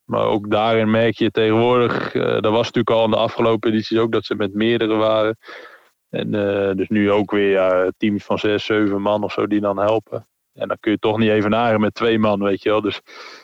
Maar 0.04 0.26
ook 0.26 0.52
daarin 0.52 0.92
merk 0.92 1.18
je 1.18 1.32
tegenwoordig, 1.32 2.14
uh, 2.14 2.24
dat 2.24 2.52
was 2.52 2.66
natuurlijk 2.66 2.90
al 2.90 3.06
in 3.06 3.12
de 3.12 3.18
afgelopen 3.18 3.72
edities 3.72 3.98
ook, 3.98 4.12
dat 4.12 4.26
ze 4.26 4.36
met 4.36 4.54
meerdere 4.54 4.96
waren. 4.96 5.38
En 6.10 6.32
dus 6.78 6.88
nu 6.88 7.12
ook 7.12 7.32
weer 7.32 7.50
ja, 7.50 7.92
teams 7.98 8.24
van 8.24 8.40
zes, 8.40 8.66
zeven 8.66 9.02
man 9.02 9.24
of 9.24 9.32
zo 9.32 9.48
die 9.48 9.60
dan 9.60 9.80
helpen. 9.80 10.28
En 10.54 10.68
dan 10.68 10.78
kun 10.80 10.92
je 10.92 11.00
toch 11.00 11.18
niet 11.18 11.30
even 11.30 11.50
naren 11.50 11.82
met 11.82 11.94
twee 11.94 12.20
man, 12.20 12.44
weet 12.44 12.64
je 12.64 12.70
wel. 12.70 12.82
Dus 12.82 13.02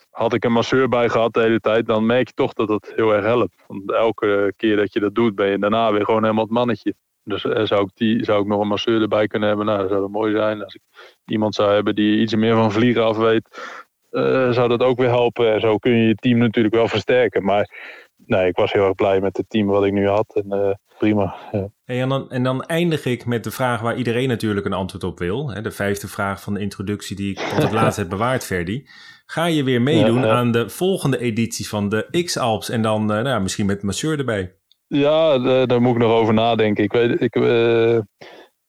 had 0.09 0.33
ik 0.33 0.43
een 0.43 0.51
masseur 0.51 0.89
bij 0.89 1.09
gehad 1.09 1.33
de 1.33 1.41
hele 1.41 1.59
tijd, 1.59 1.85
dan 1.85 2.05
merk 2.05 2.27
je 2.27 2.33
toch 2.33 2.53
dat 2.53 2.69
het 2.69 2.93
heel 2.95 3.13
erg 3.13 3.25
helpt. 3.25 3.63
Want 3.67 3.91
elke 3.91 4.53
keer 4.55 4.75
dat 4.75 4.93
je 4.93 4.99
dat 4.99 5.15
doet, 5.15 5.35
ben 5.35 5.47
je 5.47 5.59
daarna 5.59 5.91
weer 5.91 6.05
gewoon 6.05 6.21
helemaal 6.21 6.43
het 6.43 6.53
mannetje. 6.53 6.95
Dus 7.23 7.43
uh, 7.43 7.65
zou, 7.65 7.81
ik 7.81 7.89
die, 7.93 8.23
zou 8.23 8.41
ik 8.41 8.47
nog 8.47 8.61
een 8.61 8.67
masseur 8.67 9.01
erbij 9.01 9.27
kunnen 9.27 9.47
hebben? 9.47 9.65
Nou, 9.65 9.79
dat 9.79 9.89
zou 9.89 10.01
dat 10.01 10.09
mooi 10.09 10.35
zijn. 10.35 10.63
Als 10.63 10.75
ik 10.75 10.81
iemand 11.25 11.55
zou 11.55 11.73
hebben 11.73 11.95
die 11.95 12.19
iets 12.19 12.35
meer 12.35 12.53
van 12.53 12.71
vliegen 12.71 13.03
af 13.03 13.17
weet, 13.17 13.61
uh, 14.11 14.51
zou 14.51 14.69
dat 14.69 14.81
ook 14.81 14.97
weer 14.97 15.09
helpen. 15.09 15.53
En 15.53 15.59
zo 15.59 15.77
kun 15.77 15.91
je 15.91 16.07
je 16.07 16.15
team 16.15 16.37
natuurlijk 16.37 16.75
wel 16.75 16.87
versterken. 16.87 17.43
Maar 17.43 17.69
nee, 18.25 18.47
ik 18.47 18.55
was 18.55 18.71
heel 18.71 18.85
erg 18.85 18.95
blij 18.95 19.21
met 19.21 19.37
het 19.37 19.49
team 19.49 19.67
wat 19.67 19.85
ik 19.85 19.91
nu 19.91 20.07
had. 20.07 20.41
En 20.43 20.45
uh, 20.57 20.73
prima. 20.97 21.35
Ja. 21.51 21.69
Hey, 21.83 22.01
en, 22.01 22.09
dan, 22.09 22.29
en 22.29 22.43
dan 22.43 22.63
eindig 22.63 23.05
ik 23.05 23.25
met 23.25 23.43
de 23.43 23.51
vraag 23.51 23.81
waar 23.81 23.97
iedereen 23.97 24.27
natuurlijk 24.27 24.65
een 24.65 24.73
antwoord 24.73 25.03
op 25.03 25.19
wil. 25.19 25.49
Hè, 25.49 25.61
de 25.61 25.71
vijfde 25.71 26.07
vraag 26.07 26.41
van 26.41 26.53
de 26.53 26.59
introductie 26.59 27.15
die 27.15 27.29
ik 27.29 27.37
tot 27.37 27.63
het 27.63 27.71
laatst 27.81 27.97
heb 27.97 28.09
bewaard, 28.09 28.45
Ferdi. 28.45 28.87
Ga 29.25 29.45
je 29.45 29.63
weer 29.63 29.81
meedoen 29.81 30.19
ja, 30.19 30.25
ja. 30.25 30.33
aan 30.33 30.51
de 30.51 30.69
volgende 30.69 31.19
editie 31.19 31.67
van 31.67 31.89
de 31.89 32.23
X-Alps 32.25 32.69
en 32.69 32.81
dan 32.81 33.01
uh, 33.01 33.21
nou, 33.21 33.41
misschien 33.41 33.65
met 33.65 33.83
masseur 33.83 34.17
erbij? 34.17 34.58
Ja, 34.91 35.37
daar 35.65 35.81
moet 35.81 35.95
ik 35.95 36.01
nog 36.01 36.11
over 36.11 36.33
nadenken. 36.33 36.83
Ik, 36.83 36.91
weet, 36.91 37.21
ik, 37.21 37.35
uh, 37.35 37.99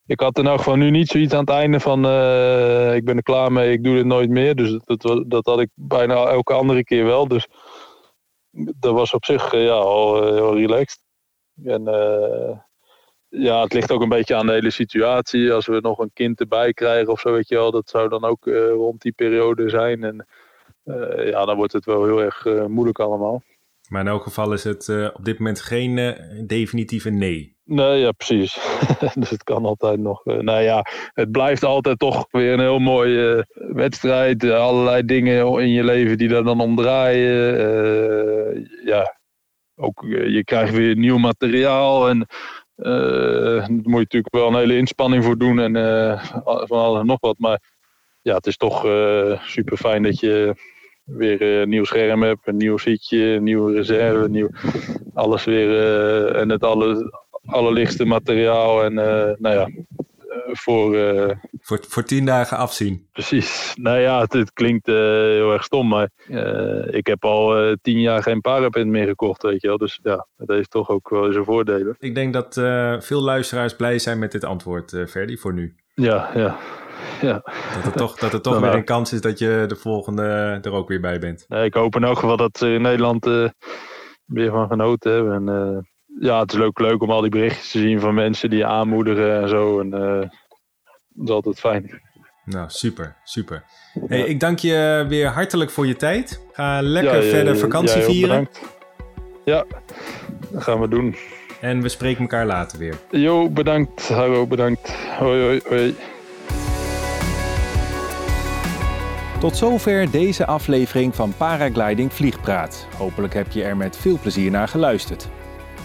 ik 0.06 0.20
had 0.20 0.38
er 0.38 0.44
nou 0.44 0.58
gewoon 0.58 0.78
nu 0.78 0.90
niet 0.90 1.08
zoiets 1.08 1.32
aan 1.32 1.40
het 1.40 1.50
einde 1.50 1.80
van 1.80 2.06
uh, 2.06 2.94
ik 2.94 3.04
ben 3.04 3.16
er 3.16 3.22
klaar 3.22 3.52
mee, 3.52 3.72
ik 3.72 3.84
doe 3.84 3.94
dit 3.94 4.04
nooit 4.04 4.30
meer. 4.30 4.54
Dus 4.54 4.80
dat, 4.84 5.24
dat 5.26 5.46
had 5.46 5.60
ik 5.60 5.68
bijna 5.74 6.14
elke 6.14 6.52
andere 6.52 6.84
keer 6.84 7.04
wel. 7.04 7.28
Dus 7.28 7.46
dat 8.76 8.92
was 8.92 9.14
op 9.14 9.24
zich 9.24 9.52
ja, 9.52 9.72
al 9.72 10.32
heel 10.32 10.56
relaxed. 10.56 11.02
En 11.64 11.84
ja, 13.28 13.62
het 13.62 13.72
ligt 13.72 13.92
ook 13.92 14.02
een 14.02 14.08
beetje 14.08 14.34
aan 14.34 14.46
de 14.46 14.52
hele 14.52 14.70
situatie. 14.70 15.52
Als 15.52 15.66
we 15.66 15.80
nog 15.80 15.98
een 15.98 16.12
kind 16.12 16.40
erbij 16.40 16.72
krijgen 16.72 17.12
of 17.12 17.20
zo, 17.20 17.32
weet 17.32 17.48
je 17.48 17.54
wel, 17.54 17.70
dat 17.70 17.88
zou 17.88 18.08
dan 18.08 18.24
ook 18.24 18.44
rond 18.72 19.02
die 19.02 19.12
periode 19.12 19.68
zijn. 19.68 20.04
En 20.04 20.26
ja, 21.24 21.44
dan 21.44 21.56
wordt 21.56 21.72
het 21.72 21.84
wel 21.84 22.04
heel 22.04 22.22
erg 22.22 22.44
moeilijk 22.68 22.98
allemaal. 22.98 23.42
Maar 23.90 24.00
in 24.00 24.08
elk 24.08 24.22
geval 24.22 24.52
is 24.52 24.64
het 24.64 24.88
op 25.14 25.24
dit 25.24 25.38
moment 25.38 25.60
geen 25.60 26.16
definitieve 26.46 27.10
nee. 27.10 27.58
Nee, 27.64 27.98
ja, 27.98 28.12
precies. 28.12 28.58
dus 29.14 29.30
het 29.30 29.42
kan 29.42 29.64
altijd 29.64 30.00
nog. 30.00 30.24
nou 30.24 30.62
ja, 30.62 30.84
het 31.12 31.30
blijft 31.30 31.64
altijd 31.64 31.98
toch 31.98 32.26
weer 32.30 32.52
een 32.52 32.60
heel 32.60 32.78
mooie 32.78 33.46
wedstrijd. 33.54 34.44
allerlei 34.44 35.04
dingen 35.04 35.60
in 35.60 35.70
je 35.70 35.84
leven 35.84 36.18
die 36.18 36.28
daar 36.28 36.42
dan 36.42 36.60
om 36.60 36.76
draaien. 36.76 38.70
ja, 38.84 39.18
ook 39.74 40.04
je 40.08 40.44
krijgt 40.44 40.74
weer 40.74 40.96
nieuw 40.96 41.18
materiaal 41.18 42.08
en 42.08 42.26
uh, 42.76 43.58
daar 43.58 43.70
moet 43.70 43.82
je 43.82 43.90
natuurlijk 43.90 44.34
wel 44.34 44.48
een 44.48 44.54
hele 44.54 44.76
inspanning 44.76 45.24
voor 45.24 45.38
doen 45.38 45.58
en 45.58 45.74
uh, 45.74 46.24
van 46.44 46.78
alles 46.78 47.00
en 47.00 47.06
nog 47.06 47.20
wat. 47.20 47.38
Maar 47.38 47.60
ja, 48.22 48.34
het 48.34 48.46
is 48.46 48.56
toch 48.56 48.84
uh, 48.84 49.42
super 49.42 49.76
fijn 49.76 50.02
dat 50.02 50.20
je 50.20 50.54
weer 51.10 51.42
een 51.42 51.68
nieuw 51.68 51.84
scherm 51.84 52.22
hebt, 52.22 52.46
een 52.46 52.56
nieuw 52.56 52.78
zitje, 52.78 53.24
een 53.24 53.42
nieuwe 53.42 53.72
reserve, 53.72 54.28
nieuw, 54.28 54.48
alles 55.14 55.44
weer 55.44 56.26
en 56.34 56.48
het 56.48 56.64
alle, 56.64 57.12
allerlichtste 57.44 58.04
materiaal. 58.04 58.84
En 58.84 58.94
nou 59.38 59.54
ja, 59.54 59.68
voor, 60.52 60.94
uh, 60.94 61.30
voor, 61.60 61.78
voor 61.88 62.02
tien 62.02 62.24
dagen 62.24 62.56
afzien. 62.56 63.06
Precies. 63.12 63.74
Nou 63.74 63.98
ja, 63.98 64.20
het, 64.20 64.32
het 64.32 64.52
klinkt 64.52 64.88
uh, 64.88 64.96
heel 64.96 65.52
erg 65.52 65.64
stom, 65.64 65.88
maar 65.88 66.10
uh, 66.28 66.94
ik 66.94 67.06
heb 67.06 67.24
al 67.24 67.74
tien 67.82 68.00
jaar 68.00 68.22
geen 68.22 68.40
parapent 68.40 68.86
meer 68.86 69.06
gekocht, 69.06 69.42
weet 69.42 69.60
je 69.60 69.68
wel. 69.68 69.78
Dus 69.78 70.00
ja, 70.02 70.26
dat 70.36 70.48
heeft 70.48 70.70
toch 70.70 70.88
ook 70.88 71.08
wel 71.08 71.32
zijn 71.32 71.44
voordelen. 71.44 71.96
Ik 71.98 72.14
denk 72.14 72.32
dat 72.32 72.54
veel 73.04 73.22
luisteraars 73.22 73.76
blij 73.76 73.98
zijn 73.98 74.18
met 74.18 74.32
dit 74.32 74.44
antwoord, 74.44 75.04
Ferdi, 75.08 75.36
voor 75.38 75.54
nu. 75.54 75.74
Ja, 75.94 76.30
ja. 76.34 76.56
Ja. 77.20 77.42
Dat 77.74 77.84
er 77.84 77.92
toch, 77.92 78.18
dat 78.18 78.32
er 78.32 78.40
toch 78.40 78.60
weer 78.60 78.74
een 78.74 78.84
kans 78.84 79.12
is 79.12 79.20
dat 79.20 79.38
je 79.38 79.64
de 79.68 79.76
volgende 79.76 80.58
er 80.62 80.72
ook 80.72 80.88
weer 80.88 81.00
bij 81.00 81.18
bent. 81.18 81.44
Nee, 81.48 81.64
ik 81.64 81.74
hoop 81.74 81.96
in 81.96 82.04
elk 82.04 82.18
geval 82.18 82.36
dat 82.36 82.58
ze 82.58 82.72
in 82.72 82.82
Nederland 82.82 83.24
weer 84.24 84.50
van 84.50 84.68
genoten 84.68 85.12
hebben. 85.12 85.48
En 85.48 85.84
ja, 86.20 86.40
het 86.40 86.52
is 86.52 86.60
ook 86.60 86.80
leuk 86.80 87.02
om 87.02 87.10
al 87.10 87.20
die 87.20 87.30
berichtjes 87.30 87.70
te 87.70 87.78
zien 87.78 88.00
van 88.00 88.14
mensen 88.14 88.50
die 88.50 88.58
je 88.58 88.66
aanmoedigen 88.66 89.42
en 89.42 89.48
zo. 89.48 89.80
En 89.80 89.86
uh, 89.86 90.20
dat 91.08 91.28
is 91.28 91.30
altijd 91.30 91.60
fijn. 91.60 92.00
Nou, 92.44 92.64
super, 92.68 93.16
super. 93.24 93.64
Hey, 94.06 94.18
ja. 94.18 94.24
Ik 94.24 94.40
dank 94.40 94.58
je 94.58 95.04
weer 95.08 95.26
hartelijk 95.26 95.70
voor 95.70 95.86
je 95.86 95.96
tijd. 95.96 96.46
Ga 96.52 96.82
lekker 96.82 97.22
ja, 97.22 97.30
verder 97.30 97.58
vakantie 97.58 98.02
vieren. 98.02 98.28
Bedankt. 98.28 98.78
Ja, 99.44 99.64
dat 100.50 100.62
gaan 100.62 100.80
we 100.80 100.88
doen. 100.88 101.16
En 101.60 101.82
we 101.82 101.88
spreken 101.88 102.20
elkaar 102.20 102.46
later 102.46 102.78
weer. 102.78 102.94
Jo, 103.10 103.50
bedankt. 103.50 104.08
Hallo, 104.08 104.46
bedankt. 104.46 104.94
Hoi, 105.18 105.42
hoi, 105.42 105.60
hoi. 105.68 105.94
Tot 109.40 109.56
zover 109.56 110.10
deze 110.10 110.46
aflevering 110.46 111.14
van 111.14 111.32
Paragliding 111.36 112.12
Vliegpraat. 112.12 112.86
Hopelijk 112.96 113.34
heb 113.34 113.50
je 113.50 113.62
er 113.62 113.76
met 113.76 113.96
veel 113.96 114.18
plezier 114.18 114.50
naar 114.50 114.68
geluisterd. 114.68 115.28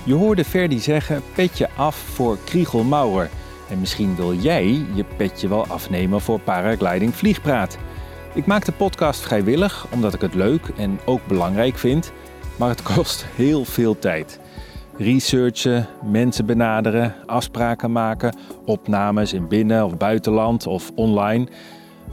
Je 0.04 0.14
hoorde 0.14 0.44
Ferdi 0.46 0.80
zeggen 0.80 1.22
petje 1.36 1.70
af 1.76 1.96
voor 1.96 2.38
Kriegel 2.46 2.84
Maurer. 2.84 3.30
En 3.70 3.80
misschien 3.80 4.16
wil 4.16 4.34
jij 4.34 4.66
je 4.94 5.06
petje 5.18 5.48
wel 5.48 5.68
afnemen 5.68 6.22
voor 6.22 6.40
Paragliding 6.40 7.16
Vliegpraat. 7.16 7.78
Ik 8.34 8.46
maak 8.46 8.66
de 8.66 8.72
podcast 8.72 9.22
vrijwillig 9.22 9.88
omdat 9.92 10.14
ik 10.14 10.22
het 10.22 10.34
leuk 10.34 10.68
en 10.78 11.00
ook 11.06 11.28
belangrijk 11.28 11.78
vind, 11.78 12.12
maar 12.56 12.70
het 12.70 12.84
kost 12.96 13.26
heel 13.36 13.66
veel 13.66 14.00
tijd. 14.00 14.40
Researchen, 14.98 15.88
mensen 16.04 16.46
benaderen, 16.46 17.16
afspraken 17.26 17.92
maken, 17.92 18.36
opnames 18.66 19.34
in 19.34 19.48
binnen- 19.48 19.86
of 19.86 19.98
buitenland 19.98 20.68
of 20.68 20.92
online, 20.96 21.48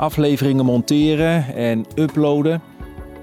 afleveringen 0.03 0.65
monteren 0.65 1.55
en 1.55 1.85
uploaden. 1.95 2.63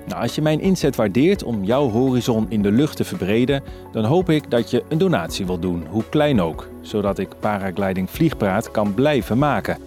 Nou, 0.07 0.21
als 0.21 0.35
je 0.35 0.41
mijn 0.41 0.61
inzet 0.61 0.95
waardeert 0.95 1.43
om 1.43 1.63
jouw 1.63 1.89
horizon 1.89 2.45
in 2.49 2.61
de 2.61 2.71
lucht 2.71 2.95
te 2.95 3.03
verbreden, 3.03 3.63
dan 3.91 4.03
hoop 4.03 4.29
ik 4.29 4.51
dat 4.51 4.71
je 4.71 4.83
een 4.87 4.97
donatie 4.97 5.45
wilt 5.45 5.61
doen, 5.61 5.85
hoe 5.89 6.03
klein 6.09 6.41
ook, 6.41 6.67
zodat 6.81 7.19
ik 7.19 7.39
Paragliding 7.39 8.09
Vliegpraat 8.09 8.71
kan 8.71 8.93
blijven 8.93 9.37
maken. 9.37 9.77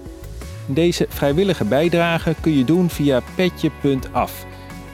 Deze 0.67 1.07
vrijwillige 1.09 1.65
bijdrage 1.65 2.35
kun 2.41 2.59
je 2.59 2.65
doen 2.65 2.91
via 2.91 3.21
petje.af. 3.35 4.47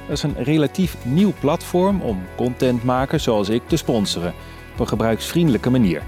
Dat 0.06 0.16
is 0.16 0.22
een 0.22 0.42
relatief 0.42 0.96
nieuw 1.04 1.32
platform 1.40 2.00
om 2.00 2.22
contentmakers 2.36 3.22
zoals 3.22 3.48
ik 3.48 3.62
te 3.66 3.76
sponsoren, 3.76 4.34
op 4.72 4.80
een 4.80 4.88
gebruiksvriendelijke 4.88 5.70
manier. 5.70 6.02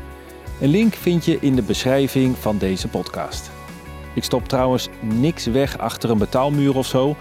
Een 0.61 0.69
link 0.69 0.95
vind 0.95 1.25
je 1.25 1.39
in 1.41 1.55
de 1.55 1.63
beschrijving 1.63 2.37
van 2.37 2.59
deze 2.59 2.89
podcast. 2.89 3.51
Ik 4.15 4.25
stop 4.25 4.49
trouwens 4.49 4.89
niks 5.01 5.47
weg 5.47 5.79
achter 5.79 6.11
een 6.11 6.19
betaalmuur 6.19 6.77
of 6.77 6.87
zo. 6.87 7.17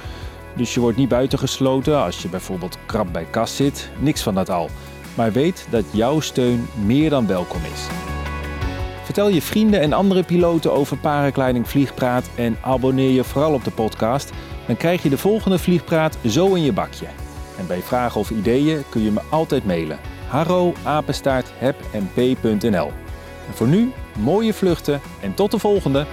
Dus 0.56 0.74
je 0.74 0.80
wordt 0.80 0.98
niet 0.98 1.10
buitengesloten 1.10 2.04
als 2.04 2.22
je 2.22 2.30
bijvoorbeeld 2.30 2.78
krap 2.86 3.08
bij 3.12 3.26
kas 3.30 3.56
zit. 3.56 3.90
Niks 4.00 4.22
van 4.22 4.36
dat 4.36 4.50
al. 4.50 4.70
Maar 5.16 5.32
weet 5.32 5.68
dat 5.70 5.84
jouw 5.92 6.20
steun 6.20 6.68
meer 6.86 7.10
dan 7.10 7.28
welkom 7.28 7.62
is. 7.74 7.88
Vertel 9.04 9.30
je 9.30 9.42
vrienden 9.42 9.82
en 9.82 9.94
andere 9.94 10.24
piloten 10.24 10.74
over 10.74 10.98
paragliding 10.98 11.70
Vliegpraat 11.70 12.30
en 12.36 12.58
abonneer 12.62 13.12
je 13.12 13.24
vooral 13.24 13.54
op 13.54 13.64
de 13.64 13.72
podcast. 13.72 14.32
Dan 14.68 14.78
krijg 14.78 15.04
je 15.04 15.10
de 15.10 15.18
volgende 15.18 15.60
Vliegpraat 15.60 16.18
zo 16.26 16.54
in 16.54 16.64
je 16.64 16.74
bakje. 16.74 17.06
En 17.58 17.68
bij 17.68 17.82
vragen 17.82 18.20
of 18.20 18.30
ideeën 18.30 18.84
kun 18.90 19.02
je 19.02 19.12
me 19.12 19.22
altijd 19.30 19.66
mailen. 19.66 20.00
harro 20.28 20.74
En 23.48 23.54
voor 23.54 23.68
nu, 23.68 23.92
mooie 24.18 24.54
vluchten 24.54 25.02
en 25.22 25.34
tot 25.34 25.52
de 25.52 25.60
volgende! 25.60 26.06